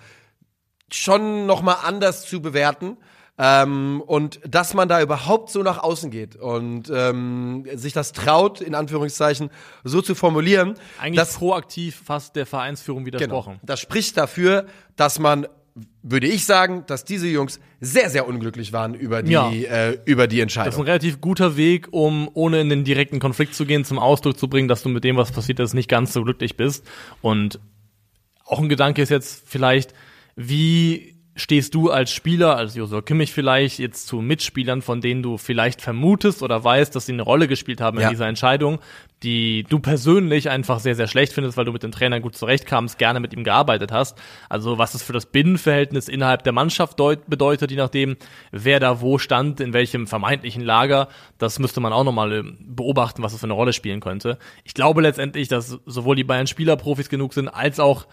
schon 0.92 1.46
noch 1.46 1.62
mal 1.62 1.76
anders 1.84 2.26
zu 2.26 2.42
bewerten. 2.42 2.98
Ähm, 3.38 4.04
und 4.06 4.40
dass 4.48 4.74
man 4.74 4.88
da 4.88 5.02
überhaupt 5.02 5.50
so 5.50 5.64
nach 5.64 5.80
außen 5.80 6.12
geht 6.12 6.36
und 6.36 6.92
ähm, 6.94 7.66
sich 7.74 7.94
das 7.94 8.12
traut, 8.12 8.62
in 8.62 8.76
Anführungszeichen, 8.76 9.50
so 9.84 10.02
zu 10.02 10.14
formulieren, 10.16 10.76
Eigentlich 11.00 11.16
das, 11.16 11.38
proaktiv 11.38 12.02
fast 12.06 12.36
der 12.36 12.46
Vereinsführung 12.46 13.04
genau, 13.04 13.18
widersprochen. 13.18 13.60
das 13.64 13.80
spricht 13.80 14.18
dafür, 14.18 14.68
dass 14.96 15.18
man, 15.18 15.48
würde 16.04 16.28
ich 16.28 16.46
sagen, 16.46 16.84
dass 16.86 17.04
diese 17.06 17.28
Jungs 17.28 17.60
sehr, 17.80 18.10
sehr 18.12 18.28
unglücklich 18.28 18.74
waren 18.74 18.94
über 18.94 19.24
die, 19.24 19.32
Ja. 19.32 19.50
äh, 19.50 19.98
über 20.06 20.28
die 20.28 20.36
Das 20.36 20.40
ist 20.40 20.58
Entscheidung. 20.58 20.80
ein 20.82 20.86
relativ 20.86 21.20
guter 21.22 21.58
Weg, 21.58 21.88
um 21.92 22.30
ohne 22.34 22.60
in 22.62 22.70
den 22.70 22.84
direkten 22.84 23.20
Konflikt 23.20 23.56
zu 23.56 23.66
gehen, 23.66 23.86
zum 23.86 23.98
Ausdruck 23.98 24.38
zu 24.38 24.50
bringen, 24.50 24.68
dass 24.68 24.84
du 24.84 24.90
mit 24.90 25.04
dem, 25.04 25.16
was 25.18 25.32
passiert 25.32 25.60
ist, 25.62 25.74
nicht 25.74 25.90
ganz 25.90 26.14
so 26.14 26.22
glücklich 26.24 26.58
bist. 26.58 26.86
Und 27.22 27.60
auch 28.46 28.60
ein 28.60 28.70
Gedanke 28.70 29.02
ist 29.02 29.10
jetzt 29.10 29.44
vielleicht, 29.48 29.94
wie 30.36 31.11
stehst 31.36 31.74
du 31.76 31.90
als 31.90 32.12
Spieler, 32.12 32.58
als 32.58 32.76
Josua 32.76 33.02
Kimmich 33.02 33.32
vielleicht, 33.32 33.80
jetzt 33.80 34.08
zu 34.08 34.18
Mitspielern, 34.22 34.82
von 34.82 35.00
denen 35.02 35.24
du 35.24 35.38
vielleicht 35.38 35.82
vermutest 35.82 36.44
oder 36.44 36.64
weißt, 36.64 36.94
dass 36.96 37.06
sie 37.06 37.14
eine 37.14 37.22
Rolle 37.22 37.48
gespielt 37.48 37.80
haben 37.80 37.98
in 37.98 38.04
Ja. 38.04 38.10
dieser 38.10 38.28
Entscheidung, 38.28 38.80
die 39.24 39.64
du 39.70 39.80
persönlich 39.80 40.50
einfach 40.50 40.80
sehr, 40.80 40.96
sehr 40.96 41.08
schlecht 41.08 41.32
findest, 41.32 41.56
weil 41.56 41.66
du 41.66 41.72
mit 41.72 41.84
dem 41.84 41.92
Trainer 41.92 42.20
gut 42.20 42.36
zurechtkamst, 42.36 42.98
gerne 42.98 43.20
mit 43.20 43.34
ihm 43.34 43.44
gearbeitet 43.44 43.92
hast. 43.92 44.18
Also 44.50 44.78
was 44.78 44.94
es 44.94 45.04
für 45.04 45.14
das 45.14 45.26
Binnenverhältnis 45.28 46.10
innerhalb 46.10 46.44
der 46.44 46.54
Mannschaft 46.54 47.00
deut 47.00 47.28
bedeutet, 47.30 47.72
je 47.72 47.78
nachdem, 47.78 48.18
wer 48.52 48.80
da 48.80 49.00
wo 49.00 49.18
stand, 49.18 49.62
in 49.62 49.74
welchem 49.74 50.08
vermeintlichen 50.08 50.64
Lager, 50.64 51.08
das 51.38 51.60
müsste 51.60 51.80
man 51.80 51.94
auch 51.94 52.04
nochmal 52.04 52.34
äh, 52.34 52.44
beobachten, 52.60 53.24
was 53.24 53.34
es 53.34 53.40
für 53.40 53.46
eine 53.46 53.54
Rolle 53.54 53.74
spielen 53.74 54.00
könnte. 54.02 54.38
Ich 54.64 54.74
glaube 54.74 55.02
letztendlich, 55.02 55.48
dass 55.48 55.80
sowohl 55.86 56.16
die 56.16 56.24
Bayern-Spieler 56.24 56.76
Profis 56.76 57.08
genug 57.08 57.34
sind, 57.34 57.48
als 57.48 57.80
auch 57.80 58.08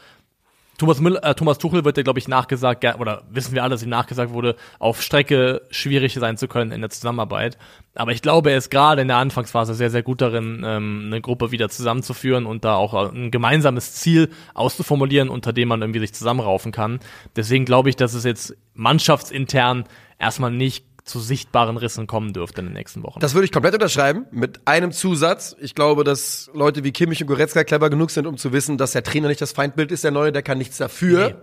Thomas, 0.79 1.01
Müller, 1.01 1.25
äh, 1.25 1.35
Thomas 1.35 1.59
Tuchel 1.59 1.85
wird 1.85 1.97
ja, 1.97 2.05
glaube 2.05 2.21
ich, 2.21 2.29
nachgesagt, 2.29 2.85
oder 2.99 3.23
wissen 3.31 3.53
wir 3.53 3.65
alle, 3.65 3.73
dass 3.73 3.83
ihm 3.83 3.89
nachgesagt 3.89 4.33
wurde, 4.33 4.55
auf 4.79 5.03
Strecke 5.03 5.63
schwierig 5.71 6.15
sein 6.15 6.37
zu 6.37 6.47
können 6.47 6.71
in 6.71 6.81
der 6.81 6.91
Zusammenarbeit. 6.91 7.59
Aber 7.97 8.13
ich 8.13 8.23
glaube, 8.23 8.53
er 8.53 8.59
ist 8.59 8.71
gerade 8.71 9.03
in 9.03 9.09
der 9.09 9.17
Anfangsphase 9.17 9.75
sehr, 9.75 9.91
sehr 9.91 10.05
gut 10.05 10.21
darin, 10.21 10.63
ähm, 10.65 11.03
eine 11.07 11.21
Gruppe 11.21 11.51
wieder 11.51 11.69
zusammenzuführen 11.69 12.47
und 12.47 12.65
da 12.65 12.77
auch 12.77 12.95
äh, 12.95 13.09
ein 13.13 13.31
gemeinsames 13.33 13.95
Ziel 13.95 14.31
auszuformulieren, 14.55 15.29
unter 15.29 15.53
dem 15.53 15.67
man 15.67 15.83
irgendwie 15.83 16.01
sich 16.01 16.15
zusammenraufen 16.15 16.71
kann. 16.71 17.01
Deswegen 17.35 17.65
glaube 17.65 17.89
ich, 17.89 17.97
dass 17.97 18.15
es 18.15 18.23
jetzt 18.23 18.57
mannschaftsintern 18.75 19.85
erstmal 20.21 20.53
nicht 20.53 20.85
zu 21.09 21.21
sichtbaren 21.21 21.77
Rissen 21.77 22.07
kommen 22.07 22.33
dürfte 22.33 22.61
in 22.61 22.67
den 22.67 22.75
nächsten 22.75 23.03
Wochen. 23.03 23.21
Das 23.21 23.35
würde 23.35 23.47
ich 23.47 23.53
komplett 23.53 23.75
unterschreiben, 23.75 24.27
mit 24.31 24.67
einem 24.67 24.93
Zusatz. 24.93 25.57
Ich 25.61 25.75
glaube, 25.75 26.05
dass 26.05 26.51
Leute 26.53 26.85
wie 26.85 26.93
Kimmich 26.93 27.21
und 27.23 27.27
Goretzka 27.27 27.65
clever 27.65 27.91
genug 27.91 28.11
sind, 28.11 28.27
um 28.27 28.37
zu 28.37 28.53
wissen, 28.53 28.79
dass 28.79 28.93
der 28.93 29.03
Trainer 29.03 29.29
nicht 29.29 29.41
das 29.41 29.53
Feindbild 29.53 29.91
ist, 29.91 30.05
der 30.05 30.11
Neue, 30.11 30.33
der 30.33 30.43
kann 30.43 30.59
nichts 30.59 30.77
dafür. 30.77 31.29
Nee. 31.29 31.35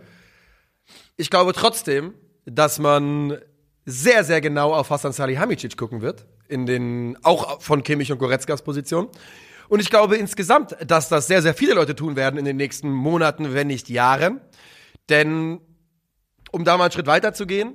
Ich 1.17 1.29
glaube 1.29 1.53
trotzdem, 1.53 2.13
dass 2.45 2.79
man 2.79 3.37
sehr, 3.85 4.23
sehr 4.23 4.41
genau 4.41 4.73
auf 4.73 4.89
Hasan 4.89 5.13
Salihamidzic 5.13 5.77
gucken 5.77 6.01
wird, 6.01 6.25
in 6.47 6.65
den, 6.65 7.17
auch 7.23 7.61
von 7.61 7.83
Kimmich 7.83 8.11
und 8.11 8.17
Goretzkas 8.17 8.63
Position. 8.63 9.09
Und 9.67 9.79
ich 9.79 9.89
glaube 9.89 10.15
insgesamt, 10.15 10.75
dass 10.85 11.09
das 11.09 11.27
sehr, 11.27 11.41
sehr 11.41 11.53
viele 11.53 11.73
Leute 11.73 11.95
tun 11.95 12.15
werden 12.15 12.37
in 12.37 12.45
den 12.45 12.57
nächsten 12.57 12.89
Monaten, 12.91 13.53
wenn 13.53 13.67
nicht 13.67 13.89
Jahren. 13.89 14.41
Denn, 15.09 15.59
um 16.51 16.63
da 16.63 16.77
mal 16.77 16.85
einen 16.85 16.91
Schritt 16.91 17.07
weiter 17.07 17.33
zu 17.33 17.45
gehen, 17.45 17.73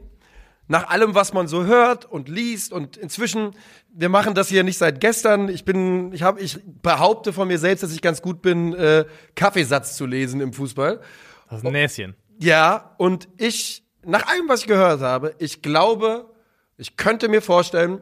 nach 0.71 0.89
allem, 0.89 1.17
was 1.17 1.33
man 1.33 1.49
so 1.49 1.65
hört 1.65 2.05
und 2.05 2.29
liest 2.29 2.73
und 2.73 2.97
inzwischen, 2.97 3.57
wir 3.93 4.09
machen 4.09 4.37
das 4.37 4.49
hier 4.49 4.63
nicht 4.63 4.79
seit 4.79 5.01
gestern. 5.01 5.49
Ich 5.49 5.65
bin, 5.65 6.13
ich 6.13 6.23
habe, 6.23 6.41
ich 6.41 6.61
behaupte 6.65 7.33
von 7.33 7.49
mir 7.49 7.59
selbst, 7.59 7.83
dass 7.83 7.93
ich 7.93 8.01
ganz 8.01 8.23
gut 8.23 8.41
bin, 8.41 8.73
äh, 8.75 9.05
Kaffeesatz 9.35 9.97
zu 9.97 10.07
lesen 10.07 10.41
im 10.41 10.53
Fußball. 10.53 11.01
Das 11.49 11.59
ist 11.59 11.67
ein 11.67 11.73
Näschen. 11.73 12.15
Ja, 12.39 12.95
und 12.99 13.29
ich, 13.37 13.83
nach 14.05 14.29
allem, 14.29 14.49
was 14.49 14.61
ich 14.61 14.69
gehört 14.69 15.01
habe, 15.01 15.35
ich 15.39 15.61
glaube, 15.61 16.31
ich 16.77 16.97
könnte 16.97 17.29
mir 17.29 17.43
vorstellen, 17.43 18.01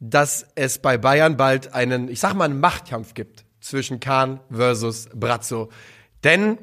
dass 0.00 0.44
es 0.56 0.80
bei 0.80 0.98
Bayern 0.98 1.36
bald 1.36 1.74
einen, 1.74 2.08
ich 2.08 2.18
sag 2.18 2.34
mal, 2.34 2.46
einen 2.46 2.58
Machtkampf 2.58 3.14
gibt 3.14 3.44
zwischen 3.60 4.00
Kahn 4.00 4.40
versus 4.50 5.08
Brazzo. 5.14 5.68
Denn 6.24 6.58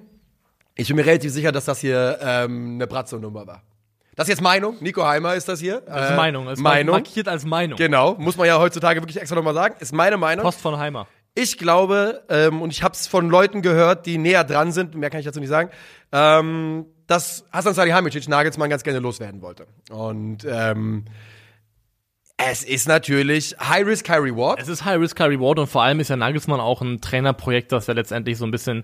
ich 0.75 0.89
bin 0.89 0.97
mir 0.97 1.05
relativ 1.05 1.31
sicher, 1.31 1.53
dass 1.53 1.63
das 1.63 1.79
hier 1.79 2.19
ähm, 2.21 2.73
eine 2.73 2.85
Brazzo-Nummer 2.85 3.47
war. 3.47 3.63
Das 4.17 4.25
ist 4.25 4.29
jetzt 4.31 4.41
Meinung. 4.41 4.75
Nico 4.81 5.05
Heimer 5.05 5.35
ist 5.35 5.47
das 5.47 5.59
hier. 5.61 5.81
Das 5.85 6.05
ist 6.07 6.11
Äh, 6.11 6.15
Meinung. 6.17 6.47
Es 6.49 6.59
Meinung. 6.59 6.95
markiert 6.95 7.27
als 7.29 7.45
Meinung. 7.45 7.77
Genau, 7.77 8.15
muss 8.17 8.35
man 8.35 8.47
ja 8.47 8.59
heutzutage 8.59 8.99
wirklich 8.99 9.21
extra 9.21 9.35
nochmal 9.35 9.53
sagen. 9.53 9.75
Ist 9.79 9.93
meine 9.93 10.17
Meinung. 10.17 10.43
Post 10.43 10.59
von 10.59 10.77
Heimer. 10.77 11.07
Ich 11.35 11.59
glaube, 11.59 12.23
ähm, 12.29 12.63
und 12.63 12.71
ich 12.71 12.81
habe 12.81 12.95
es 12.95 13.05
von 13.05 13.29
Leuten 13.29 13.61
gehört, 13.61 14.07
die 14.07 14.17
näher 14.17 14.43
dran 14.43 14.71
sind, 14.71 14.95
mehr 14.95 15.11
kann 15.11 15.19
ich 15.19 15.25
dazu 15.27 15.39
nicht 15.39 15.49
sagen, 15.49 15.69
ähm, 16.11 16.87
dass 17.05 17.45
Hasan 17.53 17.75
Salihamidzic 17.75 18.27
Nagelsmann 18.27 18.71
ganz 18.71 18.81
gerne 18.83 18.97
loswerden 18.99 19.43
wollte. 19.43 19.67
Und 19.91 20.47
ähm, 20.49 21.05
es 22.37 22.63
ist 22.63 22.87
natürlich 22.87 23.55
High 23.59 23.85
Risk, 23.85 24.09
High 24.09 24.21
Reward. 24.21 24.59
Es 24.59 24.67
ist 24.67 24.83
High 24.83 24.99
Risk, 24.99 25.19
High 25.19 25.29
Reward 25.29 25.59
und 25.59 25.67
vor 25.67 25.83
allem 25.83 25.99
ist 25.99 26.09
ja 26.09 26.15
Nagelsmann 26.15 26.59
auch 26.59 26.81
ein 26.81 27.01
Trainerprojekt, 27.01 27.71
das 27.71 27.85
ja 27.85 27.93
letztendlich 27.93 28.37
so 28.39 28.45
ein 28.45 28.51
bisschen 28.51 28.83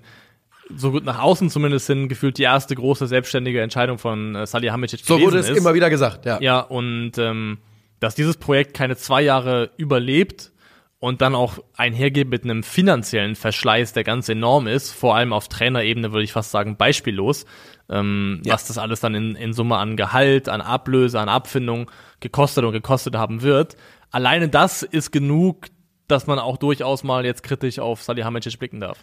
so 0.76 0.92
gut 0.92 1.04
nach 1.04 1.20
außen 1.20 1.50
zumindest 1.50 1.88
hin 1.88 2.08
gefühlt 2.08 2.38
die 2.38 2.44
erste 2.44 2.76
große 2.76 3.08
selbstständige 3.08 3.62
Entscheidung 3.62 3.98
von 3.98 4.36
äh, 4.36 4.48
Salihamidzic 4.48 5.02
So 5.02 5.16
gewesen 5.16 5.28
wurde 5.28 5.40
es 5.40 5.50
ist. 5.50 5.58
immer 5.58 5.74
wieder 5.74 5.90
gesagt, 5.90 6.26
ja. 6.26 6.40
Ja, 6.42 6.60
und 6.60 7.18
ähm, 7.18 7.60
dass 8.00 8.16
dieses 8.16 8.38
Projekt 8.38 8.74
keine 8.74 8.96
zwei 8.96 9.22
Jahre 9.22 9.72
überlebt 9.78 10.52
und 11.00 11.22
dann 11.22 11.36
auch 11.36 11.60
einhergeht 11.76 12.30
mit 12.30 12.46
einem 12.46 12.64
finanziellen 12.64 13.36
Verschleiß, 13.36 13.92
der 13.94 14.06
ganz 14.06 14.30
enorm 14.30 14.68
ist, 14.68 14.92
vor 14.92 15.16
allem 15.16 15.34
auf 15.34 15.50
Trainerebene 15.50 16.14
würde 16.14 16.24
ich 16.24 16.32
fast 16.32 16.52
sagen 16.52 16.78
beispiellos, 16.78 17.46
ähm, 17.90 18.42
was 18.46 18.68
das 18.68 18.78
alles 18.78 19.02
dann 19.02 19.14
in, 19.14 19.36
in 19.36 19.54
Summe 19.54 19.78
an 19.78 19.98
Gehalt, 19.98 20.48
an 20.48 20.62
Ablöse, 20.62 21.20
an 21.20 21.28
Abfindung 21.28 21.92
gekostet 22.22 22.64
und 22.64 22.72
gekostet 22.72 23.16
haben 23.16 23.42
wird. 23.42 23.76
Alleine 24.12 24.48
das 24.48 24.82
ist 24.84 25.12
genug, 25.12 25.68
dass 26.08 26.28
man 26.28 26.40
auch 26.40 26.58
durchaus 26.58 27.04
mal 27.04 27.26
jetzt 27.26 27.44
kritisch 27.44 27.80
auf 27.80 28.02
Salihamidzic 28.02 28.58
blicken 28.60 28.80
darf. 28.80 28.98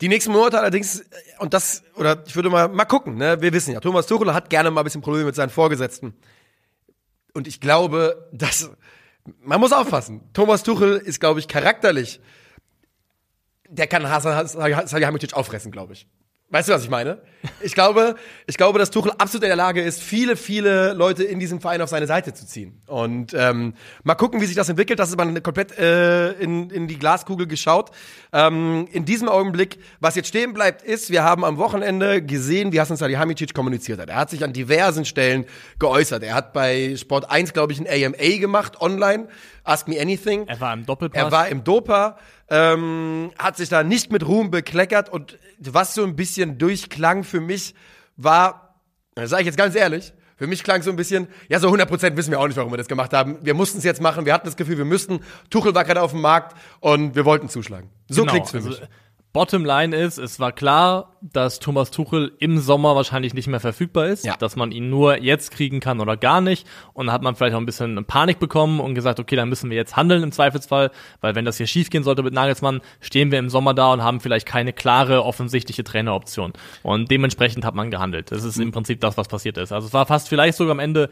Die 0.00 0.08
nächsten 0.08 0.32
Monate 0.32 0.58
allerdings, 0.58 1.00
äh, 1.00 1.04
und 1.38 1.54
das, 1.54 1.82
oder 1.96 2.22
ich 2.26 2.34
würde 2.34 2.50
mal, 2.50 2.68
mal 2.68 2.84
gucken, 2.84 3.16
ne? 3.16 3.40
wir 3.40 3.52
wissen 3.52 3.72
ja, 3.72 3.80
Thomas 3.80 4.06
Tuchel 4.06 4.32
hat 4.32 4.50
gerne 4.50 4.70
mal 4.70 4.80
ein 4.80 4.84
bisschen 4.84 5.02
Probleme 5.02 5.26
mit 5.26 5.34
seinen 5.34 5.50
Vorgesetzten. 5.50 6.14
Und 7.34 7.46
ich 7.46 7.60
glaube, 7.60 8.28
dass, 8.32 8.70
man 9.42 9.60
muss 9.60 9.72
aufpassen. 9.72 10.22
Thomas 10.32 10.62
Tuchel 10.62 10.96
ist, 10.96 11.20
glaube 11.20 11.40
ich, 11.40 11.48
charakterlich, 11.48 12.20
der 13.68 13.86
kann 13.86 14.08
Hasan 14.08 14.46
Salihamidzic 14.86 15.34
auffressen, 15.34 15.70
glaube 15.70 15.92
ich. 15.92 16.08
Weißt 16.52 16.68
du, 16.68 16.72
was 16.72 16.82
ich 16.82 16.90
meine? 16.90 17.18
Ich 17.60 17.74
glaube, 17.74 18.16
ich 18.46 18.56
glaube, 18.56 18.80
dass 18.80 18.90
Tuchel 18.90 19.12
absolut 19.12 19.44
in 19.44 19.50
der 19.50 19.56
Lage 19.56 19.80
ist, 19.80 20.02
viele, 20.02 20.36
viele 20.36 20.92
Leute 20.94 21.22
in 21.22 21.38
diesem 21.38 21.60
Verein 21.60 21.80
auf 21.80 21.88
seine 21.88 22.08
Seite 22.08 22.34
zu 22.34 22.44
ziehen. 22.44 22.82
Und 22.86 23.32
ähm, 23.34 23.74
mal 24.02 24.16
gucken, 24.16 24.40
wie 24.40 24.46
sich 24.46 24.56
das 24.56 24.68
entwickelt. 24.68 24.98
Das 24.98 25.10
ist 25.10 25.16
man 25.16 25.40
komplett 25.44 25.78
äh, 25.78 26.32
in, 26.32 26.68
in 26.70 26.88
die 26.88 26.98
Glaskugel 26.98 27.46
geschaut. 27.46 27.92
Ähm, 28.32 28.88
in 28.90 29.04
diesem 29.04 29.28
Augenblick, 29.28 29.78
was 30.00 30.16
jetzt 30.16 30.26
stehen 30.26 30.52
bleibt, 30.52 30.82
ist, 30.82 31.10
wir 31.10 31.22
haben 31.22 31.44
am 31.44 31.56
Wochenende 31.56 32.20
gesehen, 32.20 32.72
wie 32.72 32.80
Hasan 32.80 32.96
Salihamidzic 32.96 33.54
kommuniziert 33.54 34.00
hat. 34.00 34.08
Er 34.08 34.16
hat 34.16 34.30
sich 34.30 34.42
an 34.42 34.52
diversen 34.52 35.04
Stellen 35.04 35.46
geäußert. 35.78 36.24
Er 36.24 36.34
hat 36.34 36.52
bei 36.52 36.96
Sport 36.96 37.30
1, 37.30 37.52
glaube 37.52 37.72
ich, 37.72 37.80
ein 37.80 37.86
AMA 37.86 38.38
gemacht, 38.38 38.80
online. 38.80 39.28
Ask 39.62 39.88
Me 39.88 40.00
Anything. 40.00 40.46
Er 40.48 40.60
war 40.60 40.74
im 40.74 40.84
Doppelpass. 40.84 41.22
Er 41.22 41.30
war 41.30 41.48
im 41.48 41.64
Dopa, 41.64 42.18
ähm, 42.48 43.30
hat 43.38 43.56
sich 43.56 43.68
da 43.68 43.84
nicht 43.84 44.10
mit 44.10 44.26
Ruhm 44.26 44.50
bekleckert 44.50 45.08
und 45.08 45.38
was 45.60 45.94
so 45.94 46.04
ein 46.04 46.16
bisschen 46.16 46.58
durchklang 46.58 47.24
für 47.24 47.40
mich 47.40 47.74
war, 48.16 48.74
das 49.14 49.30
sage 49.30 49.42
ich 49.42 49.46
jetzt 49.46 49.58
ganz 49.58 49.74
ehrlich, 49.74 50.12
für 50.36 50.46
mich 50.46 50.64
klang 50.64 50.82
so 50.82 50.90
ein 50.90 50.96
bisschen, 50.96 51.28
ja, 51.50 51.60
so 51.60 51.68
100% 51.68 52.16
wissen 52.16 52.30
wir 52.30 52.40
auch 52.40 52.46
nicht, 52.46 52.56
warum 52.56 52.72
wir 52.72 52.78
das 52.78 52.88
gemacht 52.88 53.12
haben. 53.12 53.36
Wir 53.42 53.52
mussten 53.52 53.76
es 53.76 53.84
jetzt 53.84 54.00
machen, 54.00 54.24
wir 54.24 54.32
hatten 54.32 54.46
das 54.46 54.56
Gefühl, 54.56 54.78
wir 54.78 54.86
müssten. 54.86 55.20
Tuchel 55.50 55.74
war 55.74 55.84
gerade 55.84 56.00
auf 56.00 56.12
dem 56.12 56.22
Markt 56.22 56.56
und 56.80 57.14
wir 57.14 57.26
wollten 57.26 57.50
zuschlagen. 57.50 57.90
So 58.08 58.22
Genau, 58.22 58.32
klingt's 58.32 58.50
für 58.52 58.56
also, 58.56 58.70
mich. 58.70 58.80
Bottom 59.32 59.64
line 59.64 59.94
ist, 59.96 60.18
es 60.18 60.40
war 60.40 60.50
klar, 60.50 61.16
dass 61.20 61.60
Thomas 61.60 61.92
Tuchel 61.92 62.32
im 62.40 62.58
Sommer 62.58 62.96
wahrscheinlich 62.96 63.32
nicht 63.32 63.46
mehr 63.46 63.60
verfügbar 63.60 64.06
ist, 64.06 64.24
Ja. 64.24 64.36
dass 64.36 64.56
man 64.56 64.72
ihn 64.72 64.90
nur 64.90 65.18
jetzt 65.22 65.52
kriegen 65.52 65.78
kann 65.78 66.00
oder 66.00 66.16
gar 66.16 66.40
nicht. 66.40 66.66
Und 66.94 67.06
dann 67.06 67.12
hat 67.12 67.22
man 67.22 67.36
vielleicht 67.36 67.54
auch 67.54 67.60
ein 67.60 67.66
bisschen 67.66 68.04
Panik 68.06 68.40
bekommen 68.40 68.80
und 68.80 68.94
gesagt, 68.96 69.20
okay, 69.20 69.36
dann 69.36 69.48
müssen 69.48 69.70
wir 69.70 69.76
jetzt 69.76 69.96
handeln 69.96 70.24
im 70.24 70.32
Zweifelsfall, 70.32 70.90
weil 71.20 71.36
wenn 71.36 71.44
das 71.44 71.58
hier 71.58 71.68
schief 71.68 71.90
gehen 71.90 72.02
sollte 72.02 72.24
mit 72.24 72.34
Nagelsmann, 72.34 72.80
stehen 73.00 73.30
wir 73.30 73.38
im 73.38 73.50
Sommer 73.50 73.72
da 73.72 73.92
und 73.92 74.02
haben 74.02 74.18
vielleicht 74.18 74.46
keine 74.46 74.72
klare, 74.72 75.24
offensichtliche 75.24 75.84
Traineroption. 75.84 76.52
Und 76.82 77.10
dementsprechend 77.10 77.64
hat 77.64 77.76
man 77.76 77.92
gehandelt. 77.92 78.32
Das 78.32 78.42
ist 78.42 78.56
Mhm. 78.56 78.64
im 78.64 78.72
Prinzip 78.72 79.00
das, 79.00 79.16
was 79.16 79.28
passiert 79.28 79.58
ist. 79.58 79.70
Also 79.70 79.86
es 79.86 79.92
war 79.92 80.06
fast 80.06 80.28
vielleicht 80.28 80.58
sogar 80.58 80.72
am 80.72 80.80
Ende 80.80 81.08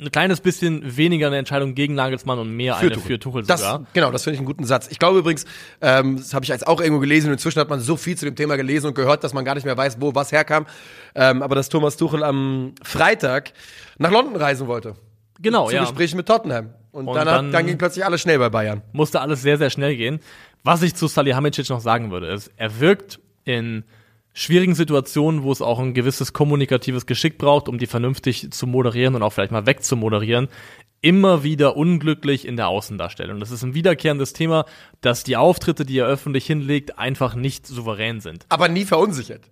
ein 0.00 0.10
kleines 0.12 0.40
bisschen 0.40 0.96
weniger 0.96 1.26
eine 1.26 1.38
Entscheidung 1.38 1.74
gegen 1.74 1.94
Nagelsmann 1.94 2.38
und 2.38 2.54
mehr 2.56 2.76
eine 2.76 2.94
für 2.98 3.18
Tuchel 3.18 3.42
das, 3.44 3.60
sogar. 3.60 3.84
Genau, 3.94 4.12
das 4.12 4.22
finde 4.22 4.34
ich 4.34 4.38
einen 4.38 4.46
guten 4.46 4.64
Satz. 4.64 4.88
Ich 4.90 4.98
glaube 5.00 5.18
übrigens, 5.18 5.44
ähm, 5.80 6.16
das 6.18 6.34
habe 6.34 6.44
ich 6.44 6.48
jetzt 6.50 6.66
auch 6.66 6.80
irgendwo 6.80 7.00
gelesen 7.00 7.26
und 7.28 7.32
inzwischen 7.32 7.58
hat 7.58 7.68
man 7.68 7.80
so 7.80 7.96
viel 7.96 8.16
zu 8.16 8.24
dem 8.24 8.36
Thema 8.36 8.56
gelesen 8.56 8.86
und 8.86 8.94
gehört, 8.94 9.24
dass 9.24 9.34
man 9.34 9.44
gar 9.44 9.54
nicht 9.56 9.64
mehr 9.64 9.76
weiß, 9.76 10.00
wo 10.00 10.14
was 10.14 10.30
herkam. 10.30 10.66
Ähm, 11.16 11.42
aber 11.42 11.54
dass 11.56 11.68
Thomas 11.68 11.96
Tuchel 11.96 12.22
am 12.22 12.74
Freitag 12.82 13.52
nach 13.98 14.10
London 14.12 14.36
reisen 14.36 14.68
wollte. 14.68 14.94
Genau, 15.40 15.68
Zu 15.68 15.74
ja. 15.74 15.80
Gesprächen 15.82 16.16
mit 16.16 16.26
Tottenham. 16.26 16.70
Und, 16.92 17.06
Und 17.08 17.14
dann, 17.16 17.26
dann- 17.26 17.52
dann 17.52 17.66
ging 17.66 17.78
plötzlich 17.78 18.04
alles 18.04 18.20
schnell 18.20 18.38
bei 18.38 18.48
Bayern. 18.50 18.82
musste 18.92 19.20
alles 19.20 19.42
sehr, 19.42 19.58
sehr 19.58 19.70
schnell 19.70 19.96
gehen. 19.96 20.20
Was 20.64 20.82
ich 20.82 20.94
zu 20.94 21.06
Salihamidzic 21.06 21.68
noch 21.70 21.80
sagen 21.80 22.10
würde, 22.10 22.28
ist, 22.28 22.50
er 22.56 22.80
wirkt 22.80 23.20
in 23.44 23.84
schwierigen 24.38 24.74
Situationen, 24.74 25.42
wo 25.42 25.50
es 25.52 25.60
auch 25.62 25.78
ein 25.78 25.94
gewisses 25.94 26.32
kommunikatives 26.32 27.06
Geschick 27.06 27.38
braucht, 27.38 27.68
um 27.68 27.78
die 27.78 27.86
vernünftig 27.86 28.50
zu 28.52 28.66
moderieren 28.66 29.14
und 29.14 29.22
auch 29.22 29.32
vielleicht 29.32 29.52
mal 29.52 29.66
wegzumoderieren, 29.66 30.48
immer 31.00 31.42
wieder 31.42 31.76
unglücklich 31.76 32.46
in 32.46 32.56
der 32.56 32.68
Außendarstellung. 32.68 33.40
Das 33.40 33.50
ist 33.50 33.62
ein 33.62 33.74
wiederkehrendes 33.74 34.32
Thema, 34.32 34.64
dass 35.00 35.24
die 35.24 35.36
Auftritte, 35.36 35.84
die 35.84 35.98
er 35.98 36.06
öffentlich 36.06 36.46
hinlegt, 36.46 36.98
einfach 36.98 37.34
nicht 37.34 37.66
souverän 37.66 38.20
sind. 38.20 38.46
Aber 38.48 38.68
nie 38.68 38.84
verunsichert. 38.84 39.42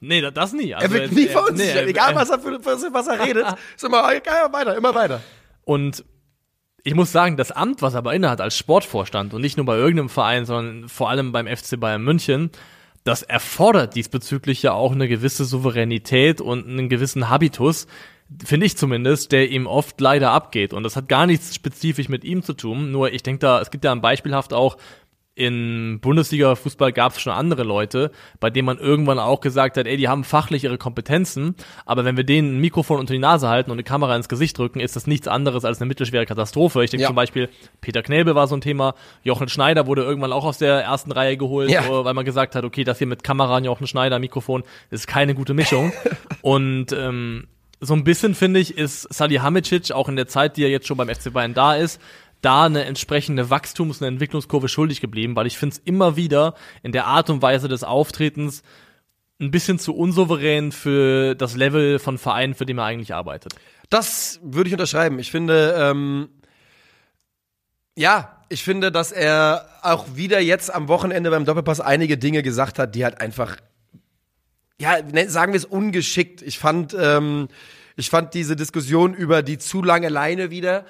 Nee, 0.00 0.20
da- 0.22 0.30
das 0.30 0.52
nie. 0.54 0.70
Er 0.70 0.78
Also 0.78 0.94
wird 0.94 1.12
nie 1.12 1.26
er- 1.26 1.32
verunsichert. 1.32 1.74
nee, 1.74 1.80
er- 1.82 1.88
Egal, 1.88 2.12
er- 2.12 2.16
was 2.16 2.30
er, 2.30 2.38
für, 2.40 2.58
was 2.64 3.06
er 3.08 3.24
redet. 3.26 3.44
Ist 3.76 3.84
immer, 3.84 4.10
ja, 4.14 4.52
weiter, 4.52 4.76
immer 4.76 4.94
weiter. 4.94 5.20
Und 5.64 6.04
ich 6.82 6.94
muss 6.94 7.12
sagen, 7.12 7.36
das 7.36 7.52
Amt, 7.52 7.82
was 7.82 7.92
er 7.94 7.98
aber 7.98 8.14
innehat 8.14 8.40
als 8.40 8.56
Sportvorstand 8.56 9.34
und 9.34 9.42
nicht 9.42 9.58
nur 9.58 9.66
bei 9.66 9.76
irgendeinem 9.76 10.08
Verein, 10.08 10.46
sondern 10.46 10.88
vor 10.88 11.10
allem 11.10 11.32
beim 11.32 11.46
FC 11.46 11.78
Bayern 11.78 12.02
München, 12.02 12.50
das 13.04 13.22
erfordert 13.22 13.94
diesbezüglich 13.94 14.62
ja 14.62 14.72
auch 14.72 14.92
eine 14.92 15.08
gewisse 15.08 15.44
Souveränität 15.44 16.40
und 16.40 16.66
einen 16.66 16.88
gewissen 16.88 17.28
Habitus, 17.28 17.86
finde 18.44 18.66
ich 18.66 18.76
zumindest, 18.76 19.32
der 19.32 19.50
ihm 19.50 19.66
oft 19.66 20.00
leider 20.00 20.30
abgeht. 20.30 20.72
Und 20.72 20.82
das 20.82 20.96
hat 20.96 21.08
gar 21.08 21.26
nichts 21.26 21.54
spezifisch 21.54 22.08
mit 22.08 22.24
ihm 22.24 22.42
zu 22.42 22.52
tun. 22.52 22.92
Nur 22.92 23.12
ich 23.12 23.22
denke 23.22 23.40
da, 23.40 23.60
es 23.60 23.70
gibt 23.70 23.84
ja 23.84 23.92
ein 23.92 24.00
beispielhaft 24.00 24.52
auch, 24.52 24.76
in 25.40 26.00
Bundesliga-Fußball 26.02 26.92
gab 26.92 27.14
es 27.14 27.20
schon 27.22 27.32
andere 27.32 27.62
Leute, 27.62 28.10
bei 28.40 28.50
denen 28.50 28.66
man 28.66 28.76
irgendwann 28.78 29.18
auch 29.18 29.40
gesagt 29.40 29.78
hat, 29.78 29.86
ey, 29.86 29.96
die 29.96 30.06
haben 30.06 30.22
fachlich 30.22 30.64
ihre 30.64 30.76
Kompetenzen, 30.76 31.54
aber 31.86 32.04
wenn 32.04 32.18
wir 32.18 32.24
denen 32.24 32.56
ein 32.56 32.60
Mikrofon 32.60 32.98
unter 33.00 33.14
die 33.14 33.18
Nase 33.18 33.48
halten 33.48 33.70
und 33.70 33.76
eine 33.76 33.82
Kamera 33.84 34.14
ins 34.14 34.28
Gesicht 34.28 34.58
drücken, 34.58 34.80
ist 34.80 34.96
das 34.96 35.06
nichts 35.06 35.28
anderes 35.28 35.64
als 35.64 35.80
eine 35.80 35.88
mittelschwere 35.88 36.26
Katastrophe. 36.26 36.84
Ich 36.84 36.90
denke 36.90 37.02
Ja. 37.02 37.08
zum 37.08 37.16
Beispiel, 37.16 37.48
Peter 37.80 38.02
Knebel 38.02 38.34
war 38.34 38.46
so 38.48 38.54
ein 38.54 38.60
Thema, 38.60 38.94
Jochen 39.22 39.48
Schneider 39.48 39.86
wurde 39.86 40.02
irgendwann 40.02 40.32
auch 40.32 40.44
aus 40.44 40.58
der 40.58 40.82
ersten 40.82 41.10
Reihe 41.10 41.38
geholt, 41.38 41.70
Ja. 41.70 41.84
weil 42.04 42.12
man 42.14 42.26
gesagt 42.26 42.54
hat, 42.54 42.64
okay, 42.64 42.84
das 42.84 42.98
hier 42.98 43.06
mit 43.06 43.24
Kamera 43.24 43.56
und 43.56 43.64
Jochen 43.64 43.86
Schneider, 43.86 44.18
Mikrofon, 44.18 44.62
ist 44.90 45.06
keine 45.06 45.34
gute 45.34 45.54
Mischung. 45.54 45.92
und 46.42 46.92
ähm, 46.92 47.46
so 47.80 47.94
ein 47.94 48.04
bisschen, 48.04 48.34
finde 48.34 48.60
ich, 48.60 48.76
ist 48.76 49.02
Salihamidzic 49.12 49.92
auch 49.92 50.10
in 50.10 50.16
der 50.16 50.28
Zeit, 50.28 50.58
die 50.58 50.64
er 50.64 50.68
jetzt 50.68 50.86
schon 50.86 50.98
beim 50.98 51.08
FC 51.08 51.32
Bayern 51.32 51.54
da 51.54 51.74
ist, 51.76 51.98
da 52.40 52.64
eine 52.64 52.84
entsprechende 52.84 53.50
Wachstums- 53.50 54.00
und 54.00 54.06
Entwicklungskurve 54.06 54.68
schuldig 54.68 55.00
geblieben, 55.00 55.36
weil 55.36 55.46
ich 55.46 55.58
finde 55.58 55.74
es 55.76 55.82
immer 55.84 56.16
wieder 56.16 56.54
in 56.82 56.92
der 56.92 57.06
Art 57.06 57.30
und 57.30 57.42
Weise 57.42 57.68
des 57.68 57.84
Auftretens 57.84 58.62
ein 59.40 59.50
bisschen 59.50 59.78
zu 59.78 59.94
unsouverän 59.94 60.70
für 60.72 61.34
das 61.34 61.56
Level 61.56 61.98
von 61.98 62.18
Vereinen, 62.18 62.54
für 62.54 62.66
den 62.66 62.78
er 62.78 62.84
eigentlich 62.84 63.14
arbeitet. 63.14 63.54
Das 63.88 64.38
würde 64.42 64.68
ich 64.68 64.74
unterschreiben. 64.74 65.18
Ich 65.18 65.30
finde, 65.30 65.74
ähm, 65.78 66.28
ja, 67.96 68.36
ich 68.48 68.62
finde, 68.62 68.92
dass 68.92 69.12
er 69.12 69.66
auch 69.82 70.14
wieder 70.14 70.40
jetzt 70.40 70.72
am 70.72 70.88
Wochenende 70.88 71.30
beim 71.30 71.44
Doppelpass 71.44 71.80
einige 71.80 72.18
Dinge 72.18 72.42
gesagt 72.42 72.78
hat, 72.78 72.94
die 72.94 73.04
halt 73.04 73.20
einfach, 73.20 73.56
ja, 74.80 75.00
ne- 75.02 75.28
sagen 75.28 75.52
wir 75.52 75.58
es 75.58 75.64
ungeschickt. 75.64 76.42
Ich 76.42 76.58
fand, 76.58 76.94
ähm, 76.98 77.48
ich 77.96 78.10
fand 78.10 78.34
diese 78.34 78.56
Diskussion 78.56 79.14
über 79.14 79.42
die 79.42 79.58
zu 79.58 79.82
lange 79.82 80.08
Leine 80.08 80.50
wieder. 80.50 80.84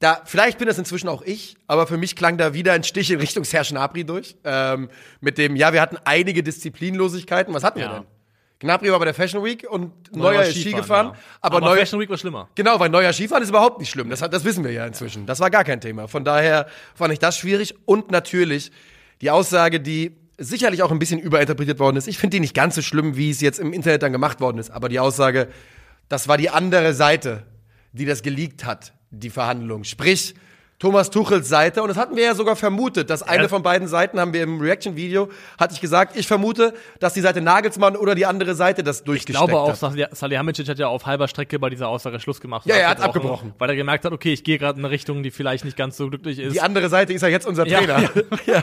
Da, 0.00 0.22
vielleicht 0.24 0.58
bin 0.58 0.68
das 0.68 0.78
inzwischen 0.78 1.08
auch 1.08 1.22
ich, 1.22 1.56
aber 1.66 1.86
für 1.88 1.96
mich 1.96 2.14
klang 2.14 2.38
da 2.38 2.54
wieder 2.54 2.72
ein 2.72 2.84
Stich 2.84 3.10
in 3.10 3.18
Richtung 3.18 3.42
Serge 3.44 3.70
Gnabry 3.70 4.04
durch. 4.04 4.36
Ähm, 4.44 4.88
mit 5.20 5.38
dem, 5.38 5.56
ja, 5.56 5.72
wir 5.72 5.80
hatten 5.80 5.96
einige 6.04 6.42
Disziplinlosigkeiten. 6.44 7.52
Was 7.52 7.64
hatten 7.64 7.80
wir 7.80 7.86
Ja. 7.86 7.92
denn? 7.98 8.06
Gnabry 8.60 8.90
war 8.92 8.98
bei 8.98 9.04
der 9.06 9.14
Fashion 9.14 9.44
Week 9.44 9.66
und 9.68 10.14
Neuer, 10.16 10.42
ist 10.42 10.56
Ski 10.60 10.72
gefahren. 10.72 11.06
ja. 11.08 11.14
Aber, 11.40 11.56
Aber 11.58 11.66
Neuer, 11.66 11.78
Fashion 11.78 12.00
Week 12.00 12.10
war 12.10 12.18
schlimmer. 12.18 12.48
Genau, 12.56 12.78
weil 12.80 12.88
neuer 12.90 13.12
Skifahren 13.12 13.42
ist 13.42 13.50
überhaupt 13.50 13.78
nicht 13.78 13.90
schlimm. 13.90 14.10
Das, 14.10 14.18
das 14.20 14.44
wissen 14.44 14.64
wir 14.64 14.72
ja 14.72 14.84
inzwischen. 14.86 15.26
Das 15.26 15.38
war 15.40 15.50
gar 15.50 15.62
kein 15.64 15.80
Thema. 15.80 16.08
Von 16.08 16.24
daher 16.24 16.66
fand 16.94 17.12
ich 17.12 17.18
das 17.20 17.36
schwierig. 17.38 17.74
Und 17.84 18.10
natürlich 18.10 18.72
die 19.20 19.30
Aussage, 19.30 19.78
die 19.80 20.16
sicherlich 20.38 20.82
auch 20.82 20.90
ein 20.92 20.98
bisschen 20.98 21.20
überinterpretiert 21.20 21.78
worden 21.78 21.96
ist. 21.96 22.08
Ich 22.08 22.18
finde 22.18 22.36
die 22.36 22.40
nicht 22.40 22.54
ganz 22.54 22.74
so 22.76 22.82
schlimm, 22.82 23.16
wie 23.16 23.30
es 23.30 23.40
jetzt 23.40 23.58
im 23.60 23.72
Internet 23.72 24.02
dann 24.02 24.12
gemacht 24.12 24.40
worden 24.40 24.58
ist. 24.58 24.70
Aber 24.70 24.88
die 24.88 24.98
Aussage, 25.00 25.48
das 26.08 26.26
war 26.28 26.36
die 26.36 26.50
andere 26.50 26.94
Seite, 26.94 27.44
die 27.92 28.06
das 28.06 28.22
geleakt 28.22 28.64
hat, 28.64 28.92
die 29.10 29.30
Verhandlung. 29.30 29.84
Sprich, 29.84 30.34
Thomas 30.78 31.10
Tuchels 31.10 31.48
Seite, 31.48 31.82
und 31.82 31.88
das 31.88 31.96
hatten 31.96 32.14
wir 32.14 32.22
ja 32.22 32.34
sogar 32.36 32.54
vermutet, 32.54 33.10
dass 33.10 33.24
eine 33.24 33.42
Ja. 33.44 33.48
von 33.48 33.64
beiden 33.64 33.88
Seiten, 33.88 34.20
haben 34.20 34.32
wir 34.32 34.44
im 34.44 34.60
Reaction-Video, 34.60 35.28
hatte 35.58 35.74
ich 35.74 35.80
gesagt, 35.80 36.16
ich 36.16 36.28
vermute, 36.28 36.72
dass 37.00 37.14
die 37.14 37.20
Seite 37.20 37.40
Nagelsmann 37.40 37.96
oder 37.96 38.14
die 38.14 38.26
andere 38.26 38.54
Seite 38.54 38.84
das 38.84 38.98
Ich 39.00 39.04
durchgesteckt 39.04 39.48
glaube 39.48 39.58
auch, 39.60 39.70
hat. 39.70 39.76
Salih- 39.78 40.06
Salihamidzic 40.12 40.68
hat 40.68 40.78
ja 40.78 40.86
auf 40.86 41.04
halber 41.04 41.26
Strecke 41.26 41.58
bei 41.58 41.68
dieser 41.68 41.88
Aussage 41.88 42.20
Schluss 42.20 42.40
gemacht. 42.40 42.64
Ja, 42.66 42.76
er 42.76 42.90
hat 42.90 43.00
abgebrochen. 43.00 43.54
Weil 43.58 43.70
er 43.70 43.76
gemerkt 43.76 44.04
hat, 44.04 44.12
okay, 44.12 44.32
ich 44.32 44.44
gehe 44.44 44.56
gerade 44.56 44.78
in 44.78 44.84
eine 44.84 44.92
Richtung, 44.92 45.24
die 45.24 45.32
vielleicht 45.32 45.64
nicht 45.64 45.76
ganz 45.76 45.96
so 45.96 46.08
glücklich 46.10 46.38
ist. 46.38 46.52
Die 46.54 46.60
andere 46.60 46.88
Seite 46.88 47.12
ist 47.12 47.22
ja 47.22 47.28
jetzt 47.28 47.46
unser 47.48 47.66
Ja. 47.66 47.78
Trainer. 47.78 48.08
Ja. 48.46 48.62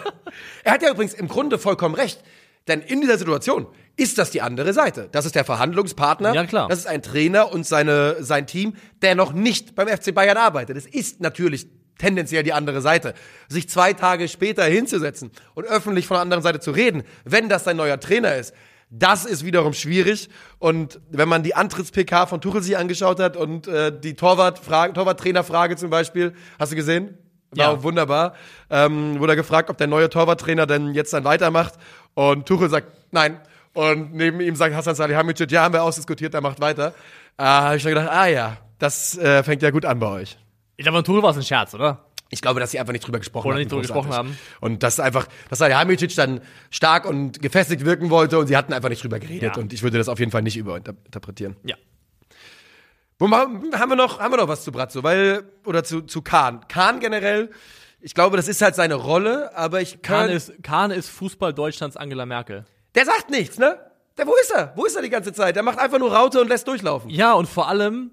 Er 0.63 0.71
hat 0.71 0.83
ja 0.83 0.91
übrigens 0.91 1.13
im 1.15 1.27
Grunde 1.27 1.57
vollkommen 1.59 1.95
recht. 1.95 2.23
Denn 2.69 2.79
in 2.81 3.01
dieser 3.01 3.17
Situation 3.17 3.67
ist 3.97 4.17
das 4.17 4.31
die 4.31 4.41
andere 4.41 4.73
Seite. 4.73 5.07
Das 5.11 5.25
ist 5.25 5.35
der 5.35 5.45
Verhandlungspartner. 5.45 6.33
Ja, 6.33 6.45
klar. 6.45 6.67
Das 6.67 6.79
ist 6.79 6.87
ein 6.87 7.01
Trainer 7.01 7.51
und 7.51 7.65
seine, 7.65 8.17
sein 8.23 8.45
Team, 8.47 8.75
der 9.01 9.15
noch 9.15 9.31
nicht 9.33 9.75
beim 9.75 9.87
FC 9.87 10.13
Bayern 10.13 10.37
arbeitet. 10.37 10.75
Es 10.77 10.85
ist 10.85 11.21
natürlich 11.21 11.67
tendenziell 11.97 12.43
die 12.43 12.51
andere 12.53 12.81
Seite. 12.81 13.13
Sich 13.47 13.69
zwei 13.69 13.93
Tage 13.93 14.27
später 14.27 14.65
hinzusetzen 14.65 15.31
und 15.53 15.65
öffentlich 15.65 16.07
von 16.07 16.15
der 16.15 16.21
anderen 16.23 16.43
Seite 16.43 16.59
zu 16.59 16.71
reden, 16.71 17.03
wenn 17.23 17.47
das 17.47 17.63
sein 17.63 17.77
neuer 17.77 17.99
Trainer 17.99 18.35
ist, 18.35 18.53
Das 18.91 19.25
ist 19.25 19.43
wiederum 19.43 19.73
schwierig. 19.73 20.29
Und 20.59 20.99
wenn 21.09 21.27
man 21.27 21.41
die 21.41 21.55
Antritts-PK 21.55 22.27
von 22.27 22.39
Tuchel 22.39 22.61
sich 22.61 22.77
angeschaut 22.77 23.19
hat 23.19 23.35
und 23.35 23.67
äh, 23.67 23.91
die 23.97 24.13
Torwart-Frage, 24.15 24.93
Torwart-Trainer-Frage 24.93 25.75
zum 25.75 25.89
Beispiel, 25.89 26.33
hast 26.59 26.71
du 26.71 26.75
gesehen? 26.75 27.17
War 27.51 27.73
Ja. 27.73 27.83
wunderbar. 27.83 28.35
Ähm, 28.69 29.19
wurde 29.19 29.35
gefragt, 29.35 29.69
ob 29.71 29.77
der 29.79 29.87
neue 29.87 30.07
Torwarttrainer 30.09 30.67
denn 30.67 30.93
jetzt 30.93 31.13
dann 31.13 31.23
weitermacht. 31.23 31.73
Und 32.13 32.45
Tuchel 32.47 32.69
sagt, 32.69 32.89
nein. 33.11 33.39
Und 33.75 34.13
neben 34.13 34.39
ihm 34.39 34.55
sagt 34.55 34.73
Hassan 34.73 34.95
Salihamidzic, 34.95 35.51
ja, 35.51 35.63
haben 35.63 35.73
wir 35.73 35.83
ausdiskutiert, 35.83 36.33
der 36.33 36.39
macht 36.39 36.61
weiter. 36.61 36.93
Äh, 37.37 37.43
habe 37.43 37.75
ich 37.75 37.83
schon 37.83 37.89
gedacht, 37.89 38.09
ah 38.09 38.25
ja, 38.25 38.57
das 38.79 39.17
äh, 39.17 39.43
fängt 39.43 39.61
ja 39.61 39.69
gut 39.69 39.85
an 39.85 39.99
bei 39.99 40.07
euch. 40.07 40.37
Ich 40.77 40.85
glaube, 40.85 41.03
Tuchel 41.03 41.21
war 41.21 41.31
es 41.31 41.37
ein 41.37 41.43
Scherz, 41.43 41.73
oder? 41.73 42.05
Ich 42.29 42.41
glaube, 42.41 42.61
dass 42.61 42.71
sie 42.71 42.79
einfach 42.79 42.93
nicht 42.93 43.05
drüber 43.05 43.19
gesprochen 43.19 43.47
Oder 43.47 43.55
hatten, 43.55 43.63
nicht 43.63 43.71
drüber 43.71 43.81
großartig. 43.81 44.07
gesprochen 44.07 44.29
haben. 44.29 44.39
Und 44.61 44.81
dass 44.81 44.99
einfach, 45.01 45.27
dass 45.49 45.59
Salihamidzic 45.59 46.15
dann 46.15 46.39
stark 46.71 47.05
und 47.05 47.41
gefestigt 47.41 47.85
wirken 47.85 48.09
wollte 48.09 48.39
und 48.39 48.47
sie 48.47 48.55
hatten 48.55 48.73
einfach 48.73 48.89
nicht 48.89 49.03
drüber 49.03 49.19
geredet. 49.19 49.55
Ja. 49.55 49.61
Und 49.61 49.73
ich 49.73 49.83
würde 49.83 49.97
das 49.97 50.07
auf 50.07 50.19
jeden 50.19 50.31
Fall 50.31 50.41
nicht 50.41 50.57
überinterpretieren. 50.57 51.57
Ja. 51.63 51.75
Wo 53.19 53.29
haben 53.29 53.71
wir 53.89 53.95
noch, 53.95 54.19
haben 54.19 54.33
wir 54.33 54.37
noch 54.37 54.47
was 54.47 54.63
zu 54.63 54.71
Brazzo? 54.71 55.03
Weil, 55.03 55.43
oder 55.65 55.83
zu, 55.83 56.01
zu 56.01 56.21
Kahn. 56.21 56.67
Kahn 56.67 56.99
generell, 56.99 57.51
ich 58.01 58.13
glaube, 58.13 58.37
das 58.37 58.47
ist 58.47 58.61
halt 58.61 58.75
seine 58.75 58.95
Rolle, 58.95 59.55
aber 59.55 59.81
ich 59.81 60.01
Kahn 60.01 60.27
kann. 60.27 60.35
ist, 60.35 60.63
Kahn 60.63 60.91
ist 60.91 61.09
Fußball 61.09 61.53
Deutschlands 61.53 61.95
Angela 61.97 62.25
Merkel. 62.25 62.65
Der 62.95 63.05
sagt 63.05 63.29
nichts, 63.29 63.57
ne? 63.57 63.79
Der, 64.17 64.27
wo 64.27 64.33
ist 64.41 64.51
er? 64.51 64.71
Wo 64.75 64.85
ist 64.85 64.95
er 64.95 65.01
die 65.01 65.09
ganze 65.09 65.33
Zeit? 65.33 65.55
Der 65.55 65.63
macht 65.63 65.77
einfach 65.77 65.99
nur 65.99 66.13
Raute 66.13 66.39
und 66.39 66.47
lässt 66.47 66.67
durchlaufen. 66.67 67.09
Ja, 67.09 67.33
und 67.33 67.47
vor 67.47 67.67
allem, 67.67 68.11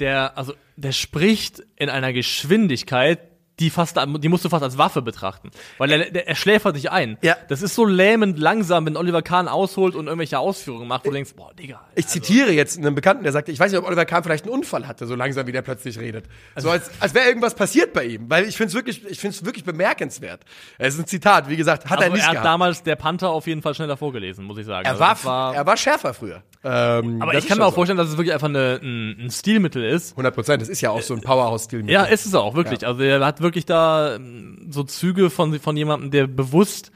der, 0.00 0.36
also, 0.36 0.54
der 0.76 0.92
spricht 0.92 1.62
in 1.76 1.90
einer 1.90 2.12
Geschwindigkeit, 2.12 3.20
die 3.62 3.70
fast, 3.70 3.96
die 4.18 4.28
musst 4.28 4.44
du 4.44 4.48
fast 4.48 4.62
als 4.64 4.76
Waffe 4.76 5.02
betrachten. 5.02 5.50
Weil 5.78 5.92
er, 5.92 6.26
er 6.26 6.34
schläfert 6.34 6.76
dich 6.76 6.90
ein. 6.90 7.16
Ja. 7.22 7.36
Das 7.48 7.62
ist 7.62 7.74
so 7.74 7.84
lähmend 7.84 8.38
langsam, 8.38 8.86
wenn 8.86 8.96
Oliver 8.96 9.22
Kahn 9.22 9.46
ausholt 9.48 9.94
und 9.94 10.06
irgendwelche 10.06 10.38
Ausführungen 10.38 10.88
macht, 10.88 11.04
wo 11.04 11.10
du 11.10 11.14
denkst, 11.14 11.34
boah, 11.36 11.52
Digga. 11.54 11.80
Ich 11.94 12.08
zitiere 12.08 12.50
jetzt 12.52 12.78
einen 12.78 12.94
Bekannten, 12.94 13.22
der 13.22 13.32
sagte, 13.32 13.52
ich 13.52 13.58
weiß 13.60 13.70
nicht, 13.70 13.80
ob 13.80 13.86
Oliver 13.86 14.04
Kahn 14.04 14.22
vielleicht 14.24 14.44
einen 14.44 14.52
Unfall 14.52 14.86
hatte, 14.88 15.06
so 15.06 15.14
langsam 15.14 15.46
wie 15.46 15.52
der 15.52 15.62
plötzlich 15.62 15.98
redet. 15.98 16.26
So 16.56 16.70
als, 16.70 16.90
als 17.00 17.14
wäre 17.14 17.26
irgendwas 17.28 17.54
passiert 17.54 17.92
bei 17.92 18.04
ihm. 18.04 18.28
Weil 18.28 18.44
ich 18.44 18.56
finde 18.56 18.68
es 18.68 18.74
wirklich, 18.74 19.04
ich 19.08 19.20
finde 19.20 19.36
es 19.36 19.44
wirklich 19.44 19.64
bemerkenswert. 19.64 20.40
Es 20.78 20.94
ist 20.94 21.00
ein 21.00 21.06
Zitat, 21.06 21.48
wie 21.48 21.56
gesagt, 21.56 21.84
hat 21.88 21.98
Also 21.98 22.04
er 22.04 22.10
nicht 22.10 22.22
er 22.22 22.26
hat 22.26 22.32
gehabt. 22.32 22.46
damals 22.46 22.82
der 22.82 22.96
Panther 22.96 23.30
auf 23.30 23.46
jeden 23.46 23.62
Fall 23.62 23.74
schneller 23.74 23.96
vorgelesen, 23.96 24.44
muss 24.44 24.58
ich 24.58 24.66
sagen. 24.66 24.84
Er 24.86 25.00
Also 25.00 25.24
war, 25.24 25.54
er 25.54 25.64
war 25.66 25.76
schärfer 25.76 26.14
früher. 26.14 26.42
Ähm, 26.64 27.20
aber 27.20 27.32
das 27.32 27.42
ich 27.44 27.48
kann 27.48 27.58
mir 27.58 27.66
auch 27.66 27.74
vorstellen, 27.74 27.98
dass 27.98 28.08
es 28.08 28.16
wirklich 28.16 28.32
einfach 28.32 28.48
eine, 28.48 28.78
ein, 28.82 29.26
ein 29.26 29.30
Stilmittel 29.30 29.84
ist. 29.84 30.12
100 30.12 30.34
Prozent, 30.34 30.62
das 30.62 30.68
ist 30.68 30.80
ja 30.80 30.90
auch 30.90 31.02
so 31.02 31.14
ein 31.14 31.20
Powerhouse-Stil. 31.20 31.88
Ja, 31.90 32.04
ist 32.04 32.24
es 32.26 32.34
auch, 32.34 32.54
wirklich. 32.54 32.86
Also 32.86 33.02
er 33.02 33.24
hat 33.24 33.40
wirklich 33.40 33.51
da 33.66 34.16
ähm, 34.16 34.68
so 34.70 34.82
Züge 34.84 35.30
von, 35.30 35.58
von 35.60 35.76
jemandem, 35.76 36.10
der 36.10 36.26
bewusst 36.26 36.90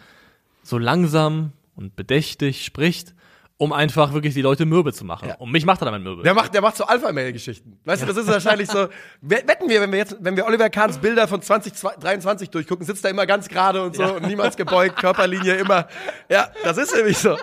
so 0.62 0.78
langsam 0.78 1.52
und 1.76 1.94
bedächtig 1.96 2.64
spricht, 2.64 3.14
um 3.58 3.72
einfach 3.72 4.12
wirklich 4.12 4.34
die 4.34 4.42
Leute 4.42 4.66
mürbe 4.66 4.92
zu 4.92 5.04
machen. 5.04 5.28
Ja. 5.30 5.36
Und 5.36 5.50
mich 5.50 5.64
macht 5.64 5.80
er 5.80 5.86
damit 5.86 6.02
mürbe. 6.02 6.22
Der 6.22 6.34
macht, 6.34 6.52
der 6.52 6.60
macht 6.60 6.76
so 6.76 6.84
Alpha-Mail-Geschichten. 6.84 7.78
Weißt 7.84 8.02
du, 8.02 8.06
das 8.06 8.16
ist 8.18 8.26
wahrscheinlich 8.26 8.68
so. 8.68 8.88
we- 9.22 9.42
Wetten 9.46 9.68
wir, 9.70 9.80
wenn 9.80 9.90
wir 9.92 9.98
jetzt, 9.98 10.16
wenn 10.20 10.36
wir 10.36 10.44
Oliver 10.46 10.68
Kahns 10.68 10.98
Bilder 10.98 11.26
von 11.26 11.40
2023 11.40 12.50
durchgucken, 12.50 12.84
sitzt 12.84 13.04
er 13.04 13.10
immer 13.12 13.24
ganz 13.26 13.48
gerade 13.48 13.82
und 13.82 13.96
so 13.96 14.04
und 14.16 14.26
niemals 14.26 14.56
gebeugt, 14.56 14.96
Körperlinie 14.96 15.54
immer. 15.54 15.88
Ja, 16.28 16.50
das 16.64 16.76
ist 16.76 16.94
nämlich 16.94 17.16
so. 17.18 17.36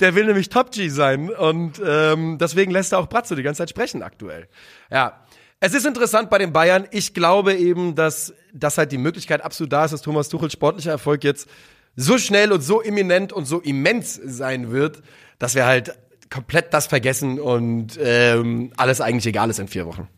Der 0.00 0.14
will 0.14 0.26
nämlich 0.26 0.50
Top 0.50 0.72
G 0.72 0.88
sein 0.90 1.30
und 1.30 1.80
ähm, 1.82 2.36
deswegen 2.38 2.70
lässt 2.70 2.92
er 2.92 2.98
auch 2.98 3.06
Bratzo 3.08 3.34
die 3.34 3.42
ganze 3.42 3.58
Zeit 3.58 3.70
sprechen 3.70 4.02
aktuell. 4.02 4.48
Ja. 4.90 5.20
Es 5.60 5.72
ist 5.72 5.86
interessant 5.86 6.28
bei 6.28 6.38
den 6.38 6.52
Bayern. 6.52 6.86
Ich 6.90 7.14
glaube 7.14 7.54
eben, 7.54 7.94
dass, 7.94 8.34
dass 8.52 8.76
halt 8.76 8.92
die 8.92 8.98
Möglichkeit 8.98 9.42
absolut 9.42 9.72
da 9.72 9.84
ist, 9.84 9.92
dass 9.92 10.02
Thomas 10.02 10.28
Tuchel 10.28 10.50
sportlicher 10.50 10.90
Erfolg 10.90 11.24
jetzt 11.24 11.48
so 11.94 12.18
schnell 12.18 12.52
und 12.52 12.60
so 12.60 12.82
imminent 12.82 13.32
und 13.32 13.46
so 13.46 13.60
immens 13.60 14.14
sein 14.22 14.70
wird, 14.70 15.02
dass 15.38 15.54
wir 15.54 15.64
halt 15.64 15.96
komplett 16.30 16.74
das 16.74 16.86
vergessen 16.86 17.40
und 17.40 17.98
ähm, 18.00 18.72
alles 18.76 19.00
eigentlich 19.00 19.26
egal 19.26 19.48
ist 19.48 19.58
in 19.58 19.68
vier 19.68 19.86
Wochen. 19.86 20.08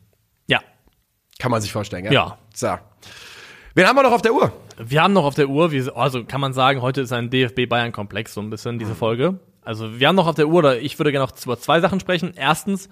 Ja. 0.48 0.60
Kann 1.38 1.52
man 1.52 1.60
sich 1.60 1.70
vorstellen, 1.70 2.04
gell? 2.04 2.12
Ja. 2.12 2.38
So. 2.54 2.76
Wen 3.74 3.86
haben 3.86 3.94
wir 3.94 4.02
noch 4.02 4.12
auf 4.12 4.22
der 4.22 4.34
Uhr? 4.34 4.52
Wir 4.76 5.02
haben 5.02 5.12
noch 5.12 5.24
auf 5.24 5.34
der 5.36 5.48
Uhr, 5.48 5.70
wie, 5.70 5.88
also 5.94 6.24
kann 6.24 6.40
man 6.40 6.52
sagen, 6.52 6.82
heute 6.82 7.02
ist 7.02 7.12
ein 7.12 7.30
DFB-Bayern-Komplex 7.30 8.34
so 8.34 8.40
ein 8.40 8.50
bisschen, 8.50 8.80
diese 8.80 8.96
Folge. 8.96 9.38
Also 9.62 10.00
wir 10.00 10.08
haben 10.08 10.16
noch 10.16 10.26
auf 10.26 10.34
der 10.34 10.48
Uhr, 10.48 10.58
oder 10.58 10.80
ich 10.80 10.98
würde 10.98 11.12
gerne 11.12 11.26
noch 11.26 11.44
über 11.44 11.60
zwei 11.60 11.80
Sachen 11.80 12.00
sprechen. 12.00 12.32
Erstens, 12.34 12.88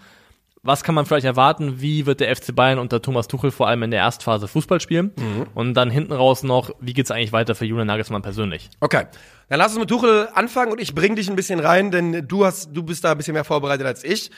was 0.66 0.84
kann 0.84 0.94
man 0.94 1.06
vielleicht 1.06 1.26
erwarten? 1.26 1.80
Wie 1.80 2.06
wird 2.06 2.20
der 2.20 2.34
FC 2.34 2.54
Bayern 2.54 2.78
unter 2.78 3.00
Thomas 3.00 3.28
Tuchel 3.28 3.50
vor 3.50 3.68
allem 3.68 3.82
in 3.82 3.90
der 3.90 4.00
Erstphase 4.00 4.48
Fußball 4.48 4.80
spielen? 4.80 5.12
Und 5.54 5.74
dann 5.74 5.90
hinten 5.90 6.12
raus 6.12 6.42
noch, 6.42 6.70
wie 6.80 6.92
geht's 6.92 7.10
eigentlich 7.10 7.32
weiter 7.32 7.54
für 7.54 7.64
Julian 7.64 7.86
Nagelsmann 7.86 8.22
persönlich? 8.22 8.68
Okay. 8.80 9.06
Dann 9.48 9.58
lass 9.58 9.72
uns 9.72 9.80
mit 9.80 9.88
Tuchel 9.88 10.28
anfangen 10.34 10.72
und 10.72 10.80
ich 10.80 10.94
bring 10.94 11.14
dich 11.14 11.30
ein 11.30 11.36
bisschen 11.36 11.60
rein, 11.60 11.90
denn 11.90 12.26
du 12.26 12.44
hast, 12.44 12.70
du 12.72 12.82
bist 12.82 13.04
da 13.04 13.12
ein 13.12 13.16
bisschen 13.16 13.34
mehr 13.34 13.44
vorbereitet 13.44 13.86
als 13.86 14.02
ich. 14.02 14.30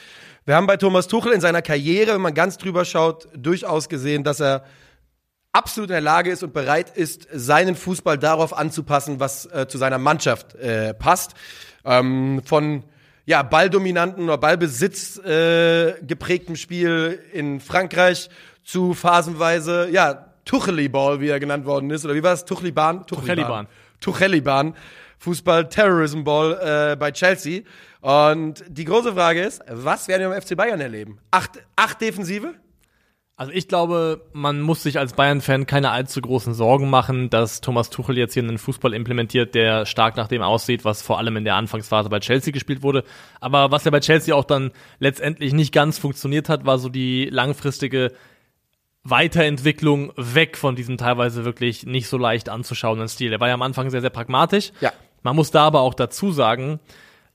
Wir 0.45 0.55
haben 0.55 0.67
bei 0.67 0.77
Thomas 0.77 1.09
Tuchel 1.09 1.33
in 1.33 1.41
seiner 1.41 1.63
Karriere, 1.63 2.15
wenn 2.15 2.21
man 2.21 2.35
ganz 2.35 2.59
drüber 2.59 2.85
schaut, 2.85 3.29
durchaus 3.35 3.89
gesehen, 3.89 4.23
dass 4.25 4.41
er 4.41 4.65
absolut 5.53 5.91
in 5.91 5.95
der 5.95 6.01
Lage 6.01 6.31
ist 6.31 6.43
und 6.43 6.53
bereit 6.53 6.97
ist, 6.97 7.27
seinen 7.33 7.75
Fußball 7.75 8.19
darauf 8.19 8.57
anzupassen, 8.57 9.19
was 9.21 9.47
äh, 9.47 9.67
zu 9.69 9.79
seiner 9.79 9.99
Mannschaft 9.99 10.55
äh, 10.55 10.95
passt. 10.95 11.35
Ähm, 11.85 12.43
von 12.45 12.85
ja, 13.29 13.43
balldominanten 13.43 14.25
oder 14.25 14.39
Ballbesitz 14.39 15.19
äh, 15.19 16.01
geprägtem 16.01 16.57
Spiel 16.57 17.23
in 17.35 17.61
Frankreich 17.61 18.31
zu 18.65 18.95
phasenweise, 18.95 19.91
ja, 19.91 20.33
Tucheli-Ball, 20.47 21.21
wie 21.21 21.29
er 21.29 21.39
genannt 21.39 21.67
worden 21.67 21.91
ist, 21.91 22.07
oder 22.07 22.15
wie 22.15 22.23
war 22.23 22.33
es? 22.33 22.47
Tucheli-Bahn? 22.47 23.07
Tucheli-Bahn. 23.07 23.67
Tucheli-Bahn. 24.01 24.75
Fußball 25.19 25.69
Terrorism 25.69 26.25
Ball 26.25 26.93
äh, 26.93 26.97
bei 26.97 27.13
Chelsea. 27.13 27.65
Und 28.01 28.65
die 28.67 28.87
große 28.87 29.13
Frage 29.13 29.43
ist, 29.43 29.61
was 29.69 30.09
werden 30.09 30.23
wir 30.23 30.31
beim 30.31 30.41
FC 30.41 30.57
Bayern 30.57 30.81
erleben? 30.81 31.19
Acht, 31.31 31.63
acht 31.77 32.01
Defensive? 32.01 32.55
Also 33.39 33.53
ich 33.53 33.69
glaube, 33.69 34.23
man 34.33 34.61
muss 34.61 34.83
sich 34.83 34.99
als 34.99 35.13
Bayern-Fan 35.13 35.67
keine 35.67 35.93
allzu 35.93 36.21
großen 36.21 36.55
Sorgen 36.55 36.91
machen, 36.91 37.31
dass 37.31 37.61
Thomas 37.61 37.89
Tuchel 37.89 38.19
jetzt 38.19 38.35
hier 38.35 38.43
einen 38.43 38.59
Fußball 38.59 38.93
implementiert, 38.93 39.55
der 39.55 39.87
stark 39.87 40.17
nach 40.17 40.27
dem 40.27 40.43
aussieht, 40.43 40.85
was 40.85 41.03
vor 41.03 41.19
allem 41.19 41.37
in 41.37 41.45
der 41.45 41.55
Anfangsphase 41.55 42.09
bei 42.09 42.19
Chelsea 42.19 42.53
gespielt 42.53 42.83
wurde. 42.83 43.05
Aber 43.41 43.71
was 43.71 43.85
ja 43.85 43.93
bei 43.93 44.01
Chelsea 44.01 44.35
auch 44.35 44.43
dann 44.43 44.73
letztendlich 44.99 45.53
nicht 45.53 45.73
ganz 45.73 45.99
funktioniert 45.99 46.49
hat, 46.49 46.67
war 46.67 46.81
so 46.81 46.89
die 46.89 47.27
langfristige 47.31 48.11
Weiterentwicklung 49.05 50.13
weg 50.17 50.57
von 50.57 50.75
diesem 50.75 50.97
teilweise 50.97 51.45
wirklich 51.45 51.87
nicht 51.87 52.09
so 52.09 52.19
leicht 52.19 52.49
anzuschauenden 52.49 53.07
Stil. 53.07 53.33
Er 53.33 53.39
war 53.39 53.47
ja 53.47 53.55
am 53.55 53.63
Anfang 53.63 53.89
sehr, 53.91 54.01
sehr 54.01 54.11
pragmatisch. 54.11 54.73
Ja. 54.81 54.93
Man 55.23 55.37
muss 55.37 55.53
da 55.53 55.65
aber 55.65 55.83
auch 55.83 55.95
dazu 55.95 56.33
sagen, 56.33 56.81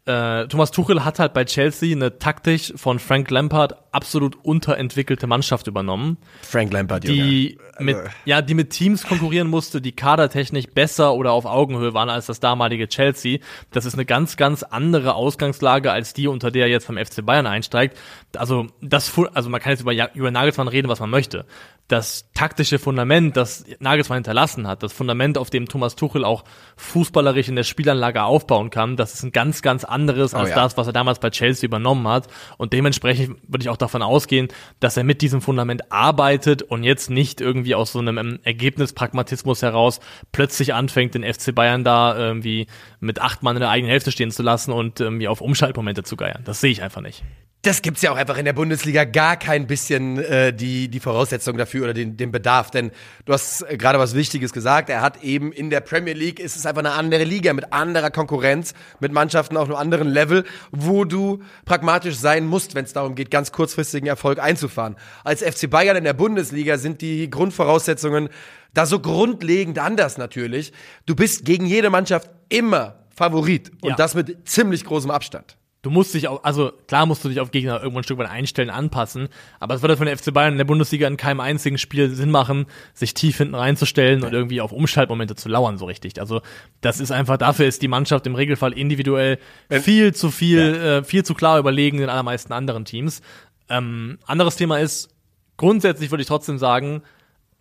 äh, 0.05 0.47
Thomas 0.47 0.71
Tuchel 0.71 1.05
hat 1.05 1.19
halt 1.19 1.33
bei 1.33 1.45
Chelsea 1.45 1.95
eine 1.95 2.17
taktisch 2.19 2.73
von 2.75 2.99
Frank 2.99 3.29
Lampard 3.31 3.75
absolut 3.93 4.35
unterentwickelte 4.43 5.27
Mannschaft 5.27 5.67
übernommen 5.67 6.17
Frank 6.41 6.73
Lampard, 6.73 7.03
die 7.05 7.57
mit, 7.79 7.95
Also- 7.95 8.09
ja, 8.25 8.41
die 8.41 8.53
mit 8.53 8.71
Teams 8.71 9.03
konkurrieren 9.03 9.47
musste, 9.47 9.81
die 9.81 9.91
kadertechnisch 9.93 10.65
besser 10.67 11.13
oder 11.13 11.31
auf 11.31 11.45
Augenhöhe 11.45 11.93
waren 11.93 12.09
als 12.09 12.25
das 12.25 12.39
damalige 12.39 12.87
Chelsea. 12.87 13.39
Das 13.71 13.85
ist 13.85 13.93
eine 13.93 14.05
ganz, 14.05 14.35
ganz 14.35 14.63
andere 14.63 15.15
Ausgangslage 15.15 15.91
als 15.91 16.13
die, 16.13 16.27
unter 16.27 16.51
der 16.51 16.63
er 16.65 16.71
jetzt 16.71 16.87
beim 16.87 16.97
FC 17.03 17.25
Bayern 17.25 17.47
einsteigt. 17.47 17.97
Also, 18.35 18.67
das, 18.81 19.11
also 19.33 19.49
man 19.49 19.61
kann 19.61 19.71
jetzt 19.71 19.81
über, 19.81 19.93
über 20.15 20.31
Nagelsmann 20.31 20.67
reden, 20.67 20.87
was 20.89 20.99
man 20.99 21.09
möchte. 21.09 21.45
Das 21.87 22.31
taktische 22.33 22.79
Fundament, 22.79 23.35
das 23.37 23.65
Nagelsmann 23.79 24.17
hinterlassen 24.17 24.67
hat, 24.67 24.83
das 24.83 24.93
Fundament, 24.93 25.37
auf 25.37 25.49
dem 25.49 25.67
Thomas 25.67 25.95
Tuchel 25.95 26.23
auch 26.23 26.43
fußballerisch 26.77 27.49
in 27.49 27.55
der 27.55 27.63
Spielanlage 27.63 28.23
aufbauen 28.23 28.69
kann, 28.69 28.95
das 28.95 29.13
ist 29.13 29.23
ein 29.23 29.31
ganz, 29.31 29.61
ganz 29.61 29.83
anderes 29.93 30.33
als 30.33 30.49
ja. 30.49 30.55
das, 30.55 30.77
was 30.77 30.87
er 30.87 30.93
damals 30.93 31.19
bei 31.19 31.29
Chelsea 31.29 31.67
übernommen 31.67 32.07
hat. 32.07 32.27
Und 32.57 32.73
dementsprechend 32.73 33.37
würde 33.47 33.63
ich 33.63 33.69
auch 33.69 33.77
davon 33.77 34.01
ausgehen, 34.01 34.47
dass 34.79 34.97
er 34.97 35.03
mit 35.03 35.21
diesem 35.21 35.41
Fundament 35.41 35.91
arbeitet 35.91 36.61
und 36.63 36.83
jetzt 36.83 37.09
nicht 37.09 37.41
irgendwie 37.41 37.75
aus 37.75 37.93
so 37.93 37.99
einem 37.99 38.17
ähm, 38.17 38.39
Ergebnispragmatismus 38.43 39.61
heraus 39.61 39.99
plötzlich 40.31 40.73
anfängt, 40.73 41.15
den 41.15 41.23
FC 41.23 41.53
Bayern 41.53 41.83
da 41.83 42.17
irgendwie 42.17 42.67
mit 42.99 43.21
acht 43.21 43.43
Mann 43.43 43.55
in 43.55 43.61
der 43.61 43.69
eigenen 43.69 43.91
Hälfte 43.91 44.11
stehen 44.11 44.31
zu 44.31 44.43
lassen 44.43 44.71
und 44.71 44.99
irgendwie 44.99 45.27
auf 45.27 45.41
Umschaltmomente 45.41 46.03
zu 46.03 46.15
geiern. 46.15 46.41
Das 46.45 46.59
sehe 46.61 46.71
ich 46.71 46.81
einfach 46.81 47.01
nicht. 47.01 47.23
Das 47.65 47.81
gibt's 47.81 48.01
ja 48.01 48.11
auch 48.11 48.17
einfach 48.17 48.37
in 48.37 48.43
der 48.43 48.51
Bundesliga 48.51 49.05
gar 49.05 49.37
kein 49.37 49.67
bisschen 49.67 50.17
äh, 50.17 50.51
die, 50.51 50.89
die 50.89 50.99
Voraussetzung 50.99 51.55
dafür 51.55 51.85
oder 51.85 51.93
den, 51.93 52.17
den 52.17 52.29
Bedarf. 52.29 52.71
Denn 52.71 52.91
du 53.23 53.31
hast 53.31 53.61
äh, 53.61 53.77
gerade 53.77 53.97
was 53.99 54.15
Wichtiges 54.15 54.51
gesagt. 54.51 54.89
Er 54.89 54.99
hat 54.99 55.23
eben 55.23 55.53
in 55.53 55.69
der 55.69 55.79
Premier 55.79 56.13
League 56.13 56.41
ist 56.41 56.57
es 56.57 56.65
einfach 56.65 56.81
eine 56.81 56.91
andere 56.91 57.23
Liga 57.23 57.53
mit 57.53 57.71
anderer 57.71 58.11
Konkurrenz, 58.11 58.73
mit 58.99 59.13
Mannschaften 59.13 59.55
auf 59.55 59.69
einem 59.69 59.77
anderen 59.77 60.09
Level, 60.09 60.43
wo 60.71 61.05
du 61.05 61.41
pragmatisch 61.63 62.17
sein 62.17 62.45
musst, 62.47 62.75
wenn 62.75 62.83
es 62.83 62.91
darum 62.91 63.15
geht, 63.15 63.31
ganz 63.31 63.53
kurzfristigen 63.53 64.07
Erfolg 64.07 64.39
einzufahren. 64.39 64.97
Als 65.23 65.41
FC 65.41 65.69
Bayern 65.69 65.95
in 65.95 66.03
der 66.03 66.11
Bundesliga 66.13 66.77
sind 66.77 66.99
die 66.99 67.29
Grundvoraussetzungen 67.29 68.27
da 68.73 68.85
so 68.85 68.99
grundlegend 68.99 69.79
anders 69.79 70.17
natürlich. 70.17 70.73
Du 71.05 71.15
bist 71.15 71.45
gegen 71.45 71.65
jede 71.65 71.89
Mannschaft 71.89 72.29
immer 72.49 73.05
Favorit 73.15 73.71
und 73.81 73.91
Ja. 73.91 73.95
das 73.95 74.15
mit 74.15 74.49
ziemlich 74.49 74.83
großem 74.83 75.11
Abstand. 75.11 75.55
Du 75.83 75.91
musst 75.91 76.13
dich 76.15 76.27
auch, 76.27 76.43
also 76.43 76.71
klar 76.87 77.05
musst 77.05 77.23
du 77.23 77.29
dich 77.29 77.39
auf 77.39 77.51
Gegner 77.51 77.79
irgendwo 77.79 77.99
ein 77.99 78.03
Stück 78.03 78.17
weit 78.17 78.29
einstellen, 78.29 78.71
anpassen, 78.71 79.27
aber 79.59 79.75
es 79.75 79.81
würde 79.83 79.95
für 79.95 80.05
den 80.05 80.17
FC 80.17 80.33
Bayern 80.33 80.53
in 80.53 80.57
der 80.57 80.65
Bundesliga 80.65 81.07
in 81.07 81.17
keinem 81.17 81.41
einzigen 81.41 81.77
Spiel 81.77 82.09
Sinn 82.09 82.31
machen, 82.31 82.65
sich 82.93 83.13
tief 83.13 83.37
hinten 83.37 83.53
reinzustellen 83.53 84.23
und 84.23 84.33
irgendwie 84.33 84.61
auf 84.61 84.71
Umschaltmomente 84.71 85.35
zu 85.35 85.49
lauern, 85.49 85.77
so 85.77 85.85
richtig. 85.85 86.19
Also 86.19 86.41
das 86.81 86.99
ist 86.99 87.11
einfach, 87.11 87.37
dafür 87.37 87.67
ist 87.67 87.81
die 87.81 87.87
Mannschaft 87.87 88.25
im 88.25 88.33
Regelfall 88.33 88.73
individuell 88.73 89.37
viel 89.69 90.15
zu 90.15 90.31
viel, 90.31 90.75
ja. 90.75 90.97
äh, 90.97 91.03
viel 91.03 91.23
zu 91.23 91.33
klar 91.33 91.59
überlegen 91.59 91.97
den 91.97 92.09
allermeisten 92.09 92.53
anderen 92.53 92.85
Teams. 92.85 93.21
Ähm, 93.69 94.17
anderes 94.25 94.55
Thema 94.55 94.79
ist, 94.79 95.09
grundsätzlich 95.57 96.11
würde 96.11 96.21
ich 96.21 96.27
trotzdem 96.27 96.57
sagen, 96.57 97.03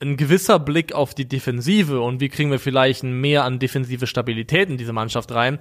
ein 0.00 0.16
gewisser 0.16 0.58
Blick 0.58 0.94
auf 0.94 1.14
die 1.14 1.28
Defensive 1.28 2.00
und 2.00 2.20
wie 2.20 2.28
kriegen 2.28 2.50
wir 2.50 2.58
vielleicht 2.58 3.04
mehr 3.04 3.44
an 3.44 3.58
defensive 3.58 4.06
Stabilität 4.06 4.68
in 4.68 4.76
diese 4.76 4.92
Mannschaft 4.92 5.30
rein, 5.32 5.58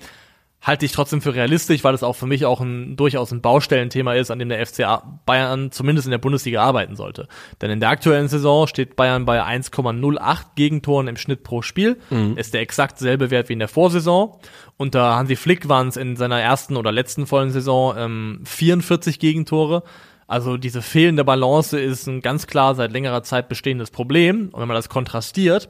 halte 0.61 0.85
ich 0.85 0.91
trotzdem 0.91 1.21
für 1.21 1.33
realistisch, 1.33 1.83
weil 1.83 1.95
es 1.95 2.03
auch 2.03 2.15
für 2.15 2.27
mich 2.27 2.45
auch 2.45 2.61
ein 2.61 2.95
durchaus 2.95 3.31
ein 3.31 3.41
Baustellenthema 3.41 4.13
ist, 4.13 4.29
an 4.29 4.37
dem 4.37 4.49
der 4.49 4.65
FC 4.65 4.85
Bayern 5.25 5.71
zumindest 5.71 6.05
in 6.05 6.11
der 6.11 6.19
Bundesliga 6.19 6.61
arbeiten 6.61 6.95
sollte. 6.95 7.27
Denn 7.61 7.71
in 7.71 7.79
der 7.79 7.89
aktuellen 7.89 8.27
Saison 8.27 8.67
steht 8.67 8.95
Bayern 8.95 9.25
bei 9.25 9.43
1,08 9.43 10.39
Gegentoren 10.55 11.07
im 11.07 11.17
Schnitt 11.17 11.43
pro 11.43 11.63
Spiel, 11.63 11.97
mhm. 12.11 12.37
ist 12.37 12.53
der 12.53 12.61
exakt 12.61 12.99
selbe 12.99 13.31
Wert 13.31 13.49
wie 13.49 13.53
in 13.53 13.59
der 13.59 13.67
Vorsaison. 13.67 14.37
Unter 14.77 15.15
Hansi 15.15 15.35
Flick 15.35 15.67
waren 15.67 15.87
es 15.87 15.97
in 15.97 16.15
seiner 16.15 16.39
ersten 16.39 16.77
oder 16.77 16.91
letzten 16.91 17.25
vollen 17.25 17.51
Saison 17.51 17.95
ähm, 17.97 18.41
44 18.45 19.17
Gegentore. 19.19 19.83
Also 20.27 20.57
diese 20.57 20.81
fehlende 20.81 21.25
Balance 21.25 21.77
ist 21.79 22.07
ein 22.07 22.21
ganz 22.21 22.47
klar 22.47 22.75
seit 22.75 22.91
längerer 22.91 23.23
Zeit 23.23 23.49
bestehendes 23.49 23.89
Problem. 23.89 24.49
Und 24.51 24.61
wenn 24.61 24.67
man 24.67 24.75
das 24.75 24.89
kontrastiert, 24.89 25.69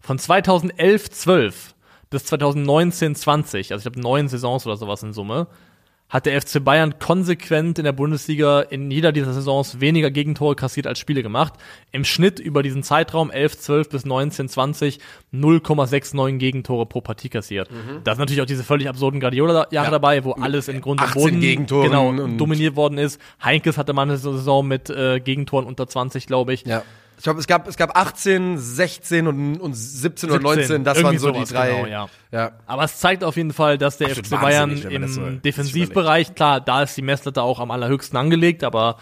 von 0.00 0.18
2011, 0.18 1.10
12 1.10 1.74
bis 2.10 2.24
2019, 2.24 3.14
20, 3.14 3.72
also 3.72 3.82
ich 3.82 3.86
habe 3.86 4.00
neun 4.00 4.28
Saisons 4.28 4.66
oder 4.66 4.76
sowas 4.76 5.02
in 5.02 5.12
Summe, 5.12 5.48
hat 6.08 6.24
der 6.24 6.40
FC 6.40 6.64
Bayern 6.64 6.98
konsequent 6.98 7.78
in 7.78 7.84
der 7.84 7.92
Bundesliga 7.92 8.60
in 8.60 8.90
jeder 8.90 9.12
dieser 9.12 9.34
Saisons 9.34 9.80
weniger 9.80 10.10
Gegentore 10.10 10.56
kassiert 10.56 10.86
als 10.86 10.98
Spiele 10.98 11.22
gemacht. 11.22 11.54
Im 11.92 12.04
Schnitt 12.04 12.38
über 12.40 12.62
diesen 12.62 12.82
Zeitraum 12.82 13.30
11, 13.30 13.58
12 13.58 13.88
bis 13.90 14.04
19, 14.06 14.48
20 14.48 15.00
0,69 15.34 16.38
Gegentore 16.38 16.86
pro 16.86 17.02
Partie 17.02 17.28
kassiert. 17.28 17.70
Mhm. 17.70 18.00
Da 18.04 18.14
sind 18.14 18.20
natürlich 18.20 18.40
auch 18.40 18.46
diese 18.46 18.64
völlig 18.64 18.88
absurden 18.88 19.20
Guardiola-Jahre 19.20 19.86
ja. 19.86 19.90
dabei, 19.90 20.24
wo 20.24 20.32
alles 20.32 20.68
in 20.68 20.80
Grund 20.80 21.02
und 21.02 21.12
Boden 21.12 21.40
genau, 21.66 22.12
dominiert 22.38 22.74
worden 22.74 22.96
ist. 22.96 23.20
Heinkes 23.44 23.76
hatte 23.76 23.92
mal 23.92 24.02
eine 24.02 24.16
Saison 24.16 24.66
mit 24.66 24.88
äh, 24.88 25.20
Gegentoren 25.20 25.66
unter 25.66 25.86
20, 25.86 26.26
glaube 26.26 26.54
ich. 26.54 26.64
Ja. 26.64 26.84
Ich 27.18 27.24
glaube, 27.24 27.40
es 27.40 27.48
gab, 27.48 27.66
es 27.66 27.76
gab 27.76 27.98
18, 27.98 28.58
16 28.58 29.26
und, 29.26 29.60
und 29.60 29.74
17 29.74 30.30
oder 30.30 30.40
19, 30.40 30.84
das 30.84 31.02
waren 31.02 31.18
so 31.18 31.32
die 31.32 31.44
drei. 31.44 31.70
Genau, 31.70 31.86
ja. 31.86 32.08
ja. 32.30 32.52
Aber 32.64 32.84
es 32.84 32.98
zeigt 32.98 33.24
auf 33.24 33.36
jeden 33.36 33.52
Fall, 33.52 33.76
dass 33.76 33.98
der 33.98 34.10
FC 34.10 34.30
Bayern 34.30 34.70
im 34.70 35.08
so 35.08 35.28
Defensivbereich, 35.28 36.36
klar, 36.36 36.60
da 36.60 36.84
ist 36.84 36.96
die 36.96 37.02
Messlatte 37.02 37.42
auch 37.42 37.58
am 37.58 37.72
allerhöchsten 37.72 38.16
angelegt, 38.16 38.62
aber 38.62 38.98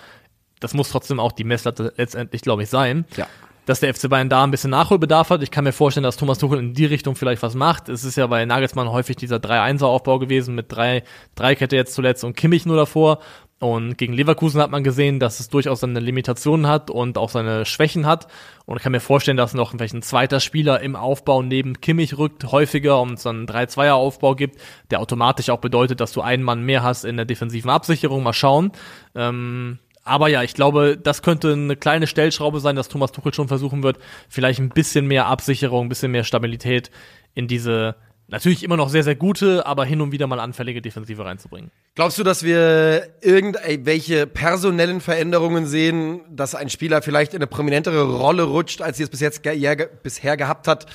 das 0.61 0.73
muss 0.73 0.89
trotzdem 0.89 1.21
auch 1.21 1.33
die 1.33 1.45
Messlatte 1.45 1.93
letztendlich, 1.99 2.41
glaube 2.41 2.63
ich, 2.63 2.71
sein. 2.71 3.05
Ja. 3.17 3.27
Dass 3.67 3.81
der 3.81 3.93
FC 3.93 4.09
Bayern 4.09 4.31
da 4.31 4.45
ein 4.45 4.51
bisschen 4.51 4.71
Nachholbedarf 4.71 5.29
hat. 5.29 5.43
Ich 5.43 5.51
kann 5.51 5.65
mir 5.65 5.73
vorstellen, 5.73 6.05
dass 6.05 6.17
Thomas 6.17 6.39
Tuchel 6.39 6.61
in 6.61 6.73
die 6.73 6.87
Richtung 6.87 7.17
vielleicht 7.17 7.43
was 7.43 7.55
macht. 7.55 7.91
Es 7.91 8.05
ist 8.05 8.17
ja 8.17 8.27
bei 8.29 8.47
Nagelsmann 8.47 8.91
häufig 8.91 9.17
dieser 9.17 9.37
3-1er-Aufbau 9.37 10.21
gewesen 10.21 10.55
mit 10.55 10.73
drei, 10.73 11.03
Dreikette 11.35 11.77
jetzt 11.77 11.93
zuletzt 11.93 12.25
und 12.25 12.35
Kimmich 12.35 12.65
nur 12.65 12.77
davor. 12.77 13.19
Und 13.59 13.97
gegen 13.97 14.13
Leverkusen 14.13 14.61
hat 14.61 14.71
man 14.71 14.85
gesehen, 14.85 15.19
dass 15.19 15.41
es 15.41 15.49
durchaus 15.49 15.81
seine 15.81 16.01
Limitationen 16.01 16.67
hat 16.67 16.91
und 16.91 17.17
auch 17.17 17.31
seine 17.31 17.65
Schwächen 17.65 18.05
hat. 18.05 18.27
Und 18.67 18.77
ich 18.77 18.83
kann 18.83 18.93
mir 18.93 19.01
vorstellen, 19.01 19.39
dass 19.39 19.55
noch 19.55 19.71
vielleicht 19.71 19.95
ein 19.95 20.03
zweiter 20.03 20.41
Spieler 20.41 20.81
im 20.81 20.95
Aufbau 20.95 21.43
neben 21.43 21.81
Kimmich 21.81 22.19
rückt, 22.19 22.53
häufiger 22.53 23.01
und 23.01 23.15
es 23.15 23.27
einen 23.27 23.47
3-2er-Aufbau 23.47 24.35
gibt, 24.35 24.61
der 24.91 25.01
automatisch 25.01 25.49
auch 25.49 25.61
bedeutet, 25.61 26.01
dass 26.01 26.13
du 26.13 26.21
einen 26.21 26.43
Mann 26.43 26.65
mehr 26.65 26.83
hast 26.83 27.05
in 27.05 27.17
der 27.17 27.25
defensiven 27.25 27.71
Absicherung. 27.71 28.23
Mal 28.23 28.35
schauen. 28.35 28.73
Ähm, 29.15 29.79
aber 30.05 30.29
ja, 30.29 30.43
ich 30.43 30.55
glaube, 30.55 30.99
das 31.03 31.23
könnte 31.23 31.53
eine 31.53 31.77
kleine 31.77 32.07
Stellschraube 32.07 32.61
sein, 32.61 32.77
dass 32.77 32.89
Thomas 32.89 33.11
Tuchel 33.11 33.33
schon 33.33 33.49
versuchen 33.49 33.83
wird, 33.83 33.99
vielleicht 34.29 34.61
ein 34.61 34.69
bisschen 34.69 35.07
mehr 35.07 35.27
Absicherung, 35.27 35.87
ein 35.87 35.89
bisschen 35.89 36.13
mehr 36.13 36.25
Stabilität 36.25 36.91
in 37.35 37.49
diese 37.49 37.97
natürlich 38.29 38.63
immer 38.63 38.77
noch 38.77 38.89
sehr, 38.89 39.03
sehr 39.03 39.15
gute, 39.15 39.67
aber 39.67 39.85
hin 39.85 40.01
und 40.01 40.13
wieder 40.13 40.27
mal 40.27 40.41
anfällige 40.41 40.83
Defensive 40.83 41.25
reinzubringen. 41.25 41.71
Glaubst 41.95 42.19
du, 42.19 42.25
dass 42.25 42.43
wir 42.43 43.09
irgendwelche 43.21 44.27
personellen 44.27 45.01
Veränderungen 45.01 45.67
sehen, 45.67 46.21
dass 46.31 46.55
ein 46.55 46.69
Spieler 46.69 47.03
vielleicht 47.03 47.35
in 47.35 47.39
eine 47.39 47.47
prominentere 47.47 48.03
Rolle 48.03 48.45
rutscht, 48.45 48.83
als 48.83 48.97
sie 48.97 49.05
es 49.05 49.11
bis 49.11 49.21
jetzt 49.21 49.43
ge 49.43 49.55
ja, 49.55 49.75
bisher 50.03 50.37
gehabt 50.37 50.69
hat, 50.69 50.87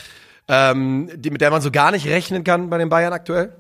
ähm, 0.48 1.10
die, 1.16 1.30
mit 1.30 1.42
der 1.42 1.52
man 1.52 1.62
so 1.62 1.72
gar 1.72 1.92
nicht 1.92 2.08
rechnen 2.08 2.44
kann 2.44 2.70
bei 2.70 2.78
den 2.78 2.90
Bayern 2.90 3.14
aktuell? 3.14 3.54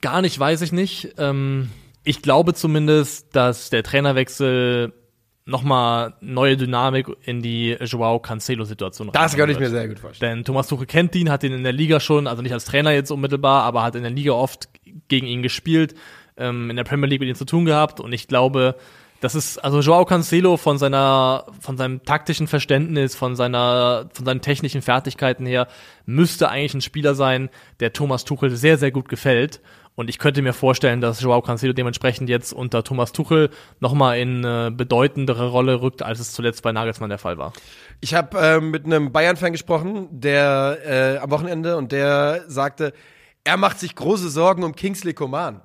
Gar 0.00 0.22
nicht, 0.22 0.38
weiß 0.38 0.62
ich 0.62 0.72
nicht. 0.72 1.14
Ähm, 1.18 1.70
ich 2.02 2.22
glaube 2.22 2.54
zumindest, 2.54 3.34
dass 3.34 3.70
der 3.70 3.82
Trainerwechsel 3.82 4.92
nochmal 5.46 6.14
neue 6.20 6.56
Dynamik 6.56 7.08
in 7.24 7.42
die 7.42 7.76
Joao 7.80 8.18
Cancelo-Situation 8.18 9.10
Das 9.12 9.36
könnte 9.36 9.52
ich 9.52 9.58
mir 9.58 9.70
sehr 9.70 9.88
gut 9.88 9.98
vorstellen. 9.98 10.38
Denn 10.38 10.44
Thomas 10.44 10.68
Tuchel 10.68 10.86
kennt 10.86 11.14
ihn, 11.14 11.30
hat 11.30 11.44
ihn 11.44 11.52
in 11.52 11.62
der 11.62 11.72
Liga 11.72 12.00
schon, 12.00 12.26
also 12.26 12.42
nicht 12.42 12.52
als 12.52 12.64
Trainer 12.64 12.92
jetzt 12.92 13.10
unmittelbar, 13.10 13.64
aber 13.64 13.82
hat 13.82 13.94
in 13.94 14.02
der 14.02 14.10
Liga 14.10 14.32
oft 14.32 14.68
gegen 15.08 15.26
ihn 15.26 15.42
gespielt, 15.42 15.94
ähm, 16.36 16.70
in 16.70 16.76
der 16.76 16.84
Premier 16.84 17.08
League 17.08 17.20
mit 17.20 17.28
ihm 17.28 17.34
zu 17.34 17.44
tun 17.44 17.66
gehabt 17.66 18.00
und 18.00 18.12
ich 18.12 18.26
glaube, 18.26 18.76
das 19.20 19.34
ist, 19.34 19.58
also 19.58 19.80
Joao 19.80 20.04
Cancelo 20.04 20.56
von 20.56 20.76
seiner, 20.76 21.46
von 21.60 21.76
seinem 21.78 22.04
taktischen 22.04 22.46
Verständnis, 22.46 23.14
von 23.14 23.36
seiner, 23.36 24.10
von 24.12 24.26
seinen 24.26 24.42
technischen 24.42 24.82
Fertigkeiten 24.82 25.46
her, 25.46 25.66
müsste 26.04 26.50
eigentlich 26.50 26.74
ein 26.74 26.82
Spieler 26.82 27.14
sein, 27.14 27.48
der 27.80 27.92
Thomas 27.94 28.24
Tuchel 28.24 28.50
sehr, 28.50 28.76
sehr 28.76 28.90
gut 28.90 29.08
gefällt. 29.08 29.62
Und 29.96 30.10
ich 30.10 30.18
könnte 30.18 30.42
mir 30.42 30.52
vorstellen, 30.52 31.00
dass 31.00 31.20
Joao 31.20 31.40
Cancelo 31.40 31.72
dementsprechend 31.72 32.28
jetzt 32.28 32.52
unter 32.52 32.82
Thomas 32.82 33.12
Tuchel 33.12 33.50
nochmal 33.78 34.18
in 34.18 34.44
eine 34.44 34.70
bedeutendere 34.72 35.48
Rolle 35.48 35.80
rückt, 35.82 36.02
als 36.02 36.18
es 36.18 36.32
zuletzt 36.32 36.62
bei 36.62 36.72
Nagelsmann 36.72 37.10
der 37.10 37.18
Fall 37.18 37.38
war. 37.38 37.52
Ich 38.00 38.14
habe 38.14 38.38
äh, 38.38 38.60
mit 38.60 38.84
einem 38.84 39.12
Bayern-Fan 39.12 39.52
gesprochen, 39.52 40.08
der 40.10 40.78
äh, 40.84 41.18
am 41.18 41.30
Wochenende 41.30 41.76
und 41.76 41.92
der 41.92 42.44
sagte, 42.48 42.92
er 43.44 43.56
macht 43.56 43.78
sich 43.78 43.94
große 43.94 44.30
Sorgen 44.30 44.64
um 44.64 44.74
Kingsley 44.74 45.14
Coman. 45.14 45.60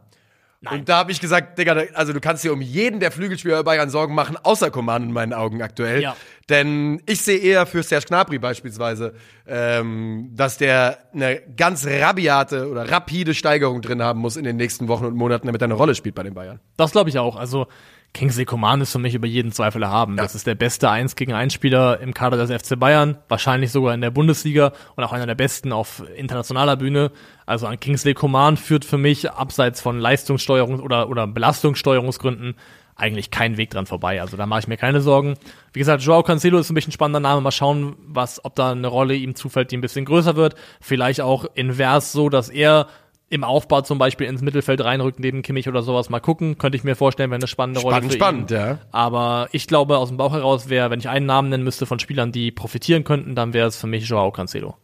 Nein. 0.62 0.80
Und 0.80 0.90
da 0.90 0.98
habe 0.98 1.12
ich 1.14 1.22
gesagt, 1.22 1.58
Digga, 1.58 1.84
also 1.94 2.12
du 2.12 2.20
kannst 2.20 2.44
dir 2.44 2.52
um 2.52 2.60
jeden 2.60 3.00
der 3.00 3.12
Flügelspieler 3.12 3.64
Bayern 3.64 3.90
Sorgen 3.90 4.14
machen, 4.14 4.36
außer 4.36 4.72
Coman 4.72 5.04
in 5.04 5.12
meinen 5.14 5.32
Augen 5.32 5.62
aktuell. 5.62 6.02
Ja. 6.02 6.18
Denn 6.50 7.02
ich 7.06 7.22
sehe 7.22 7.38
eher 7.38 7.66
für 7.66 7.82
Serge 7.82 8.08
Gnabry 8.08 8.40
beispielsweise, 8.40 9.14
ähm, 9.48 10.32
dass 10.34 10.58
der 10.58 10.98
eine 11.14 11.42
ganz 11.56 11.88
rabiate 11.88 12.70
oder 12.70 12.92
rapide 12.92 13.34
Steigerung 13.34 13.82
drin 13.82 14.02
haben 14.04 14.20
muss 14.20 14.36
in 14.36 14.44
den 14.44 14.58
nächsten 14.58 14.90
Wochen 14.90 15.06
und 15.06 15.16
Monaten, 15.16 15.48
damit 15.48 15.62
er 15.62 15.66
eine 15.66 15.76
Rolle 15.76 15.96
spielt 15.96 16.16
bei 16.16 16.24
den 16.24 16.34
Bayern. 16.34 16.60
Das 16.76 16.92
glaube 16.92 17.10
ich 17.10 17.18
auch. 17.18 17.38
Also 17.38 17.68
Kingsley 18.14 18.46
Coman 18.46 18.82
ist 18.82 18.92
für 18.92 19.00
mich 19.00 19.14
über 19.14 19.28
jeden 19.28 19.52
Zweifel 19.52 19.84
erhaben. 19.84 20.18
Ja. 20.18 20.24
Das 20.24 20.36
ist 20.36 20.48
der 20.48 20.56
beste 20.56 20.90
1 20.90 21.16
gegen 21.16 21.34
1 21.34 21.54
Spieler 21.54 22.00
im 22.00 22.14
Kader 22.14 22.38
des 22.38 22.50
FC 22.52 22.80
Bayern, 22.80 23.18
wahrscheinlich 23.28 23.72
sogar 23.72 23.94
in 23.94 24.02
der 24.02 24.12
Bundesliga 24.12 24.74
und 24.96 25.04
auch 25.04 25.14
einer 25.14 25.28
der 25.28 25.36
besten 25.36 25.72
auf 25.72 26.04
internationaler 26.16 26.76
Bühne. 26.76 27.12
Also 27.46 27.68
an 27.68 27.80
Kingsley 27.80 28.14
Coman 28.14 28.58
führt 28.58 28.84
für 28.84 28.98
mich 28.98 29.32
abseits 29.32 29.82
von 29.82 30.00
Leistungssteuerung 30.00 30.80
oder, 30.80 31.10
oder 31.10 31.28
Belastungssteuerungsgründen 31.28 32.56
eigentlich 33.00 33.32
kein 33.32 33.58
Weg 33.58 33.70
dran 33.70 33.86
vorbei. 33.86 34.22
Also 34.22 34.38
da 34.38 34.46
mache 34.46 34.60
ich 34.60 34.68
mir 34.68 34.78
keine 34.78 35.02
Sorgen. 35.02 35.36
Wie 35.74 35.80
gesagt, 35.80 36.04
Joao 36.04 36.22
Cancelo 36.24 36.60
ist 36.60 36.70
ein 36.70 36.76
bisschen 36.76 36.90
ein 36.90 36.94
spannender 36.94 37.22
Name. 37.22 37.42
Mal 37.42 37.52
schauen, 37.52 37.96
was, 38.06 38.44
ob 38.44 38.56
da 38.56 38.72
eine 38.72 38.88
Rolle 38.88 39.16
ihm 39.16 39.36
zufällt, 39.36 39.72
die 39.72 39.78
ein 39.78 39.82
bisschen 39.82 40.06
größer 40.06 40.36
wird. 40.36 40.56
Vielleicht 40.82 41.22
auch 41.22 41.46
invers 41.56 42.12
so, 42.12 42.30
dass 42.30 42.50
er 42.50 42.88
im 43.30 43.44
Aufbau 43.44 43.82
zum 43.82 44.00
Beispiel 44.00 44.28
ins 44.28 44.42
Mittelfeld 44.42 44.84
reinrückt 44.84 45.20
neben 45.20 45.42
Kimmich 45.42 45.68
oder 45.68 45.84
sowas 45.84 46.10
mal 46.10 46.20
gucken. 46.20 46.58
Könnte 46.58 46.78
ich 46.78 46.84
mir 46.84 46.96
vorstellen, 46.96 47.30
wäre 47.30 47.40
eine 47.40 47.48
spannende 47.48 47.80
Rolle 47.80 47.96
spannend, 47.96 48.12
für 48.12 48.18
spannend, 48.18 48.52
ihn. 48.52 48.58
ja. 48.58 48.80
Aber 48.92 49.50
ich 49.52 49.68
glaube, 49.68 49.98
aus 49.98 50.10
dem 50.10 50.18
Bauch 50.18 50.34
heraus 50.34 50.70
wäre, 50.70 50.90
wenn 50.90 51.00
ich 51.00 51.10
einen 51.10 51.28
Namen 51.28 51.50
nennen 51.50 51.64
müsste 51.64 51.86
von 51.86 52.00
Spielern, 52.00 52.32
die 52.32 52.52
profitieren 52.52 53.04
könnten, 53.04 53.36
dann 53.36 53.54
wäre 53.54 53.68
es 53.68 53.78
für 53.78 53.88
mich 53.88 54.08
Joao 54.08 54.32
Cancelo. 54.32 54.76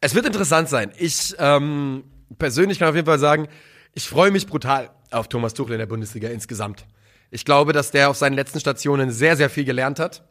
Es 0.00 0.14
wird 0.14 0.26
interessant 0.26 0.68
sein. 0.68 0.90
Ich 0.98 1.34
ähm, 1.38 2.04
persönlich 2.38 2.78
kann 2.78 2.88
auf 2.88 2.94
jeden 2.96 3.06
Fall 3.06 3.18
sagen, 3.18 3.48
ich 3.94 4.08
freue 4.08 4.30
mich 4.30 4.46
brutal 4.46 4.90
auf 5.10 5.28
Thomas 5.28 5.54
Tuchel 5.54 5.74
in 5.74 5.78
der 5.78 5.86
Bundesliga 5.86 6.28
insgesamt. 6.28 6.84
Ich 7.30 7.44
glaube, 7.44 7.72
dass 7.72 7.92
der 7.92 8.10
auf 8.10 8.16
seinen 8.16 8.34
letzten 8.34 8.60
Stationen 8.60 9.10
sehr, 9.10 9.36
sehr 9.36 9.50
viel 9.50 9.64
gelernt 9.64 9.98
hat. 10.00 10.24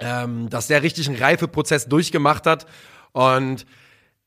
Ähm, 0.00 0.50
dass 0.50 0.66
der 0.66 0.82
richtig 0.82 1.08
einen 1.08 1.16
Reifeprozess 1.16 1.86
durchgemacht 1.86 2.46
hat. 2.46 2.66
Und 3.12 3.64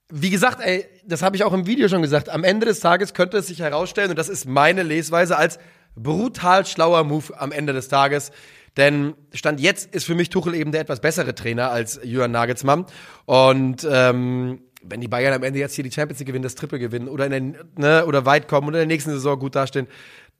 wie 0.10 0.30
gesagt, 0.30 0.60
ey, 0.62 0.86
das 1.06 1.22
habe 1.22 1.36
ich 1.36 1.44
auch 1.44 1.54
im 1.54 1.66
Video 1.66 1.88
schon 1.90 2.02
gesagt, 2.02 2.30
am 2.30 2.44
Ende 2.44 2.66
des 2.66 2.80
Tages 2.80 3.14
könnte 3.14 3.38
es 3.38 3.48
sich 3.48 3.60
herausstellen, 3.60 4.10
und 4.10 4.20
das 4.20 4.30
ist 4.30 4.46
meine 4.46 4.84
Lesweise, 4.84 5.38
als 5.38 5.60
brutal 5.96 6.66
schlauer 6.66 7.04
Move 7.04 7.38
am 7.38 7.52
Ende 7.52 7.74
des 7.74 7.88
Tages. 7.88 8.32
Denn 8.78 9.16
Stand 9.34 9.60
jetzt 9.60 9.94
ist 9.94 10.06
für 10.06 10.16
mich 10.16 10.30
Tuchel 10.30 10.54
eben 10.54 10.72
der 10.72 10.82
etwas 10.82 11.02
bessere 11.02 11.34
Trainer 11.34 11.72
als 11.72 12.00
Jürgen 12.04 12.32
Nagelsmann. 12.32 12.86
Und 13.26 13.88
ähm, 13.90 14.62
wenn 14.84 15.02
die 15.02 15.08
Bayern 15.08 15.34
am 15.34 15.44
Ende 15.44 15.60
jetzt 15.60 15.74
hier 15.74 15.84
die 15.84 15.92
Champions 15.92 16.20
League 16.20 16.28
gewinnen, 16.28 16.44
das 16.44 16.56
Triple 16.56 16.78
gewinnen 16.78 17.08
oder, 17.08 17.26
in 17.26 17.32
den, 17.32 17.58
ne, 17.76 18.06
oder 18.06 18.26
weit 18.26 18.48
kommen 18.48 18.68
oder 18.68 18.78
in 18.78 18.88
der 18.88 18.96
nächsten 18.96 19.12
Saison 19.12 19.40
gut 19.40 19.56
dastehen, 19.56 19.88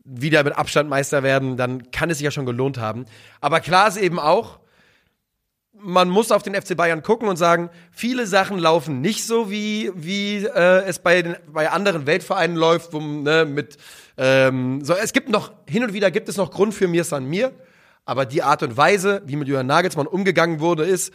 wieder 0.06 0.44
mit 0.44 0.58
Abstand 0.58 0.90
Meister 0.90 1.24
werden, 1.24 1.58
dann 1.58 1.92
kann 1.92 2.10
es 2.10 2.20
sich 2.20 2.26
ja 2.26 2.32
schon 2.32 2.46
gelohnt 2.46 2.78
haben. 2.78 3.06
Aber 3.42 3.60
klar 3.60 3.88
ist 3.88 3.98
eben 3.98 4.20
auch, 4.20 4.60
man 5.80 6.10
muss 6.10 6.32
auf 6.32 6.44
den 6.44 6.56
FC 6.56 6.76
Bayern 6.76 7.04
gucken 7.04 7.28
und 7.28 7.38
sagen, 7.38 7.70
viele 7.92 8.28
Sachen 8.28 8.58
laufen 8.60 9.02
nicht 9.02 9.26
so, 9.26 9.50
wie, 9.50 9.92
wie 9.96 10.46
äh, 10.46 10.84
es 10.86 11.00
bei, 11.00 11.22
den, 11.22 11.36
bei 11.52 11.70
anderen 11.70 12.06
Weltvereinen 12.06 12.56
läuft, 12.56 12.94
wo, 12.94 13.00
ne, 13.00 13.46
mit 13.46 13.78
Ähm, 14.20 14.84
so, 14.84 14.96
es 14.96 15.14
gibt 15.14 15.30
noch, 15.30 15.52
hin 15.68 15.84
und 15.84 15.94
wieder 15.94 16.10
gibt 16.10 16.28
es 16.28 16.38
noch 16.38 16.50
Grund 16.50 16.74
für 16.74 16.88
mir 16.88 17.04
san 17.04 17.26
mir, 17.26 17.52
aber 18.04 18.26
die 18.26 18.42
Art 18.42 18.64
und 18.64 18.76
Weise, 18.76 19.22
wie 19.26 19.36
mit 19.36 19.48
Julian 19.48 19.68
Nagelsmann 19.68 20.08
umgegangen 20.08 20.60
wurde, 20.60 20.84
ist, 20.86 21.14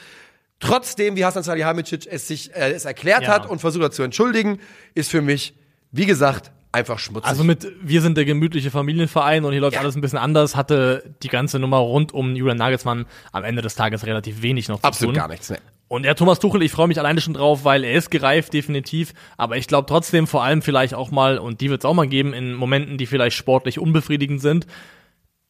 trotzdem, 0.60 1.16
wie 1.16 1.24
Hasan 1.24 1.42
Salihamidzic 1.42 2.06
es 2.08 2.28
sich 2.28 2.54
äh, 2.54 2.72
es 2.72 2.84
erklärt 2.84 3.24
Ja. 3.24 3.30
hat 3.30 3.46
und 3.46 3.60
versucht 3.60 3.84
hat 3.84 3.94
zu 3.94 4.04
entschuldigen, 4.04 4.60
ist 4.94 5.10
für 5.10 5.20
mich, 5.20 5.54
wie 5.90 6.06
gesagt, 6.06 6.52
einfach 6.72 6.98
schmutzig. 6.98 7.28
Also 7.28 7.44
mit 7.44 7.66
Wir 7.82 8.00
sind 8.00 8.16
der 8.16 8.24
gemütliche 8.24 8.70
Familienverein 8.70 9.44
und 9.44 9.52
hier 9.52 9.60
läuft 9.60 9.74
Ja. 9.74 9.80
alles 9.80 9.94
ein 9.94 10.00
bisschen 10.00 10.18
anders, 10.18 10.56
hatte 10.56 11.14
die 11.22 11.28
ganze 11.28 11.58
Nummer 11.58 11.76
rund 11.78 12.12
um 12.12 12.34
Julian 12.34 12.56
Nagelsmann 12.58 13.06
am 13.30 13.44
Ende 13.44 13.62
des 13.62 13.74
Tages 13.74 14.06
relativ 14.06 14.42
wenig 14.42 14.68
noch 14.68 14.80
zu 14.80 14.84
absolut 14.84 15.14
tun. 15.14 15.20
gar 15.20 15.28
nichts. 15.28 15.50
Ne. 15.50 15.58
Und 15.88 16.04
der 16.04 16.14
Thomas 16.16 16.38
Tuchel, 16.38 16.62
ich 16.62 16.72
freue 16.72 16.88
mich 16.88 16.98
alleine 16.98 17.20
schon 17.20 17.34
drauf, 17.34 17.64
weil 17.64 17.84
er 17.84 17.92
ist 17.92 18.10
gereift, 18.10 18.54
definitiv. 18.54 19.12
Aber 19.36 19.58
ich 19.58 19.66
glaube 19.66 19.86
trotzdem 19.86 20.26
vor 20.26 20.42
allem 20.42 20.62
vielleicht 20.62 20.94
auch 20.94 21.10
mal, 21.10 21.36
und 21.38 21.60
die 21.60 21.68
wird 21.68 21.82
es 21.82 21.84
auch 21.84 21.92
mal 21.92 22.08
geben, 22.08 22.32
in 22.32 22.54
Momenten, 22.54 22.96
die 22.96 23.04
vielleicht 23.04 23.36
sportlich 23.36 23.78
unbefriedigend 23.78 24.40
sind, 24.40 24.66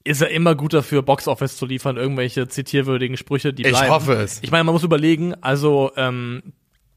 ist 0.02 0.20
er 0.20 0.30
immer 0.30 0.56
gut 0.56 0.72
dafür, 0.74 1.02
Boxoffice 1.02 1.56
zu 1.56 1.64
liefern, 1.64 1.96
irgendwelche 1.96 2.48
zitierwürdigen 2.48 3.16
Sprüche, 3.16 3.52
die 3.52 3.62
Ich 3.62 3.68
bleiben. 3.68 3.92
hoffe 3.92 4.14
es. 4.14 4.40
Ich 4.42 4.50
meine, 4.50 4.64
man 4.64 4.74
muss 4.74 4.82
überlegen, 4.82 5.32
also 5.40 5.92
ähm, 5.96 6.42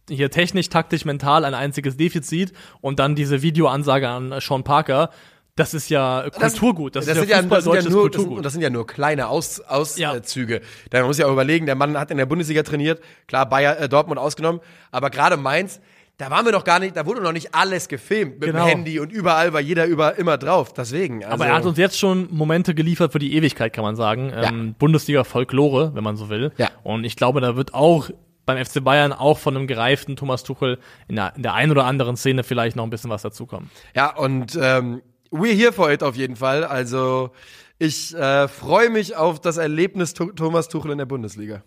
hier 0.09 0.29
technisch, 0.31 0.69
taktisch, 0.69 1.05
mental 1.05 1.45
ein 1.45 1.53
einziges 1.53 1.97
Defizit 1.97 2.53
und 2.81 2.99
dann 2.99 3.15
diese 3.15 3.41
Videoansage 3.41 4.07
an 4.07 4.33
Sean 4.39 4.63
Parker. 4.63 5.09
Das 5.57 5.73
ist 5.73 5.89
ja 5.89 6.25
Kulturgut. 6.31 6.95
Das, 6.97 7.05
das, 7.05 7.15
ist 7.15 7.21
sind 7.21 7.29
ja 7.29 7.37
ja, 7.37 7.41
Fußball 7.43 7.57
das, 7.59 7.63
sind 7.63 7.73
ja 7.75 7.81
nur, 7.89 8.09
das, 8.09 8.17
Kulturgut. 8.17 8.35
sind, 8.37 8.45
das 8.45 8.53
sind 8.53 8.61
ja 8.61 8.69
nur 8.69 8.85
kleine 8.85 9.29
Aus, 9.29 9.61
Ja. 9.97 10.11
Auszüge. 10.11 10.59
Da 10.89 11.05
muss 11.05 11.17
ich 11.17 11.23
auch 11.23 11.31
überlegen, 11.31 11.65
der 11.65 11.75
Mann 11.75 11.97
hat 11.97 12.11
in 12.11 12.17
der 12.17 12.25
Bundesliga 12.25 12.61
trainiert, 12.63 13.01
klar 13.27 13.47
Bayer, 13.47 13.79
äh, 13.79 13.87
Dortmund 13.87 14.19
ausgenommen, 14.19 14.59
aber 14.91 15.09
gerade 15.09 15.37
Mainz, 15.37 15.79
da 16.17 16.29
waren 16.29 16.45
wir 16.45 16.51
noch 16.51 16.65
gar 16.65 16.79
nicht, 16.79 16.95
da 16.97 17.05
wurde 17.05 17.21
noch 17.21 17.31
nicht 17.31 17.55
alles 17.55 17.87
gefilmt 17.87 18.39
mit 18.39 18.49
Genau. 18.51 18.65
dem 18.65 18.67
Handy 18.69 18.99
und 18.99 19.11
überall 19.13 19.53
war 19.53 19.59
jeder 19.61 19.85
über, 19.85 20.17
immer 20.17 20.37
drauf. 20.37 20.73
Deswegen. 20.73 21.23
Also, 21.23 21.33
Aber 21.35 21.47
er 21.47 21.55
hat 21.55 21.65
uns 21.65 21.77
jetzt 21.77 21.97
schon 21.99 22.27
Momente 22.31 22.73
geliefert 22.75 23.11
für 23.13 23.19
die 23.19 23.33
Ewigkeit, 23.35 23.71
kann 23.73 23.83
man 23.83 23.95
sagen. 23.95 24.31
Ähm, 24.35 24.75
Bundesliga-Folklore, 24.77 25.91
wenn 25.93 26.03
man 26.03 26.15
so 26.17 26.29
will. 26.29 26.51
Ja. 26.57 26.69
Und 26.83 27.03
ich 27.05 27.15
glaube, 27.15 27.41
da 27.41 27.55
wird 27.55 27.73
auch 27.73 28.09
beim 28.45 28.63
FC 28.63 28.83
Bayern 28.83 29.13
auch 29.13 29.37
von 29.37 29.55
einem 29.55 29.67
gereiften 29.67 30.15
Thomas 30.15 30.43
Tuchel 30.43 30.79
in 31.07 31.15
der, 31.15 31.33
in 31.35 31.43
der 31.43 31.53
einen 31.53 31.71
oder 31.71 31.85
anderen 31.85 32.15
Szene 32.17 32.43
vielleicht 32.43 32.75
noch 32.75 32.83
ein 32.83 32.89
bisschen 32.89 33.09
was 33.09 33.21
dazukommen. 33.21 33.69
Ja, 33.95 34.15
und 34.15 34.57
ähm, 34.61 35.01
we're 35.31 35.55
here 35.55 35.73
for 35.73 35.91
it 35.91 36.03
auf 36.03 36.15
jeden 36.15 36.35
Fall. 36.35 36.63
Also 36.63 37.31
ich 37.79 38.15
äh, 38.15 38.47
freue 38.47 38.89
mich 38.89 39.15
auf 39.15 39.41
das 39.41 39.57
Erlebnis 39.57 40.13
Thomas 40.13 40.67
Tuchel 40.69 40.91
in 40.91 40.97
der 40.97 41.05
Bundesliga. 41.05 41.63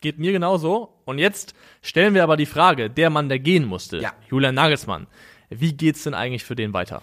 Geht 0.00 0.18
mir 0.18 0.32
genauso. 0.32 0.94
Und 1.04 1.18
jetzt 1.18 1.54
stellen 1.82 2.14
wir 2.14 2.22
aber 2.22 2.36
die 2.36 2.46
Frage, 2.46 2.88
der 2.90 3.10
Mann, 3.10 3.28
der 3.28 3.38
gehen 3.38 3.64
musste, 3.66 3.98
Ja. 3.98 4.12
Julian 4.30 4.54
Nagelsmann, 4.54 5.06
wie 5.50 5.74
geht's 5.74 6.04
denn 6.04 6.14
eigentlich 6.14 6.44
für 6.44 6.56
den 6.56 6.72
weiter? 6.72 7.02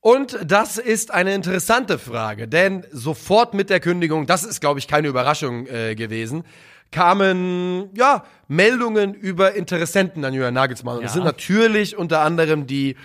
Und 0.00 0.38
das 0.44 0.78
ist 0.78 1.10
eine 1.10 1.34
interessante 1.34 1.98
Frage, 1.98 2.46
denn 2.46 2.86
sofort 2.92 3.52
mit 3.52 3.68
der 3.68 3.80
Kündigung, 3.80 4.26
das 4.26 4.44
ist, 4.44 4.60
glaube 4.60 4.78
ich, 4.78 4.86
keine 4.86 5.08
Überraschung 5.08 5.66
äh, 5.66 5.96
gewesen, 5.96 6.44
kamen 6.90 7.90
ja 7.94 8.24
Meldungen 8.46 9.14
über 9.14 9.54
Interessenten 9.54 10.24
an 10.24 10.32
Julian 10.32 10.54
Nagelsmann. 10.54 10.98
Und 10.98 11.04
das 11.04 11.12
sind 11.12 11.24
natürlich 11.24 11.96
unter 11.96 12.20
anderem 12.20 12.66
die, 12.66 12.96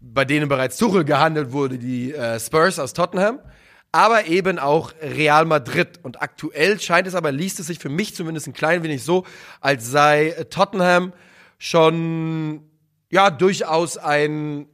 bei 0.00 0.24
denen 0.24 0.48
bereits 0.48 0.78
Tuchel 0.78 1.04
gehandelt 1.04 1.52
wurde, 1.52 1.78
die 1.78 2.14
äh, 2.14 2.40
Spurs 2.40 2.78
aus 2.78 2.92
Tottenham, 2.92 3.38
aber 3.92 4.26
eben 4.26 4.58
auch 4.58 4.92
Real 5.00 5.44
Madrid. 5.44 6.00
Und 6.02 6.22
aktuell 6.22 6.80
scheint 6.80 7.06
es 7.06 7.14
aber, 7.14 7.32
liest 7.32 7.60
es 7.60 7.66
sich 7.66 7.78
für 7.78 7.88
mich 7.88 8.14
zumindest 8.14 8.46
ein 8.46 8.52
klein 8.52 8.82
wenig 8.82 9.02
so, 9.02 9.24
als 9.60 9.90
sei 9.90 10.34
Tottenham 10.50 11.12
schon 11.58 12.62
ja 13.10 13.30
durchaus 13.30 13.96
ein 13.98 14.66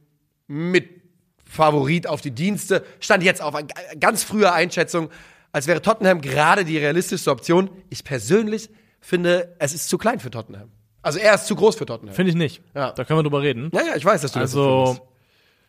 Mitfavorit 0.47 2.07
auf 2.07 2.21
die 2.21 2.31
Dienste. 2.31 2.83
Stand 2.99 3.23
jetzt 3.23 3.41
auf 3.41 3.55
eine 3.55 3.67
ganz 3.99 4.23
frühe 4.23 4.51
Einschätzung, 4.51 5.09
als 5.53 5.67
wäre 5.67 5.81
Tottenham 5.81 6.19
gerade 6.19 6.65
die 6.65 6.77
realistischste 6.77 7.31
Option. 7.31 7.69
Ich 7.89 8.03
persönlich 8.03 8.69
finde, 8.99 9.55
es 9.59 9.73
ist 9.73 9.87
zu 9.87 9.97
klein 9.97 10.19
für 10.19 10.29
Tottenham. 10.31 10.71
Also 11.01 11.19
er 11.19 11.35
ist 11.35 11.47
zu 11.47 11.55
groß 11.55 11.75
für 11.75 11.85
Tottenham. 11.85 12.13
Finde 12.15 12.31
ich 12.31 12.35
nicht. 12.35 12.61
Ja. 12.75 12.91
Da 12.91 13.03
können 13.05 13.19
wir 13.19 13.23
drüber 13.23 13.41
reden. 13.41 13.69
Ja, 13.73 13.81
ja, 13.83 13.95
ich 13.95 14.03
weiß, 14.03 14.21
dass 14.21 14.31
du 14.31 14.39
das 14.39 14.51
so 14.51 14.61
Also, 14.61 14.85
findest. 14.93 15.12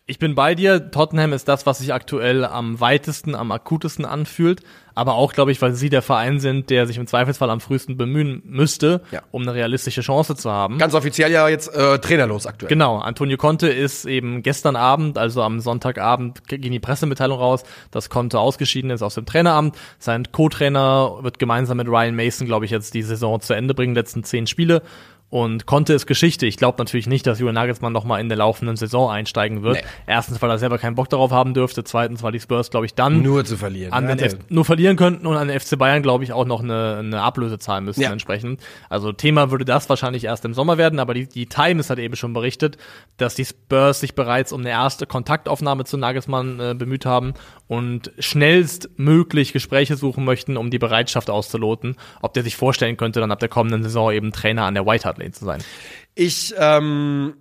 Ich 0.06 0.18
bin 0.18 0.34
bei 0.34 0.54
dir. 0.54 0.90
Tottenham 0.90 1.32
ist 1.32 1.48
das, 1.48 1.64
was 1.66 1.78
sich 1.78 1.94
aktuell 1.94 2.44
am 2.44 2.78
weitesten, 2.80 3.34
am 3.34 3.50
akutesten 3.52 4.04
anfühlt. 4.04 4.60
Aber 4.96 5.14
auch, 5.14 5.32
glaube 5.32 5.50
ich, 5.50 5.60
weil 5.60 5.72
sie 5.74 5.88
der 5.88 6.02
Verein 6.02 6.38
sind, 6.38 6.70
der 6.70 6.86
sich 6.86 6.98
im 6.98 7.06
Zweifelsfall 7.08 7.50
am 7.50 7.60
frühesten 7.60 7.96
bemühen 7.96 8.42
müsste, 8.44 9.00
Ja. 9.10 9.22
um 9.32 9.42
eine 9.42 9.52
realistische 9.52 10.02
Chance 10.02 10.36
zu 10.36 10.52
haben. 10.52 10.78
Ganz 10.78 10.94
offiziell 10.94 11.32
ja 11.32 11.48
jetzt 11.48 11.74
äh, 11.74 11.98
trainerlos 11.98 12.46
aktuell. 12.46 12.68
Genau, 12.68 12.98
Antonio 12.98 13.36
Conte 13.36 13.66
ist 13.66 14.04
eben 14.04 14.42
gestern 14.42 14.76
Abend, 14.76 15.18
also 15.18 15.42
am 15.42 15.58
Sonntagabend, 15.58 16.46
ging 16.46 16.60
die 16.70 16.78
Pressemitteilung 16.78 17.38
raus, 17.38 17.64
dass 17.90 18.08
Conte 18.08 18.38
ausgeschieden 18.38 18.90
ist 18.90 19.02
aus 19.02 19.14
dem 19.16 19.26
Traineramt. 19.26 19.76
Sein 19.98 20.30
Co-Trainer 20.30 21.18
wird 21.22 21.40
gemeinsam 21.40 21.78
mit 21.78 21.88
Ryan 21.88 22.14
Mason, 22.14 22.46
glaube 22.46 22.64
ich, 22.66 22.70
jetzt 22.70 22.94
die 22.94 23.02
Saison 23.02 23.40
zu 23.40 23.54
Ende 23.54 23.74
bringen, 23.74 23.96
letzten 23.96 24.22
zehn 24.22 24.46
Spiele. 24.46 24.82
Und 25.34 25.66
Conte 25.66 25.94
ist 25.94 26.06
Geschichte. 26.06 26.46
Ich 26.46 26.58
glaube 26.58 26.78
natürlich 26.78 27.08
nicht, 27.08 27.26
dass 27.26 27.40
Julian 27.40 27.56
Nagelsmann 27.56 27.92
nochmal 27.92 28.20
in 28.20 28.28
der 28.28 28.38
laufenden 28.38 28.76
Saison 28.76 29.10
einsteigen 29.10 29.64
wird. 29.64 29.78
Nee. 29.78 29.82
Erstens, 30.06 30.40
weil 30.40 30.48
er 30.48 30.58
selber 30.58 30.78
keinen 30.78 30.94
Bock 30.94 31.08
darauf 31.08 31.32
haben 31.32 31.54
dürfte. 31.54 31.82
Zweitens, 31.82 32.22
weil 32.22 32.30
die 32.30 32.38
Spurs, 32.38 32.70
glaube 32.70 32.86
ich, 32.86 32.94
dann 32.94 33.20
Nur 33.22 33.44
zu 33.44 33.56
verlieren. 33.56 33.92
an 33.92 34.06
den 34.06 34.20
F 34.20 34.36
nur 34.48 34.64
verlieren 34.64 34.96
könnten 34.96 35.26
und 35.26 35.36
an 35.36 35.48
den 35.48 35.58
FC 35.58 35.76
Bayern, 35.76 36.04
glaube 36.04 36.22
ich, 36.22 36.32
auch 36.32 36.44
noch 36.44 36.62
eine, 36.62 36.98
eine 37.00 37.20
Ablöse 37.20 37.58
zahlen 37.58 37.84
müssen 37.84 38.00
Ja. 38.02 38.12
entsprechend. 38.12 38.60
Also 38.88 39.10
Thema 39.10 39.50
würde 39.50 39.64
das 39.64 39.88
wahrscheinlich 39.88 40.22
erst 40.22 40.44
im 40.44 40.54
Sommer 40.54 40.78
werden, 40.78 41.00
aber 41.00 41.14
die, 41.14 41.26
die 41.28 41.46
Times 41.46 41.90
hat 41.90 41.98
eben 41.98 42.14
schon 42.14 42.32
berichtet, 42.32 42.76
dass 43.16 43.34
die 43.34 43.44
Spurs 43.44 43.98
sich 43.98 44.14
bereits 44.14 44.52
um 44.52 44.60
eine 44.60 44.70
erste 44.70 45.04
Kontaktaufnahme 45.04 45.82
zu 45.82 45.96
Nagelsmann 45.96 46.60
äh, 46.60 46.74
bemüht 46.78 47.06
haben 47.06 47.34
und 47.66 48.12
schnellstmöglich 48.20 49.52
Gespräche 49.52 49.96
suchen 49.96 50.24
möchten, 50.24 50.56
um 50.56 50.70
die 50.70 50.78
Bereitschaft 50.78 51.28
auszuloten, 51.28 51.96
ob 52.22 52.34
der 52.34 52.44
sich 52.44 52.54
vorstellen 52.54 52.96
könnte, 52.96 53.18
dann 53.18 53.32
ab 53.32 53.40
der 53.40 53.48
kommenden 53.48 53.82
Saison 53.82 54.12
eben 54.12 54.30
Trainer 54.30 54.62
an 54.64 54.74
der 54.74 54.86
White 54.86 55.04
Hart 55.04 55.18
Lane 55.24 55.32
zu 55.32 55.44
sein. 55.44 55.62
Ich, 56.14 56.54
ähm, 56.58 57.34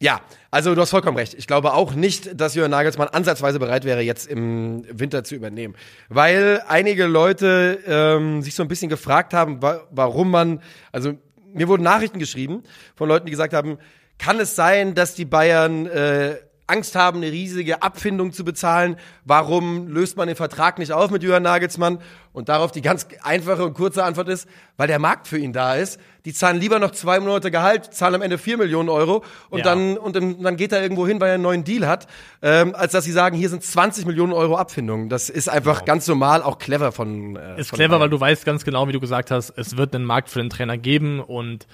ja, 0.00 0.20
also 0.50 0.74
du 0.74 0.80
hast 0.80 0.90
vollkommen 0.90 1.16
recht. 1.16 1.34
Ich 1.34 1.46
glaube 1.46 1.74
auch 1.74 1.94
nicht, 1.94 2.40
dass 2.40 2.54
Jürgen 2.54 2.70
Nagelsmann 2.70 3.08
ansatzweise 3.08 3.58
bereit 3.58 3.84
wäre, 3.84 4.00
jetzt 4.00 4.26
im 4.26 4.84
Winter 4.88 5.24
zu 5.24 5.34
übernehmen. 5.34 5.74
Weil 6.08 6.62
einige 6.68 7.06
Leute 7.06 7.80
ähm, 7.86 8.42
sich 8.42 8.54
so 8.54 8.62
ein 8.62 8.68
bisschen 8.68 8.88
gefragt 8.88 9.34
haben, 9.34 9.62
wa 9.62 9.86
warum 9.90 10.30
man, 10.30 10.60
also 10.92 11.14
mir 11.52 11.68
wurden 11.68 11.82
Nachrichten 11.82 12.18
geschrieben 12.18 12.62
von 12.96 13.08
Leuten, 13.08 13.26
die 13.26 13.30
gesagt 13.30 13.54
haben, 13.54 13.78
kann 14.18 14.38
es 14.40 14.54
sein, 14.54 14.94
dass 14.94 15.14
die 15.14 15.24
Bayern 15.24 15.86
äh, 15.86 16.36
Angst 16.66 16.94
haben, 16.96 17.18
eine 17.18 17.30
riesige 17.30 17.82
Abfindung 17.82 18.32
zu 18.32 18.44
bezahlen. 18.44 18.96
Warum 19.24 19.88
löst 19.88 20.16
man 20.16 20.28
den 20.28 20.36
Vertrag 20.36 20.78
nicht 20.78 20.92
auf 20.92 21.10
mit 21.10 21.22
Jürgen 21.22 21.42
Nagelsmann? 21.44 21.98
Und 22.32 22.48
darauf 22.48 22.72
die 22.72 22.80
ganz 22.82 23.06
einfache 23.22 23.64
und 23.64 23.74
kurze 23.74 24.02
Antwort 24.02 24.28
ist, 24.28 24.48
weil 24.76 24.88
der 24.88 24.98
Markt 24.98 25.28
für 25.28 25.38
ihn 25.38 25.52
da 25.52 25.74
ist. 25.76 26.00
Die 26.24 26.32
zahlen 26.32 26.58
lieber 26.58 26.78
noch 26.80 26.90
zwei 26.90 27.20
Monate 27.20 27.50
Gehalt, 27.50 27.94
zahlen 27.94 28.16
am 28.16 28.22
Ende 28.22 28.38
vier 28.38 28.56
Millionen 28.56 28.88
Euro 28.88 29.22
und 29.50 29.58
Ja. 29.58 29.64
dann 29.64 29.96
und 29.98 30.16
dann 30.16 30.56
geht 30.56 30.72
er 30.72 30.82
irgendwo 30.82 31.06
hin, 31.06 31.20
weil 31.20 31.28
er 31.28 31.34
einen 31.34 31.42
neuen 31.44 31.62
Deal 31.64 31.86
hat, 31.86 32.08
ähm, 32.42 32.74
als 32.74 32.92
dass 32.92 33.04
sie 33.04 33.12
sagen, 33.12 33.36
hier 33.36 33.50
sind 33.50 33.62
20 33.62 34.04
Millionen 34.06 34.32
Euro 34.32 34.56
Abfindung. 34.56 35.08
Das 35.08 35.28
ist 35.30 35.48
einfach 35.48 35.84
ganz 35.84 36.08
normal, 36.08 36.42
auch 36.42 36.58
clever 36.58 36.90
von. 36.92 37.36
Äh, 37.36 37.60
Ist 37.60 37.68
von 37.70 37.76
clever, 37.76 37.90
Bayern. 37.90 38.00
weil 38.02 38.10
du 38.10 38.18
weißt 38.20 38.44
ganz 38.44 38.64
genau, 38.64 38.88
wie 38.88 38.92
du 38.92 39.00
gesagt 39.00 39.30
hast, 39.30 39.50
es 39.56 39.76
wird 39.76 39.94
einen 39.94 40.04
Markt 40.06 40.28
für 40.30 40.40
den 40.40 40.50
Trainer 40.50 40.76
geben 40.78 41.20
und 41.20 41.66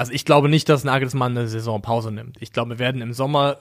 also 0.00 0.12
ich 0.12 0.24
glaube 0.24 0.48
nicht, 0.48 0.66
dass 0.70 0.82
Nagelsmann 0.82 1.36
eine 1.36 1.46
Saisonpause 1.46 2.10
nimmt. 2.10 2.38
Ich 2.40 2.54
glaube, 2.54 2.70
wir 2.70 2.78
werden 2.78 3.02
im 3.02 3.12
Sommer 3.12 3.58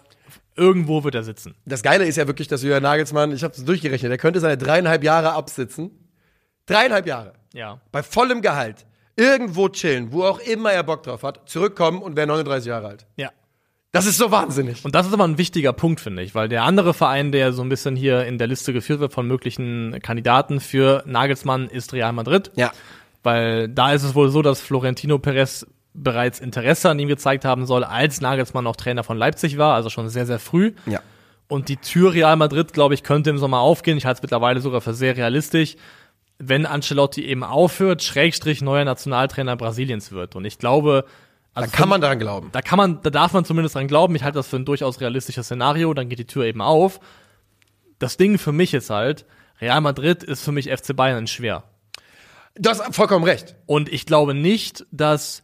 irgendwo 0.55 1.03
wird 1.03 1.13
er 1.13 1.23
sitzen. 1.23 1.53
Das 1.65 1.83
Geile 1.83 2.05
ist 2.05 2.15
ja 2.15 2.27
wirklich, 2.27 2.47
dass 2.47 2.63
Jürgen 2.63 2.83
Nagelsmann, 2.83 3.33
ich 3.33 3.43
habe 3.43 3.53
es 3.53 3.65
durchgerechnet, 3.65 4.09
er 4.09 4.17
könnte 4.17 4.39
seine 4.39 4.57
dreieinhalb 4.57 5.03
Jahre 5.03 5.33
absitzen. 5.33 5.91
Dreieinhalb 6.65 7.07
Jahre. 7.07 7.33
Ja. 7.53 7.81
Bei 7.91 8.03
vollem 8.03 8.41
Gehalt. 8.41 8.85
Irgendwo 9.17 9.67
chillen, 9.67 10.13
wo 10.13 10.23
auch 10.23 10.39
immer 10.39 10.71
er 10.71 10.83
Bock 10.83 11.03
drauf 11.03 11.23
hat, 11.23 11.49
zurückkommen 11.49 12.01
und 12.01 12.15
wäre 12.15 12.27
39 12.27 12.69
Jahre 12.69 12.87
alt. 12.87 13.05
Ja. 13.17 13.31
Das 13.91 14.05
ist 14.05 14.17
so 14.17 14.31
wahnsinnig. 14.31 14.85
Und 14.85 14.95
das 14.95 15.07
ist 15.07 15.13
aber 15.13 15.25
ein 15.25 15.37
wichtiger 15.37 15.73
Punkt, 15.73 15.99
finde 15.99 16.23
ich, 16.23 16.35
weil 16.35 16.47
der 16.47 16.63
andere 16.63 16.93
Verein, 16.93 17.33
der 17.33 17.51
so 17.51 17.63
ein 17.63 17.69
bisschen 17.69 17.97
hier 17.97 18.23
in 18.25 18.37
der 18.37 18.47
Liste 18.47 18.71
geführt 18.71 19.01
wird 19.01 19.11
von 19.11 19.27
möglichen 19.27 19.99
Kandidaten 20.01 20.61
für 20.61 21.03
Nagelsmann, 21.05 21.67
ist 21.67 21.91
Real 21.91 22.13
Madrid. 22.13 22.49
Ja. 22.55 22.71
Weil 23.23 23.67
da 23.67 23.91
ist 23.91 24.03
es 24.03 24.15
wohl 24.15 24.29
so, 24.29 24.41
dass 24.41 24.61
Florentino 24.61 25.19
Perez 25.19 25.65
bereits 26.03 26.39
Interesse 26.39 26.89
an 26.89 26.99
ihm 26.99 27.07
gezeigt 27.07 27.45
haben 27.45 27.65
soll, 27.65 27.83
als 27.83 28.21
Nagelsmann 28.21 28.63
noch 28.63 28.75
Trainer 28.75 29.03
von 29.03 29.17
Leipzig 29.17 29.57
war, 29.57 29.75
also 29.75 29.89
schon 29.89 30.09
sehr, 30.09 30.25
sehr 30.25 30.39
früh. 30.39 30.73
Ja. 30.85 31.01
Und 31.47 31.67
die 31.67 31.77
Tür 31.77 32.13
Real 32.13 32.35
Madrid, 32.35 32.73
glaube 32.73 32.93
ich, 32.93 33.03
könnte 33.03 33.29
im 33.31 33.37
Sommer 33.37 33.59
aufgehen. 33.59 33.97
Ich 33.97 34.05
halte 34.05 34.19
es 34.19 34.21
mittlerweile 34.21 34.61
sogar 34.61 34.81
für 34.81 34.93
sehr 34.93 35.17
realistisch, 35.17 35.75
wenn 36.37 36.65
Ancelotti 36.65 37.25
eben 37.25 37.43
aufhört, 37.43 38.03
Schrägstrich 38.03 38.61
neuer 38.61 38.85
Nationaltrainer 38.85 39.55
Brasiliens 39.57 40.11
wird. 40.11 40.35
Und 40.35 40.45
ich 40.45 40.57
glaube, 40.57 41.05
Da 41.55 41.61
also 41.61 41.71
kann 41.75 41.89
man 41.89 42.01
daran 42.01 42.19
glauben. 42.19 42.49
da 42.51 42.61
kann 42.61 42.77
man, 42.77 43.01
da 43.01 43.09
darf 43.09 43.33
man 43.33 43.45
zumindest 43.45 43.75
dran 43.75 43.87
glauben. 43.87 44.15
Ich 44.15 44.23
halte 44.23 44.37
das 44.37 44.47
für 44.47 44.55
ein 44.57 44.65
durchaus 44.65 45.01
realistisches 45.01 45.47
Szenario. 45.47 45.93
Dann 45.93 46.07
geht 46.07 46.19
die 46.19 46.25
Tür 46.27 46.45
eben 46.45 46.61
auf. 46.61 46.99
Das 47.97 48.15
Ding 48.15 48.37
für 48.37 48.51
mich 48.53 48.73
ist 48.73 48.89
halt, 48.89 49.25
Real 49.59 49.81
Madrid 49.81 50.23
ist 50.23 50.43
für 50.43 50.51
mich 50.53 50.69
FC 50.69 50.95
Bayern 50.95 51.27
schwer. 51.27 51.63
Du 52.55 52.69
hast 52.69 52.95
vollkommen 52.95 53.25
recht. 53.25 53.55
Und 53.65 53.89
ich 53.91 54.05
glaube 54.05 54.33
nicht, 54.33 54.85
dass 54.91 55.43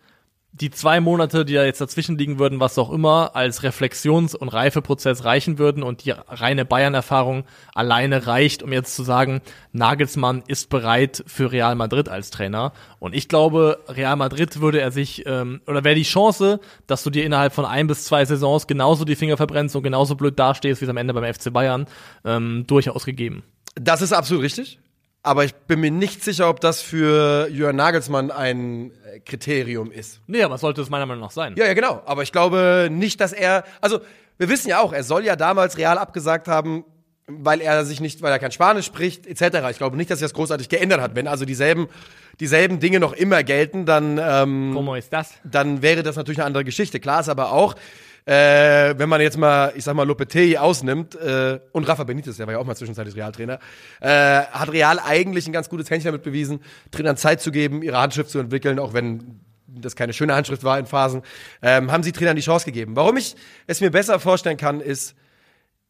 die 0.62 0.72
zwei 0.72 1.02
Monate, 1.02 1.44
die 1.44 1.54
da 1.54 1.66
jetzt 1.66 1.82
dazwischen 1.82 2.18
liegen 2.18 2.40
würden, 2.40 2.62
was 2.62 2.78
auch 2.78 2.90
immer, 2.90 3.36
als 3.36 3.62
Reflexions- 3.62 4.36
und 4.36 4.48
Reifeprozess 4.48 5.26
reichen 5.26 5.58
würden 5.58 5.84
und 5.84 6.06
die 6.06 6.12
reine 6.12 6.64
Bayern-Erfahrung 6.64 7.44
alleine 7.74 8.26
reicht, 8.26 8.64
um 8.64 8.72
jetzt 8.72 8.96
zu 8.96 9.04
sagen, 9.04 9.42
Nagelsmann 9.74 10.44
ist 10.48 10.70
bereit 10.70 11.26
für 11.28 11.52
Real 11.52 11.76
Madrid 11.76 12.08
als 12.08 12.30
Trainer. 12.30 12.72
Und 13.00 13.14
ich 13.14 13.28
glaube, 13.28 13.80
Real 13.90 14.16
Madrid 14.16 14.62
würde 14.62 14.80
er 14.80 14.92
sich, 14.92 15.26
ähm, 15.26 15.60
oder 15.68 15.84
wäre 15.84 15.96
die 15.96 16.04
Chance, 16.04 16.62
dass 16.88 17.04
du 17.04 17.10
dir 17.10 17.26
innerhalb 17.26 17.52
von 17.52 17.66
ein 17.66 17.88
bis 17.88 18.06
zwei 18.06 18.24
Saisons 18.24 18.66
genauso 18.66 19.04
die 19.04 19.18
Finger 19.18 19.36
verbrennst 19.36 19.76
und 19.76 19.84
genauso 19.84 20.16
blöd 20.16 20.40
dastehst, 20.40 20.80
wie 20.80 20.86
es 20.86 20.90
am 20.90 20.98
Ende 20.98 21.14
beim 21.14 21.34
FC 21.34 21.52
Bayern, 21.52 21.86
ähm, 22.24 22.64
durchaus 22.66 23.04
gegeben. 23.04 23.44
Das 23.76 24.02
ist 24.02 24.14
absolut 24.14 24.44
richtig. 24.44 24.80
Aber 25.26 25.44
ich 25.44 25.56
bin 25.56 25.80
mir 25.80 25.90
nicht 25.90 26.24
sicher, 26.24 26.48
ob 26.48 26.60
das 26.60 26.82
für 26.82 27.48
Jörn 27.50 27.76
Nagelsmann 27.76 28.30
ein 28.30 28.92
äh, 28.92 29.20
Kriterium 29.22 29.92
ist. 29.92 30.22
Nee, 30.28 30.44
aber 30.44 30.60
sollte 30.60 30.82
es 30.82 30.92
meiner 30.92 31.08
Meinung 31.08 31.24
nach 31.24 31.32
sein. 31.32 31.56
Ja, 31.58 31.66
ja, 31.66 31.74
genau. 31.74 32.04
Aber 32.06 32.22
ich 32.22 32.32
glaube 32.32 32.90
nicht, 32.92 33.20
dass 33.20 33.34
er. 33.34 33.64
Also, 33.82 34.02
wir 34.38 34.50
wissen 34.50 34.70
ja 34.70 34.82
auch, 34.82 34.94
er 34.94 35.04
soll 35.04 35.26
ja 35.26 35.36
damals 35.36 35.80
real 35.80 35.98
abgesagt 35.98 36.48
haben, 36.48 36.86
weil 37.28 37.62
er 37.62 37.86
sich 37.86 38.02
nicht, 38.02 38.22
weil 38.22 38.32
er 38.32 38.40
kein 38.40 38.52
Spanisch 38.52 38.86
spricht, 38.86 39.26
etc. 39.26 39.58
Ich 39.72 39.78
glaube 39.78 39.98
nicht, 39.98 40.12
dass 40.12 40.20
sich 40.20 40.26
das 40.26 40.34
großartig 40.34 40.70
geändert 40.70 41.02
hat. 41.02 41.16
Wenn 41.16 41.28
also 41.28 41.46
dieselben, 41.46 41.88
dieselben 42.40 42.80
Dinge 42.80 43.00
noch 43.00 43.14
immer 43.14 43.44
gelten, 43.44 43.86
dann, 43.86 44.20
ähm, 44.22 44.74
Como 44.74 44.96
ist 44.96 45.12
das? 45.12 45.34
dann 45.44 45.82
wäre 45.82 46.04
das 46.04 46.16
natürlich 46.16 46.40
eine 46.40 46.46
andere 46.46 46.64
Geschichte. 46.64 47.00
Klar 47.00 47.22
ist 47.22 47.30
aber 47.30 47.52
auch, 47.52 47.76
äh, 48.26 48.96
wenn 48.98 49.10
man 49.10 49.22
jetzt 49.22 49.38
mal, 49.38 49.74
ich 49.76 49.84
sag 49.84 49.96
mal, 49.96 50.04
Lopetegui 50.04 50.58
ausnimmt, 50.58 51.16
äh, 51.16 51.60
und 51.72 51.88
Rafa 51.88 52.04
Benitez, 52.04 52.38
der 52.38 52.48
war 52.48 52.54
ja 52.54 52.60
auch 52.60 52.66
mal 52.66 52.76
zwischenzeitlich 52.76 53.16
Realtrainer, 53.16 53.60
äh, 54.02 54.08
hat 54.08 54.72
Real 54.72 55.00
eigentlich 55.00 55.48
ein 55.48 55.54
ganz 55.54 55.70
gutes 55.70 55.90
Händchen 55.90 56.10
damit 56.10 56.24
bewiesen, 56.24 56.60
Trainern 56.92 57.18
Zeit 57.18 57.42
zu 57.42 57.52
geben, 57.52 57.82
ihre 57.82 58.00
Handschrift 58.00 58.30
zu 58.30 58.40
entwickeln, 58.40 58.80
auch 58.80 58.94
wenn 58.94 59.40
das 59.68 59.96
keine 59.96 60.14
schöne 60.14 60.36
Handschrift 60.36 60.64
war 60.64 60.80
in 60.80 60.86
Phasen, 60.86 61.22
ähm, 61.62 61.92
haben 61.92 62.04
sie 62.04 62.12
Trainern 62.12 62.36
die 62.36 62.42
Chance 62.42 62.66
gegeben. 62.66 62.96
Warum 62.96 63.18
ich 63.18 63.36
es 63.68 63.82
mir 63.82 63.92
besser 63.92 64.20
vorstellen 64.20 64.58
kann, 64.58 64.80
ist, 64.80 65.16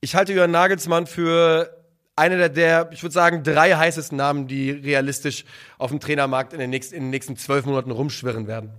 ich 0.05 0.13
halte 0.13 0.33
Jürgen 0.33 0.51
Nagelsmann 0.51 1.07
für 1.07 1.83
einer 2.15 2.37
der, 2.37 2.49
der 2.49 2.89
ich 2.91 3.01
würde 3.01 3.11
sagen, 3.11 3.41
drei 3.41 3.73
heißesten 3.73 4.15
Namen, 4.15 4.47
die 4.47 4.69
realistisch 4.69 5.45
auf 5.79 5.89
dem 5.89 5.99
Trainermarkt 5.99 6.53
in 6.53 6.59
den 6.59 6.69
nächsten, 6.69 6.93
in 6.93 7.01
den 7.05 7.09
nächsten 7.09 7.37
zwölf 7.37 7.65
Monaten 7.65 7.89
rumschwirren 7.89 8.45
werden. 8.45 8.69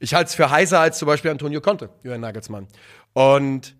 Ich 0.00 0.12
halte 0.12 0.28
es 0.28 0.34
für 0.34 0.50
heißer 0.50 0.78
als 0.78 0.98
zum 0.98 1.06
Beispiel 1.06 1.30
Antonio 1.30 1.62
Conte, 1.62 1.88
Jürgen 2.02 2.20
Nagelsmann. 2.20 2.68
Und 3.14 3.74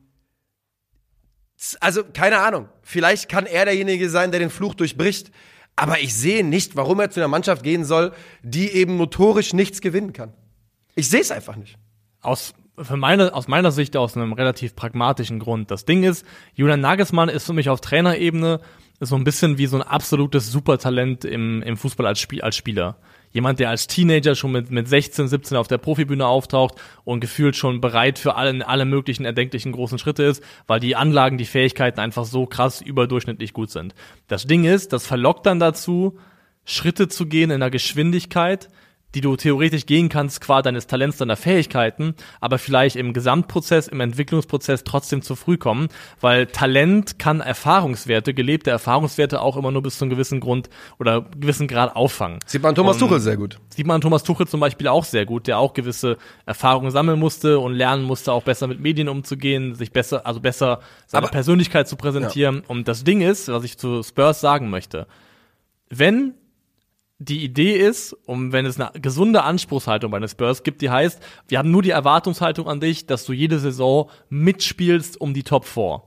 also 1.81 2.03
keine 2.03 2.39
Ahnung, 2.39 2.71
vielleicht 2.81 3.29
kann 3.29 3.45
er 3.45 3.67
derjenige 3.67 4.09
sein, 4.09 4.31
der 4.31 4.41
den 4.41 4.49
Fluch 4.49 4.75
durchbricht. 4.75 5.31
Aber 5.77 6.01
ich 6.01 6.15
sehe 6.15 6.43
nicht, 6.47 6.77
warum 6.77 6.99
er 7.01 7.11
zu 7.11 7.21
einer 7.21 7.29
Mannschaft 7.29 7.63
gehen 7.63 7.85
soll, 7.85 8.15
die 8.43 8.71
eben 8.71 8.97
notorisch 8.97 9.53
nichts 9.53 9.83
gewinnen 9.83 10.15
kann. 10.15 10.33
Ich 10.95 11.11
sehe 11.11 11.21
es 11.21 11.31
einfach 11.31 11.57
nicht. 11.57 11.77
Aus, 12.23 12.55
für 12.79 12.97
meine, 12.97 13.35
aus 13.35 13.49
meiner 13.49 13.73
Sicht 13.73 13.97
aus 13.97 14.17
einem 14.17 14.33
relativ 14.33 14.77
pragmatischen 14.77 15.39
Grund. 15.39 15.71
Das 15.71 15.85
Ding 15.85 16.03
ist, 16.03 16.27
Julian 16.55 16.81
Nagelsmann 16.81 17.29
ist 17.29 17.47
für 17.47 17.53
mich 17.53 17.69
auf 17.69 17.81
Trainerebene 17.81 18.61
so 19.01 19.17
ein 19.17 19.25
bisschen 19.25 19.59
wie 19.59 19.67
so 19.67 19.77
ein 19.77 19.83
absolutes 19.83 20.51
Supertalent 20.51 21.25
im, 21.25 21.63
im 21.63 21.77
Fußball 21.77 22.07
als, 22.07 22.19
Spiel, 22.19 22.41
als 22.41 22.57
Spieler. 22.57 22.97
Jemand, 23.31 23.61
der 23.61 23.69
als 23.69 23.87
Teenager 23.87 24.35
schon 24.35 24.53
mit, 24.53 24.71
mit 24.71 24.89
16, 24.89 25.29
17 25.29 25.57
auf 25.59 25.69
der 25.69 25.77
Profibühne 25.79 26.27
auftaucht 26.27 26.77
und 27.05 27.21
gefühlt 27.21 27.57
schon 27.57 27.83
bereit 27.83 28.19
für 28.19 28.37
alle, 28.37 28.67
alle 28.67 28.87
möglichen 28.87 29.27
erdenklichen 29.27 29.73
großen 29.73 29.99
Schritte 29.99 30.23
ist, 30.23 30.43
weil 30.67 30.81
die 30.81 30.97
Anlagen, 30.97 31.37
die 31.37 31.45
Fähigkeiten 31.45 32.01
einfach 32.01 32.25
so 32.25 32.47
krass 32.47 32.81
überdurchschnittlich 32.81 33.53
gut 33.53 33.71
sind. 33.71 33.95
Das 34.29 34.47
Ding 34.47 34.65
ist, 34.65 34.93
das 34.95 35.07
verlockt 35.07 35.45
dann 35.45 35.61
dazu, 35.61 36.19
Schritte 36.65 37.09
zu 37.09 37.27
gehen 37.27 37.51
in 37.51 37.57
einer 37.57 37.71
Geschwindigkeit, 37.71 38.71
die 39.15 39.21
du 39.23 39.37
theoretisch 39.37 39.87
gehen 39.87 40.09
kannst, 40.09 40.41
qua 40.43 40.61
deines 40.61 40.87
Talents, 40.87 41.17
deiner 41.17 41.37
Fähigkeiten, 41.37 42.15
aber 42.41 42.59
vielleicht 42.59 42.97
im 42.97 43.13
Gesamtprozess, 43.15 43.89
im 43.89 44.01
Entwicklungsprozess 44.01 44.85
trotzdem 44.85 45.23
zu 45.23 45.37
früh 45.37 45.57
kommen, 45.57 45.89
weil 46.21 46.47
Talent 46.47 47.19
kann 47.19 47.41
Erfahrungswerte, 47.41 48.35
gelebte 48.35 48.71
Erfahrungswerte 48.71 49.41
auch 49.41 49.57
immer 49.57 49.71
nur 49.71 49.83
bis 49.83 49.97
zu 49.99 50.05
einem 50.05 50.11
gewissen 50.11 50.41
Grund 50.41 50.69
oder 50.99 51.23
gewissen 51.23 51.67
Grad 51.67 51.97
auffangen. 51.97 52.41
Sieht 52.47 52.63
man 52.63 52.75
Thomas 52.75 52.97
Und 52.97 53.09
Tuchel 53.09 53.21
sehr 53.21 53.37
gut. 53.37 53.59
Sieht 53.71 53.87
man 53.87 54.01
Thomas 54.01 54.23
Tuchel 54.23 54.47
zum 54.49 54.61
Beispiel 54.61 54.89
auch 54.89 55.05
sehr 55.05 55.25
gut, 55.25 55.47
der 55.47 55.59
auch 55.59 55.73
gewisse 55.73 56.19
Erfahrungen 56.45 56.91
sammeln 56.91 57.19
musste 57.19 57.59
und 57.59 57.73
lernen 57.73 58.05
musste, 58.05 58.33
auch 58.33 58.43
besser 58.43 58.67
mit 58.67 58.81
Medien 58.81 59.09
umzugehen, 59.09 59.75
sich 59.75 59.93
besser, 59.93 60.27
also 60.27 60.41
besser 60.41 60.81
seine 61.07 61.25
Aber- 61.25 61.31
Persönlichkeit 61.33 61.89
zu 61.89 61.97
präsentieren. 61.97 62.63
Und 62.67 62.87
das 62.89 63.05
Ding 63.05 63.23
ist, 63.23 63.49
was 63.49 63.65
ich 63.65 63.79
zu 63.79 64.03
Spurs 64.03 64.41
sagen 64.41 64.69
möchte, 64.69 65.07
wenn 65.89 66.35
die 67.19 67.45
Idee 67.45 67.77
ist, 67.77 68.13
um 68.27 68.53
wenn 68.53 68.67
es 68.67 68.79
eine 68.79 69.01
gesunde 69.01 69.43
Anspruchshaltung 69.43 70.11
bei 70.11 70.19
den 70.19 70.29
Spurs 70.29 70.63
gibt, 70.63 70.83
die 70.83 70.91
heißt, 70.91 71.21
wir 71.49 71.59
haben 71.59 71.71
nur 71.71 71.83
die 71.83 71.91
Erwartungshaltung 71.91 72.69
an 72.69 72.81
dich, 72.81 73.07
dass 73.07 73.25
du 73.25 73.33
jede 73.33 73.59
Saison 73.59 74.11
mitspielst 74.29 75.19
um 75.21 75.33
die 75.33 75.43
Top 75.43 75.65
4. 75.65 76.03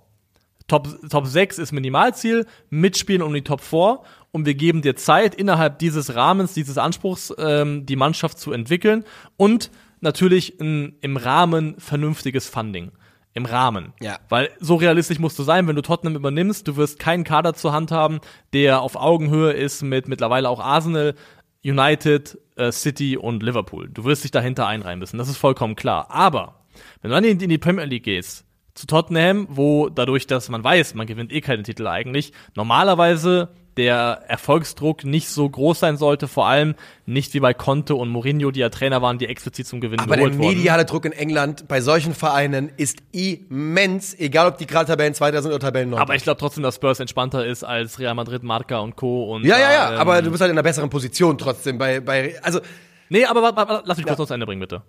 Top, 0.68 0.88
Top 1.10 1.26
6 1.26 1.58
ist 1.58 1.72
Minimalziel, 1.72 2.46
mitspielen 2.70 3.24
um 3.24 3.34
die 3.34 3.42
Top 3.42 3.62
4 3.62 4.02
und 4.32 4.46
wir 4.46 4.54
geben 4.54 4.84
dir 4.84 4.96
Zeit, 4.96 5.34
innerhalb 5.34 5.80
dieses 5.80 6.14
Rahmens, 6.14 6.54
dieses 6.54 6.78
Anspruchs, 6.78 7.34
ähm, 7.40 7.88
die 7.88 7.96
Mannschaft 7.96 8.38
zu 8.38 8.52
entwickeln 8.52 9.04
und 9.36 9.72
natürlich 10.02 10.60
ein, 10.62 10.96
im 11.02 11.18
Rahmen 11.18 11.76
vernünftiges 11.80 12.48
Funding. 12.48 12.92
Im 13.34 13.46
Rahmen. 13.46 13.94
Ja. 14.02 14.20
Weil 14.28 14.50
so 14.60 14.76
realistisch 14.76 15.20
musst 15.20 15.38
du 15.38 15.44
sein, 15.44 15.68
wenn 15.68 15.76
du 15.76 15.82
Tottenham 15.82 16.16
übernimmst, 16.16 16.68
du 16.68 16.76
wirst 16.78 17.00
keinen 17.00 17.24
Kader 17.24 17.54
zur 17.54 17.74
Hand 17.74 17.92
haben, 17.92 18.20
der 18.54 18.82
auf 18.82 18.96
Augenhöhe 18.96 19.52
ist 19.52 19.84
mit 19.84 20.08
mittlerweile 20.08 20.50
auch 20.50 20.60
Arsenal, 20.60 21.16
United, 21.64 22.40
äh, 22.56 22.72
City 22.72 23.18
und 23.18 23.44
Liverpool. 23.44 23.90
Du 23.90 24.04
wirst 24.04 24.24
dich 24.24 24.32
dahinter 24.32 24.68
einreihen 24.68 25.00
müssen, 25.00 25.18
das 25.18 25.30
ist 25.30 25.38
vollkommen 25.38 25.76
klar. 25.76 26.10
Aber 26.10 26.66
wenn 27.02 27.12
du 27.12 27.16
dann 27.16 27.24
in, 27.24 27.40
in 27.40 27.50
die 27.50 27.58
Premier 27.58 27.86
League 27.86 28.04
gehst, 28.04 28.46
zu 28.74 28.88
Tottenham, 28.88 29.48
wo 29.50 29.90
dadurch, 29.90 30.26
dass 30.26 30.50
man 30.50 30.64
weiß, 30.64 30.96
man 30.96 31.06
gewinnt 31.06 31.34
eh 31.34 31.42
keine 31.42 31.64
Titel 31.64 31.86
eigentlich, 31.86 32.32
normalerweise 32.56 33.50
der 33.80 34.26
Erfolgsdruck 34.28 35.04
nicht 35.06 35.30
so 35.30 35.50
groß 35.50 35.80
sein 35.80 35.98
sollte, 35.98 36.28
vor 36.28 36.48
allem 36.48 36.76
nicht 37.06 37.34
wie 37.34 37.40
bei 37.40 37.54
Conte 37.54 37.96
und 37.96 38.10
Mourinho, 38.10 38.52
die 38.52 38.60
ja 38.60 38.70
Trainer 38.70 39.02
waren, 39.02 39.18
die 39.18 39.26
explizit 39.26 39.66
zum 39.66 39.82
Gewinnen 39.82 40.02
Aber 40.02 40.18
der 40.18 40.26
geholt 40.26 40.38
wurden. 40.38 40.56
mediale 40.56 40.86
Druck 40.86 41.06
in 41.06 41.14
England 41.14 41.68
bei 41.68 41.82
solchen 41.82 42.14
Vereinen 42.14 42.70
ist 42.78 43.00
immens, 43.12 44.14
egal 44.20 44.48
ob 44.48 44.58
die 44.58 44.68
gerade 44.68 44.86
Tabellen 44.86 45.14
Zweiter 45.16 45.42
sind 45.42 45.52
oder 45.52 45.60
Tabellen 45.60 45.94
Aber 45.96 46.14
ich 46.14 46.24
glaube 46.24 46.40
trotzdem, 46.40 46.62
dass 46.62 46.76
Spurs 46.76 47.00
entspannter 47.00 47.46
ist 47.46 47.64
als 47.64 47.98
Real 47.98 48.14
Madrid, 48.14 48.44
Marca 48.44 48.80
und 48.80 48.96
Co. 48.96 49.34
Und 49.34 49.46
ja, 49.46 49.58
ja, 49.58 49.72
ja, 49.72 49.94
ähm, 49.94 50.00
aber 50.00 50.22
du 50.22 50.30
bist 50.30 50.42
halt 50.42 50.52
in 50.52 50.58
einer 50.58 50.64
besseren 50.64 50.90
Position 50.90 51.38
trotzdem 51.38 51.78
bei, 51.78 52.00
bei 52.02 52.36
also 52.44 52.60
Nee, 53.10 53.26
aber 53.26 53.42
warte, 53.42 53.58
warte, 53.58 53.84
lass 53.86 53.98
mich 53.98 54.06
kurz 54.06 54.20
noch 54.20 54.28
zu 54.28 54.34
Ende 54.34 54.46
bringen, 54.46 54.62
bitte. 54.62 54.84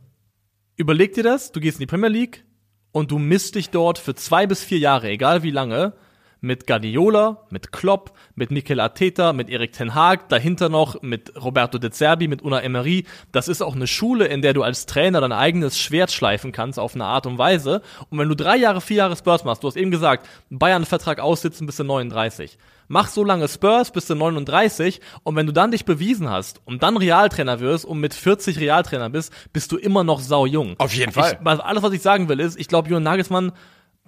Überleg 0.76 1.14
dir 1.14 1.24
das, 1.24 1.52
du 1.52 1.60
gehst 1.60 1.78
in 1.78 1.80
die 1.80 1.86
Premier 1.86 2.08
League 2.08 2.44
und 2.92 3.10
du 3.10 3.18
misst 3.18 3.54
dich 3.54 3.70
dort 3.70 3.98
für 3.98 4.14
zwei 4.14 4.46
bis 4.46 4.62
vier 4.62 4.78
Jahre, 4.78 5.08
egal 5.08 5.42
wie 5.42 5.50
lange, 5.50 5.94
mit 6.40 6.66
Guardiola, 6.66 7.46
mit 7.50 7.72
Klopp, 7.72 8.12
mit 8.34 8.50
Mikel 8.50 8.80
Arteta, 8.80 9.32
mit 9.32 9.50
Erik 9.50 9.72
Ten 9.72 9.94
Hag, 9.94 10.28
dahinter 10.28 10.68
noch 10.68 11.02
mit 11.02 11.32
Roberto 11.40 11.78
De 11.78 11.90
Zerbi, 11.90 12.28
mit 12.28 12.42
Una 12.42 12.62
Emery. 12.62 13.04
Das 13.32 13.48
ist 13.48 13.62
auch 13.62 13.74
eine 13.74 13.86
Schule, 13.86 14.26
in 14.26 14.42
der 14.42 14.54
du 14.54 14.62
als 14.62 14.86
Trainer 14.86 15.20
dein 15.20 15.32
eigenes 15.32 15.78
Schwert 15.78 16.12
schleifen 16.12 16.52
kannst 16.52 16.78
auf 16.78 16.94
eine 16.94 17.04
Art 17.04 17.26
und 17.26 17.38
Weise. 17.38 17.82
Und 18.08 18.18
wenn 18.18 18.28
du 18.28 18.34
drei 18.34 18.56
Jahre, 18.56 18.80
vier 18.80 18.98
Jahre 18.98 19.16
Spurs 19.16 19.44
machst, 19.44 19.62
du 19.62 19.68
hast 19.68 19.76
eben 19.76 19.90
gesagt, 19.90 20.28
Bayern-Vertrag 20.50 21.20
aussitzen 21.20 21.66
bis 21.66 21.76
du 21.76 21.84
39. 21.84 22.58
Mach 22.92 23.06
so 23.06 23.22
lange 23.22 23.46
Spurs 23.46 23.92
bis 23.92 24.06
du 24.06 24.16
39 24.16 25.00
und 25.22 25.36
wenn 25.36 25.46
du 25.46 25.52
dann 25.52 25.70
dich 25.70 25.84
bewiesen 25.84 26.28
hast 26.28 26.60
und 26.64 26.82
dann 26.82 26.96
Realtrainer 26.96 27.60
wirst 27.60 27.84
und 27.84 28.00
mit 28.00 28.14
40 28.14 28.58
Realtrainer 28.58 29.08
bist, 29.10 29.32
bist 29.52 29.70
du 29.70 29.76
immer 29.76 30.02
noch 30.02 30.18
sau 30.18 30.44
jung. 30.44 30.74
Auf 30.78 30.92
jeden 30.92 31.12
Fall. 31.12 31.38
Ich, 31.40 31.48
alles, 31.48 31.84
was 31.84 31.92
ich 31.92 32.02
sagen 32.02 32.28
will, 32.28 32.40
ist, 32.40 32.58
ich 32.58 32.66
glaube, 32.66 32.88
Jürgen 32.88 33.04
Nagelsmann 33.04 33.52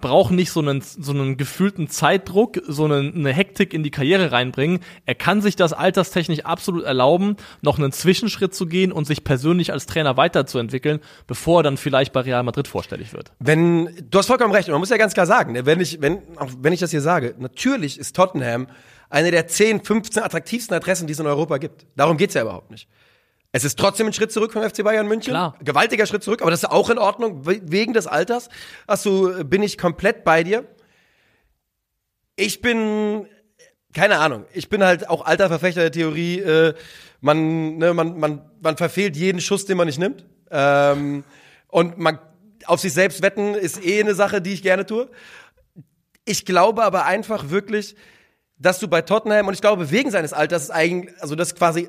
braucht 0.03 0.31
nicht 0.31 0.51
so 0.51 0.59
einen, 0.59 0.81
so 0.81 1.13
einen 1.13 1.37
gefühlten 1.37 1.87
Zeitdruck, 1.87 2.61
so 2.67 2.83
eine, 2.83 3.13
eine 3.15 3.31
Hektik 3.31 3.73
in 3.73 3.83
die 3.83 3.89
Karriere 3.89 4.33
reinbringen. 4.33 4.81
Er 5.05 5.15
kann 5.15 5.41
sich 5.41 5.55
das 5.55 5.71
alterstechnisch 5.71 6.41
absolut 6.41 6.83
erlauben, 6.83 7.37
noch 7.61 7.79
einen 7.79 7.93
Zwischenschritt 7.93 8.53
zu 8.53 8.65
gehen 8.65 8.91
und 8.91 9.05
sich 9.05 9.23
persönlich 9.23 9.71
als 9.71 9.85
Trainer 9.85 10.17
weiterzuentwickeln, 10.17 10.99
bevor 11.25 11.61
er 11.61 11.63
dann 11.63 11.77
vielleicht 11.77 12.11
bei 12.11 12.19
Real 12.19 12.43
Madrid 12.43 12.67
vorstellig 12.67 13.13
wird. 13.13 13.31
wenn 13.39 13.89
du 14.11 14.17
hast 14.17 14.27
vollkommen 14.27 14.53
recht, 14.53 14.67
man 14.67 14.79
muss 14.79 14.89
ja 14.89 14.97
ganz 14.97 15.13
klar 15.13 15.25
sagen, 15.25 15.53
ne, 15.53 15.65
wenn 15.65 15.79
ich 15.79 16.01
wenn 16.01 16.19
auch 16.35 16.49
wenn 16.59 16.73
ich 16.73 16.81
das 16.81 16.91
hier 16.91 16.99
sage, 16.99 17.35
natürlich 17.39 17.97
ist 17.97 18.13
Tottenham 18.13 18.67
eine 19.09 19.31
der 19.31 19.47
10, 19.47 19.85
15 19.85 20.21
attraktivsten 20.21 20.75
Adressen, 20.75 21.07
die 21.07 21.13
es 21.13 21.19
in 21.19 21.27
Europa 21.27 21.59
gibt. 21.59 21.85
Darum 21.95 22.17
geht's 22.17 22.33
ja 22.33 22.41
überhaupt 22.41 22.71
nicht. 22.71 22.89
Es 23.55 23.63
ist 23.63 23.77
trotzdem 23.77 24.07
ein 24.07 24.13
Schritt 24.13 24.31
zurück 24.31 24.51
vom 24.51 24.63
FC 24.67 24.83
Bayern 24.83 25.07
München. 25.07 25.31
Klar. 25.31 25.55
Gewaltiger 25.63 26.07
Schritt 26.07 26.23
zurück, 26.23 26.41
aber 26.41 26.49
das 26.51 26.63
ist 26.63 26.69
auch 26.69 26.89
in 26.89 26.97
Ordnung, 26.97 27.45
we- 27.45 27.61
wegen 27.63 27.93
des 27.93 28.07
Alters. 28.07 28.49
Also 28.87 29.31
bin 29.45 29.61
ich 29.61 29.77
komplett 29.77 30.23
bei 30.23 30.43
dir. 30.43 30.65
Ich 32.35 32.61
bin, 32.61 33.27
keine 33.93 34.17
Ahnung, 34.17 34.45
ich 34.53 34.69
bin 34.69 34.83
halt 34.83 35.07
auch 35.07 35.23
alter 35.25 35.49
Verfechter 35.49 35.81
der 35.81 35.91
Theorie, 35.91 36.39
äh, 36.39 36.73
man, 37.21 37.77
ne, 37.77 37.93
man, 37.93 38.19
man, 38.19 38.41
man 38.59 38.75
verfehlt 38.75 39.15
jeden 39.15 39.39
Schuss, 39.39 39.65
den 39.65 39.77
man 39.77 39.85
nicht 39.87 39.99
nimmt. 39.99 40.25
Ähm, 40.49 41.23
und 41.67 41.97
man 41.99 42.17
auf 42.65 42.79
sich 42.79 42.91
selbst 42.93 43.21
wetten 43.21 43.53
ist 43.53 43.83
eh 43.85 43.99
eine 44.01 44.15
Sache, 44.15 44.41
die 44.41 44.53
ich 44.53 44.63
gerne 44.63 44.85
tue. 44.85 45.09
Ich 46.25 46.43
glaube 46.45 46.83
aber 46.83 47.05
einfach 47.05 47.49
wirklich, 47.51 47.95
dass 48.57 48.79
du 48.79 48.87
bei 48.87 49.01
Tottenham, 49.03 49.47
und 49.47 49.53
ich 49.53 49.61
glaube 49.61 49.91
wegen 49.91 50.09
seines 50.09 50.33
Alters, 50.33 50.63
ist 50.63 50.69
eigentlich, 50.71 51.13
also 51.21 51.35
das 51.35 51.53
quasi 51.53 51.87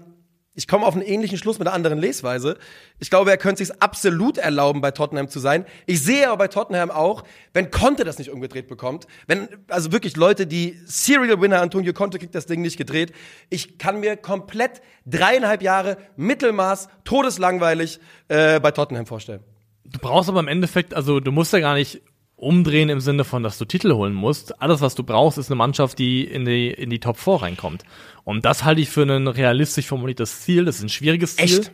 ich 0.54 0.68
komme 0.68 0.86
auf 0.86 0.94
einen 0.94 1.02
ähnlichen 1.02 1.36
Schluss 1.36 1.58
mit 1.58 1.66
einer 1.66 1.74
anderen 1.74 1.98
Lesweise. 1.98 2.56
Ich 3.00 3.10
glaube, 3.10 3.30
er 3.30 3.36
könnte 3.36 3.64
sich 3.64 3.82
absolut 3.82 4.38
erlauben, 4.38 4.80
bei 4.80 4.92
Tottenham 4.92 5.28
zu 5.28 5.40
sein. 5.40 5.66
Ich 5.86 6.02
sehe 6.02 6.28
aber 6.28 6.36
bei 6.36 6.48
Tottenham 6.48 6.90
auch, 6.90 7.24
wenn 7.52 7.72
Conte 7.72 8.04
das 8.04 8.18
nicht 8.18 8.30
umgedreht 8.30 8.68
bekommt, 8.68 9.06
wenn, 9.26 9.48
also 9.68 9.90
wirklich 9.90 10.16
Leute, 10.16 10.46
die 10.46 10.78
Serial 10.84 11.40
Winner 11.40 11.60
Antonio 11.60 11.92
Conte 11.92 12.18
kriegt 12.18 12.34
das 12.36 12.46
Ding 12.46 12.62
nicht 12.62 12.76
gedreht. 12.76 13.12
Ich 13.50 13.78
kann 13.78 13.98
mir 13.98 14.16
komplett 14.16 14.80
dreieinhalb 15.06 15.60
Jahre 15.60 15.96
Mittelmaß, 16.16 16.88
todeslangweilig 17.02 17.98
äh, 18.28 18.60
bei 18.60 18.70
Tottenham 18.70 19.06
vorstellen. 19.06 19.42
Du 19.84 19.98
brauchst 19.98 20.28
aber 20.28 20.40
im 20.40 20.48
Endeffekt, 20.48 20.94
also 20.94 21.18
du 21.20 21.32
musst 21.32 21.52
ja 21.52 21.60
gar 21.60 21.74
nicht 21.74 22.00
umdrehen 22.44 22.88
im 22.88 23.00
Sinne 23.00 23.24
von, 23.24 23.42
dass 23.42 23.58
du 23.58 23.64
Titel 23.64 23.92
holen 23.92 24.14
musst. 24.14 24.60
Alles, 24.62 24.80
was 24.80 24.94
du 24.94 25.02
brauchst, 25.02 25.38
ist 25.38 25.50
eine 25.50 25.56
Mannschaft, 25.56 25.98
die 25.98 26.22
in 26.24 26.44
die, 26.44 26.70
in 26.70 26.90
die 26.90 27.00
Top 27.00 27.18
4 27.18 27.42
reinkommt. 27.42 27.84
Und 28.22 28.44
das 28.44 28.64
halte 28.64 28.80
ich 28.80 28.90
für 28.90 29.02
ein 29.02 29.26
realistisch 29.26 29.86
formuliertes 29.86 30.42
Ziel. 30.42 30.64
Das 30.64 30.76
ist 30.76 30.82
ein 30.82 30.88
schwieriges 30.88 31.36
Ziel. 31.36 31.44
Echt? 31.60 31.72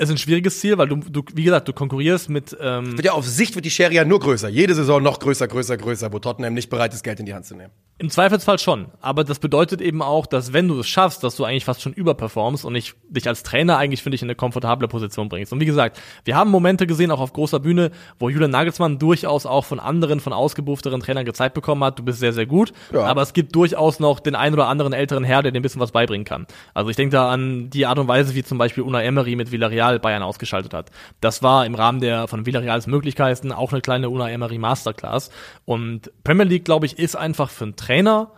Es 0.00 0.08
ist 0.08 0.14
ein 0.14 0.18
schwieriges 0.18 0.60
Ziel, 0.60 0.78
weil 0.78 0.86
du, 0.86 0.96
du 0.96 1.24
wie 1.34 1.42
gesagt, 1.42 1.66
du 1.66 1.72
konkurrierst 1.72 2.28
mit 2.28 2.56
ähm, 2.60 2.96
Wird 2.96 3.06
ja 3.06 3.12
auf 3.12 3.26
Sicht 3.26 3.56
wird 3.56 3.64
die 3.64 3.70
Schere 3.70 3.92
ja 3.92 4.04
nur 4.04 4.20
größer. 4.20 4.48
Jede 4.48 4.72
Saison 4.72 5.02
noch 5.02 5.18
größer, 5.18 5.48
größer, 5.48 5.76
größer, 5.76 6.12
wo 6.12 6.20
Tottenham 6.20 6.54
nicht 6.54 6.70
bereit 6.70 6.94
ist, 6.94 7.02
Geld 7.02 7.18
in 7.18 7.26
die 7.26 7.34
Hand 7.34 7.46
zu 7.46 7.56
nehmen. 7.56 7.72
Im 8.00 8.08
Zweifelsfall 8.08 8.60
schon. 8.60 8.86
Aber 9.00 9.24
das 9.24 9.40
bedeutet 9.40 9.80
eben 9.80 10.00
auch, 10.00 10.26
dass 10.26 10.52
wenn 10.52 10.68
du 10.68 10.78
es 10.78 10.86
schaffst, 10.86 11.24
dass 11.24 11.34
du 11.34 11.42
eigentlich 11.42 11.64
fast 11.64 11.82
schon 11.82 11.92
überperformst 11.94 12.64
und 12.64 12.76
ich, 12.76 12.94
dich 13.08 13.26
als 13.26 13.42
Trainer 13.42 13.76
eigentlich, 13.76 14.04
finde 14.04 14.14
ich, 14.14 14.22
in 14.22 14.26
eine 14.26 14.36
komfortable 14.36 14.86
Position 14.86 15.28
bringst. 15.28 15.52
Und 15.52 15.58
wie 15.58 15.64
gesagt, 15.66 16.00
wir 16.22 16.36
haben 16.36 16.52
Momente 16.52 16.86
gesehen, 16.86 17.10
auch 17.10 17.18
auf 17.18 17.32
großer 17.32 17.58
Bühne, 17.58 17.90
wo 18.20 18.28
Julian 18.28 18.52
Nagelsmann 18.52 19.00
durchaus 19.00 19.46
auch 19.46 19.64
von 19.64 19.80
anderen, 19.80 20.20
von 20.20 20.32
ausgebufteren 20.32 21.00
Trainern 21.00 21.24
gezeigt 21.24 21.54
bekommen 21.54 21.82
hat, 21.82 21.98
du 21.98 22.04
bist 22.04 22.20
sehr, 22.20 22.32
sehr 22.32 22.46
gut. 22.46 22.72
Ja. 22.92 23.00
Aber 23.00 23.22
es 23.22 23.32
gibt 23.32 23.56
durchaus 23.56 23.98
noch 23.98 24.20
den 24.20 24.36
einen 24.36 24.54
oder 24.54 24.68
anderen 24.68 24.92
älteren 24.92 25.24
Herr, 25.24 25.42
der 25.42 25.50
dir 25.50 25.58
ein 25.58 25.62
bisschen 25.62 25.80
was 25.80 25.90
beibringen 25.90 26.24
kann. 26.24 26.46
Also 26.74 26.90
ich 26.90 26.96
denke 26.96 27.16
da 27.16 27.30
an 27.32 27.68
die 27.70 27.84
Art 27.84 27.98
und 27.98 28.06
Weise, 28.06 28.36
wie 28.36 28.44
zum 28.44 28.58
Beispiel 28.58 28.84
Una 28.84 29.02
Emery 29.02 29.34
mit 29.34 29.50
Villarreal 29.50 29.87
Bayern 29.98 30.22
ausgeschaltet 30.22 30.74
hat. 30.74 30.90
Das 31.20 31.42
war 31.42 31.64
im 31.64 31.74
Rahmen 31.74 32.00
der 32.00 32.28
von 32.28 32.46
Villarreals 32.46 32.86
Möglichkeiten 32.86 33.52
auch 33.52 33.72
eine 33.72 33.80
kleine 33.80 34.10
Una 34.10 34.30
Emery 34.30 34.58
Masterclass. 34.58 35.30
Und 35.64 36.12
Premier 36.24 36.44
League, 36.44 36.64
glaube 36.64 36.86
ich, 36.86 36.98
ist 36.98 37.16
einfach 37.16 37.50
für 37.50 37.64
einen 37.64 37.76
Trainer, 37.76 38.32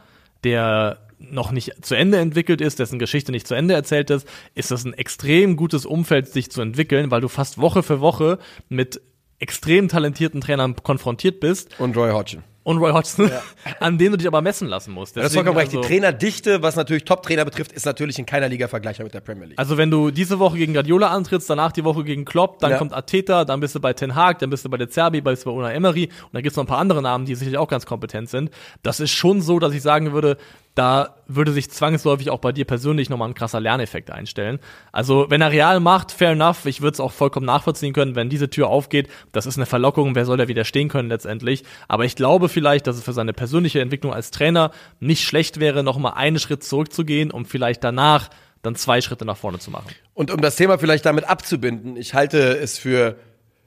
der 0.45 0.99
noch 1.19 1.51
nicht 1.51 1.85
zu 1.85 1.95
Ende 1.95 2.19
entwickelt 2.19 2.61
ist, 2.61 2.79
dessen 2.79 2.99
Geschichte 2.99 3.33
nicht 3.33 3.47
zu 3.47 3.55
Ende 3.55 3.75
erzählt 3.75 4.11
ist, 4.11 4.27
ist 4.55 4.71
das 4.71 4.85
ein 4.85 4.95
extrem 4.95 5.57
gutes 5.57 5.85
Umfeld, 5.85 6.29
sich 6.29 6.51
zu 6.51 6.63
entwickeln, 6.63 7.11
weil 7.11 7.21
du 7.21 7.29
fast 7.29 7.59
Woche 7.59 7.83
für 7.83 8.01
Woche 8.01 8.39
mit 8.69 9.01
extrem 9.39 9.89
talentierten 9.89 10.41
Trainern 10.41 10.77
konfrontiert 10.77 11.41
bist 11.41 11.79
Und 11.79 11.97
Roy 11.97 12.11
Hodgson. 12.11 12.43
Und 12.71 12.79
Roy 12.79 12.93
Hodgson, 12.93 13.31
an 13.81 13.99
denen 13.99 14.13
du 14.13 14.17
dich 14.19 14.27
aber 14.27 14.41
messen 14.41 14.69
lassen 14.69 14.93
musst. 14.93 15.17
Das 15.17 15.25
ist 15.27 15.33
Deswegen, 15.33 15.47
vollkommen 15.47 15.59
recht. 15.61 15.73
Die 15.73 15.77
also- 15.79 15.89
Trainerdichte, 15.89 16.63
was 16.63 16.77
natürlich 16.77 17.05
Top-Trainer 17.05 17.45
betrifft, 17.45 17.73
ist 17.73 17.85
natürlich 17.87 18.19
in 18.19 18.27
keiner 18.27 18.49
Liga 18.49 18.69
vergleichbar 18.69 19.05
mit 19.05 19.15
der 19.15 19.21
Premier 19.21 19.47
League. 19.47 19.59
Also 19.59 19.77
wenn 19.77 19.91
du 19.91 20.11
diese 20.11 20.39
Woche 20.39 20.57
gegen 20.59 20.73
Guardiola 20.73 21.09
antrittst, 21.09 21.51
danach 21.51 21.73
die 21.73 21.85
Woche 21.85 22.05
gegen 22.05 22.25
Klopp, 22.25 22.59
dann 22.61 22.71
Ja. 22.73 22.79
kommt 22.79 22.95
Ateta, 22.95 23.45
dann 23.45 23.61
bist 23.61 23.75
du 23.75 23.81
bei 23.81 23.93
Ten 23.93 24.15
Hag, 24.15 24.39
dann 24.39 24.51
bist 24.51 24.65
du 24.65 24.69
bei 24.71 24.77
der 24.77 24.89
Zerbi, 24.89 25.21
bist 25.21 25.45
du 25.45 25.51
bei 25.51 25.57
Una 25.57 25.73
Emery 25.73 26.05
und 26.07 26.33
dann 26.35 26.43
gibt's 26.43 26.57
noch 26.57 26.65
ein 26.65 26.69
paar 26.69 26.79
andere 26.79 27.03
Namen, 27.03 27.25
die 27.27 27.35
sicherlich 27.35 27.59
auch 27.59 27.69
ganz 27.69 27.87
kompetent 27.87 28.29
sind. 28.31 28.51
Das 28.83 29.01
ist 29.01 29.11
schon 29.11 29.41
so, 29.43 29.59
dass 29.59 29.75
ich 29.75 29.83
sagen 29.83 30.13
würde, 30.13 30.37
da 30.75 31.17
würde 31.27 31.53
sich 31.53 31.71
zwangsläufig 31.71 32.31
auch 32.31 32.39
bei 32.39 32.53
dir 32.53 32.65
persönlich 32.65 33.11
nochmal 33.11 33.29
ein 33.29 33.35
krasser 33.35 33.61
Lerneffekt 33.61 34.11
einstellen. 34.11 34.61
Also 34.93 35.27
wenn 35.29 35.41
er 35.41 35.51
real 35.51 35.81
macht, 35.81 36.13
fair 36.13 36.31
enough, 36.31 36.65
ich 36.67 36.81
würde 36.81 36.95
es 36.95 37.01
auch 37.01 37.13
vollkommen 37.13 37.47
nachvollziehen 37.47 37.93
können, 37.93 38.15
wenn 38.15 38.31
diese 38.31 38.51
Tür 38.51 38.69
aufgeht, 38.69 39.09
das 39.33 39.47
ist 39.47 39.57
eine 39.57 39.67
Verlockung, 39.67 40.15
wer 40.15 40.25
soll 40.25 40.37
da 40.37 40.49
widerstehen 40.49 40.89
können 40.89 41.09
letztendlich. 41.09 41.65
Aber 41.89 42.05
ich 42.05 42.15
glaube 42.15 42.49
vielleicht, 42.49 42.87
dass 42.87 42.97
es 42.97 43.03
für 43.03 43.13
seine 43.13 43.33
persönliche 43.33 43.81
Entwicklung 43.81 44.15
als 44.15 44.31
Trainer 44.31 44.71
nicht 45.01 45.25
schlecht 45.25 45.59
wäre, 45.59 45.83
nochmal 45.83 46.15
einen 46.15 46.39
Schritt 46.39 46.63
zurückzugehen, 46.63 47.31
um 47.31 47.45
vielleicht 47.45 47.83
danach 47.83 48.31
dann 48.63 48.77
zwei 48.77 49.01
Schritte 49.01 49.25
nach 49.25 49.37
vorne 49.37 49.59
zu 49.59 49.71
machen. 49.71 49.89
Und 50.15 50.31
um 50.31 50.41
das 50.41 50.57
Thema 50.57 50.79
vielleicht 50.79 51.05
damit 51.05 51.25
abzubinden, 51.25 51.97
ich 51.97 52.15
halte 52.15 52.59
es 52.59 52.79
für 52.79 53.17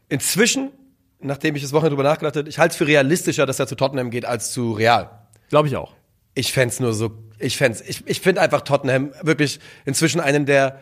inzwischen, 0.08 0.72
nachdem 1.20 1.56
ich 1.56 1.64
das 1.64 1.74
Wochenende 1.74 1.96
drüber 1.96 2.08
nachgedacht 2.08 2.38
habe, 2.38 2.48
ich 2.48 2.60
halte 2.60 2.74
es 2.74 2.78
für 2.78 2.88
realistischer, 2.88 3.46
dass 3.46 3.60
er 3.60 3.68
zu 3.68 3.76
Tottenham 3.76 4.10
geht 4.10 4.26
als 4.26 4.52
zu 4.52 4.74
Real. 4.74 5.10
Glaube 5.50 5.68
ich 5.68 5.76
auch. 5.76 5.94
Ich 6.36 6.52
fänd's 6.54 6.80
nur 6.80 6.94
so, 6.94 7.12
ich 7.40 7.58
fänd's, 7.58 7.82
ich, 7.82 8.02
ich 8.08 8.20
finde 8.22 8.42
einfach 8.42 8.62
Tottenham 8.62 9.12
wirklich 9.22 9.60
inzwischen 9.86 10.20
einen 10.20 10.46
der, 10.46 10.80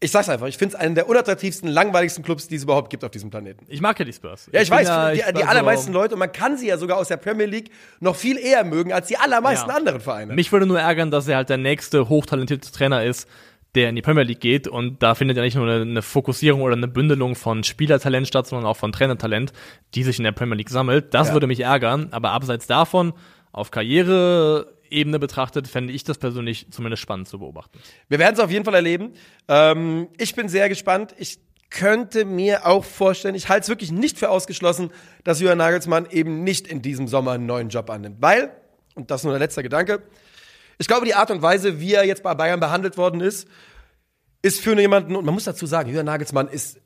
ich 0.00 0.10
sag's 0.10 0.28
einfach, 0.28 0.46
ich 0.46 0.58
find's 0.58 0.74
einen 0.74 0.94
der 0.94 1.08
unattraktivsten, 1.08 1.68
langweiligsten 1.70 2.22
Clubs, 2.22 2.48
die 2.48 2.56
es 2.56 2.64
überhaupt 2.64 2.90
gibt 2.90 3.02
auf 3.04 3.10
diesem 3.10 3.30
Planeten. 3.30 3.64
Ich 3.68 3.80
mag 3.80 3.98
ja 3.98 4.04
die 4.04 4.12
Spurs. 4.12 4.50
Ja, 4.52 4.60
ich, 4.60 4.68
bin 4.68 4.78
weiß, 4.78 4.88
ja- 4.88 5.10
die, 5.12 5.20
ich- 5.20 5.26
die 5.26 5.44
allermeisten 5.44 5.92
Leute, 5.92 6.14
und 6.14 6.18
man 6.18 6.32
kann 6.32 6.58
sie 6.58 6.66
ja 6.68 6.76
sogar 6.76 6.98
aus 6.98 7.08
der 7.08 7.16
Premier 7.16 7.46
League 7.46 7.70
noch 8.00 8.14
viel 8.16 8.36
eher 8.36 8.64
mögen 8.64 8.92
als 8.92 9.06
die 9.08 9.16
allermeisten 9.16 9.70
Ja. 9.70 9.76
anderen 9.76 10.00
Vereine. 10.00 10.34
Mich 10.34 10.52
würde 10.52 10.66
nur 10.66 10.78
ärgern, 10.80 11.10
dass 11.10 11.26
er 11.28 11.36
halt 11.36 11.48
der 11.48 11.56
nächste 11.56 12.10
hochtalentierte 12.10 12.70
Trainer 12.70 13.04
ist, 13.04 13.26
der 13.74 13.88
in 13.88 13.96
die 13.96 14.02
Premier 14.02 14.22
League 14.24 14.40
geht 14.40 14.68
und 14.68 15.02
da 15.02 15.14
findet 15.14 15.36
ja 15.38 15.42
nicht 15.42 15.56
nur 15.56 15.66
eine, 15.68 15.80
eine 15.82 16.02
Fokussierung 16.02 16.60
oder 16.60 16.76
eine 16.76 16.86
Bündelung 16.88 17.34
von 17.34 17.64
Spielertalent 17.64 18.28
statt, 18.28 18.46
sondern 18.46 18.66
auch 18.66 18.76
von 18.76 18.92
Trainertalent, 18.92 19.52
die 19.94 20.02
sich 20.04 20.18
in 20.18 20.24
der 20.24 20.32
Premier 20.32 20.56
League 20.56 20.68
sammelt. 20.70 21.14
Das 21.14 21.28
Ja. 21.28 21.32
würde 21.34 21.46
mich 21.46 21.60
ärgern, 21.60 22.08
aber 22.10 22.32
abseits 22.32 22.66
davon, 22.66 23.14
auf 23.50 23.70
Karriereebene 24.94 25.18
betrachtet, 25.18 25.68
fände 25.68 25.92
ich 25.92 26.04
das 26.04 26.18
persönlich 26.18 26.68
zumindest 26.70 27.02
spannend 27.02 27.28
zu 27.28 27.38
beobachten. 27.38 27.78
Wir 28.08 28.18
werden 28.18 28.34
es 28.34 28.40
auf 28.40 28.50
jeden 28.50 28.64
Fall 28.64 28.74
erleben. 28.74 29.12
Ähm, 29.48 30.08
ich 30.18 30.34
bin 30.34 30.48
sehr 30.48 30.68
gespannt. 30.68 31.14
Ich 31.18 31.40
könnte 31.70 32.24
mir 32.24 32.66
auch 32.66 32.84
vorstellen, 32.84 33.34
ich 33.34 33.48
halte 33.48 33.64
es 33.64 33.68
wirklich 33.68 33.90
nicht 33.90 34.18
für 34.18 34.30
ausgeschlossen, 34.30 34.90
dass 35.24 35.40
Jürgen 35.40 35.58
Nagelsmann 35.58 36.06
eben 36.10 36.44
nicht 36.44 36.68
in 36.68 36.82
diesem 36.82 37.08
Sommer 37.08 37.32
einen 37.32 37.46
neuen 37.46 37.68
Job 37.68 37.90
annimmt. 37.90 38.18
Weil, 38.20 38.52
und 38.94 39.10
das 39.10 39.20
ist 39.20 39.24
nur 39.24 39.32
der 39.32 39.40
letzte 39.40 39.62
Gedanke, 39.62 40.02
ich 40.78 40.86
glaube, 40.86 41.06
die 41.06 41.14
Art 41.14 41.30
und 41.30 41.42
Weise, 41.42 41.80
wie 41.80 41.94
er 41.94 42.04
jetzt 42.04 42.22
bei 42.22 42.34
Bayern 42.34 42.60
behandelt 42.60 42.96
worden 42.96 43.20
ist, 43.20 43.48
ist 44.42 44.60
für 44.60 44.78
jemanden, 44.78 45.16
und 45.16 45.24
man 45.24 45.34
muss 45.34 45.44
dazu 45.44 45.66
sagen, 45.66 45.88
Jürgen 45.90 46.06
Nagelsmann 46.06 46.48
ist 46.48 46.78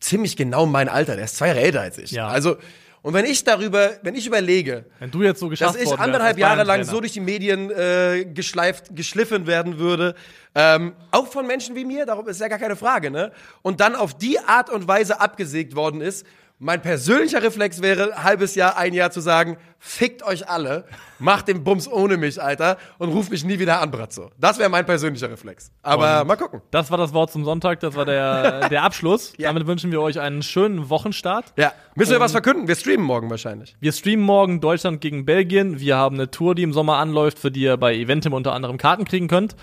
ziemlich 0.00 0.36
genau 0.36 0.66
mein 0.66 0.88
Alter. 0.88 1.16
Der 1.16 1.24
ist 1.24 1.36
zwei 1.36 1.48
Jahre 1.48 1.60
älter 1.60 1.80
als 1.82 1.98
ich. 1.98 2.10
Ja. 2.12 2.28
Also, 2.28 2.56
und 3.02 3.14
wenn 3.14 3.24
ich 3.24 3.42
darüber, 3.44 3.92
wenn 4.02 4.14
ich 4.14 4.26
überlege, 4.26 4.84
Wenn 4.98 5.10
du 5.10 5.22
jetzt 5.22 5.40
so 5.40 5.48
dass 5.48 5.74
ich 5.74 5.88
wärst 5.88 5.98
anderthalb 5.98 6.36
Jahre 6.38 6.64
lang 6.64 6.84
so 6.84 7.00
durch 7.00 7.12
die 7.12 7.20
Medien 7.20 7.70
äh, 7.70 8.26
geschleift, 8.26 8.94
geschliffen 8.94 9.46
werden 9.46 9.78
würde, 9.78 10.14
ähm, 10.54 10.92
auch 11.10 11.26
von 11.26 11.46
Menschen 11.46 11.74
wie 11.76 11.84
mir, 11.84 12.04
darum 12.04 12.28
ist 12.28 12.40
ja 12.40 12.48
gar 12.48 12.58
keine 12.58 12.76
Frage, 12.76 13.10
ne? 13.10 13.32
Und 13.62 13.80
dann 13.80 13.94
auf 13.94 14.18
die 14.18 14.38
Art 14.38 14.68
und 14.68 14.86
Weise 14.86 15.20
abgesägt 15.20 15.74
worden 15.76 16.02
ist, 16.02 16.26
mein 16.60 16.82
persönlicher 16.82 17.42
Reflex 17.42 17.80
wäre, 17.80 18.22
halbes 18.22 18.54
Jahr, 18.54 18.76
ein 18.76 18.92
Jahr 18.92 19.10
zu 19.10 19.20
sagen, 19.20 19.56
fickt 19.78 20.22
euch 20.22 20.46
alle, 20.46 20.84
macht 21.18 21.48
den 21.48 21.64
Bums 21.64 21.88
ohne 21.88 22.18
mich, 22.18 22.40
Alter, 22.40 22.76
und 22.98 23.08
ruft 23.08 23.30
mich 23.30 23.44
nie 23.44 23.58
wieder 23.58 23.80
an, 23.80 23.90
Bratzo. 23.90 24.30
Das 24.38 24.58
wäre 24.58 24.68
mein 24.68 24.84
persönlicher 24.84 25.30
Reflex. 25.30 25.72
Aber 25.82 26.20
Und 26.20 26.26
mal 26.26 26.36
gucken. 26.36 26.60
Das 26.70 26.90
war 26.90 26.98
das 26.98 27.14
Wort 27.14 27.32
zum 27.32 27.46
Sonntag, 27.46 27.80
das 27.80 27.94
war 27.96 28.04
der, 28.04 28.68
der 28.68 28.82
Abschluss. 28.82 29.32
Ja. 29.38 29.48
Damit 29.48 29.66
wünschen 29.66 29.90
wir 29.90 30.02
euch 30.02 30.20
einen 30.20 30.42
schönen 30.42 30.90
Wochenstart. 30.90 31.54
Ja. 31.56 31.72
Müssen 31.94 32.12
wir 32.12 32.20
was 32.20 32.32
verkünden? 32.32 32.68
Wir 32.68 32.76
streamen 32.76 33.06
morgen 33.06 33.30
wahrscheinlich. 33.30 33.74
Wir 33.80 33.92
streamen 33.92 34.24
morgen 34.26 34.60
Deutschland 34.60 35.00
gegen 35.00 35.24
Belgien. 35.24 35.80
Wir 35.80 35.96
haben 35.96 36.16
eine 36.16 36.30
Tour, 36.30 36.54
die 36.54 36.62
im 36.62 36.74
Sommer 36.74 36.98
anläuft, 36.98 37.38
für 37.38 37.50
die 37.50 37.62
ihr 37.62 37.78
bei 37.78 37.94
Eventim 37.94 38.34
unter 38.34 38.52
anderem 38.52 38.76
Karten 38.76 39.06
kriegen 39.06 39.28
könnt. 39.28 39.56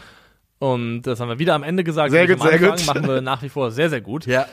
Und 0.57 1.03
das 1.03 1.19
haben 1.19 1.29
wir 1.29 1.37
wieder 1.37 1.53
am 1.53 1.61
Ende 1.61 1.83
gesagt. 1.83 2.09
Sehr 2.09 2.25
gut, 2.25 2.41
sehr 2.41 2.57
gut. 2.57 2.85
Machen 2.87 3.07
wir 3.07 3.21
nach 3.21 3.43
wie 3.43 3.49
vor 3.49 3.69
sehr, 3.69 3.91
sehr 3.91 4.01
gut. 4.01 4.25
Ja. 4.25 4.47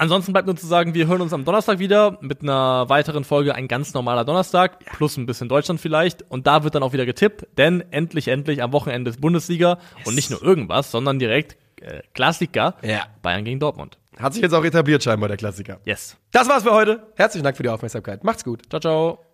Ansonsten 0.00 0.32
bleibt 0.32 0.46
nur 0.46 0.56
zu 0.56 0.66
sagen, 0.66 0.94
wir 0.94 1.06
hören 1.08 1.20
uns 1.20 1.34
am 1.34 1.44
Donnerstag 1.44 1.78
wieder 1.78 2.16
mit 2.22 2.40
einer 2.42 2.88
weiteren 2.88 3.22
Folge, 3.22 3.54
ein 3.54 3.68
ganz 3.68 3.92
normaler 3.92 4.24
Donnerstag, 4.24 4.78
plus 4.96 5.18
ein 5.18 5.26
bisschen 5.26 5.50
Deutschland 5.50 5.78
vielleicht. 5.78 6.22
Und 6.30 6.46
da 6.46 6.64
wird 6.64 6.74
dann 6.74 6.82
auch 6.82 6.94
wieder 6.94 7.04
getippt, 7.04 7.46
denn 7.58 7.84
endlich, 7.90 8.28
endlich 8.28 8.62
am 8.62 8.72
Wochenende 8.72 9.10
ist 9.10 9.20
Bundesliga 9.20 9.78
und 10.06 10.14
nicht 10.14 10.30
nur 10.30 10.42
irgendwas, 10.42 10.90
sondern 10.90 11.18
direkt 11.18 11.58
äh, 11.82 12.00
Klassiker 12.14 12.76
Ja. 12.82 13.08
Bayern 13.20 13.44
gegen 13.44 13.60
Dortmund. 13.60 13.98
Hat 14.18 14.32
sich 14.32 14.42
jetzt 14.42 14.54
auch 14.54 14.64
etabliert 14.64 15.04
scheinbar, 15.04 15.28
der 15.28 15.36
Klassiker. 15.36 15.80
Yes. 15.84 16.16
Das 16.32 16.48
war's 16.48 16.62
für 16.62 16.72
heute. 16.72 17.02
Herzlichen 17.16 17.44
Dank 17.44 17.58
für 17.58 17.62
die 17.62 17.68
Aufmerksamkeit. 17.68 18.24
Macht's 18.24 18.42
gut. 18.42 18.62
Ciao, 18.70 18.80
ciao. 18.80 19.29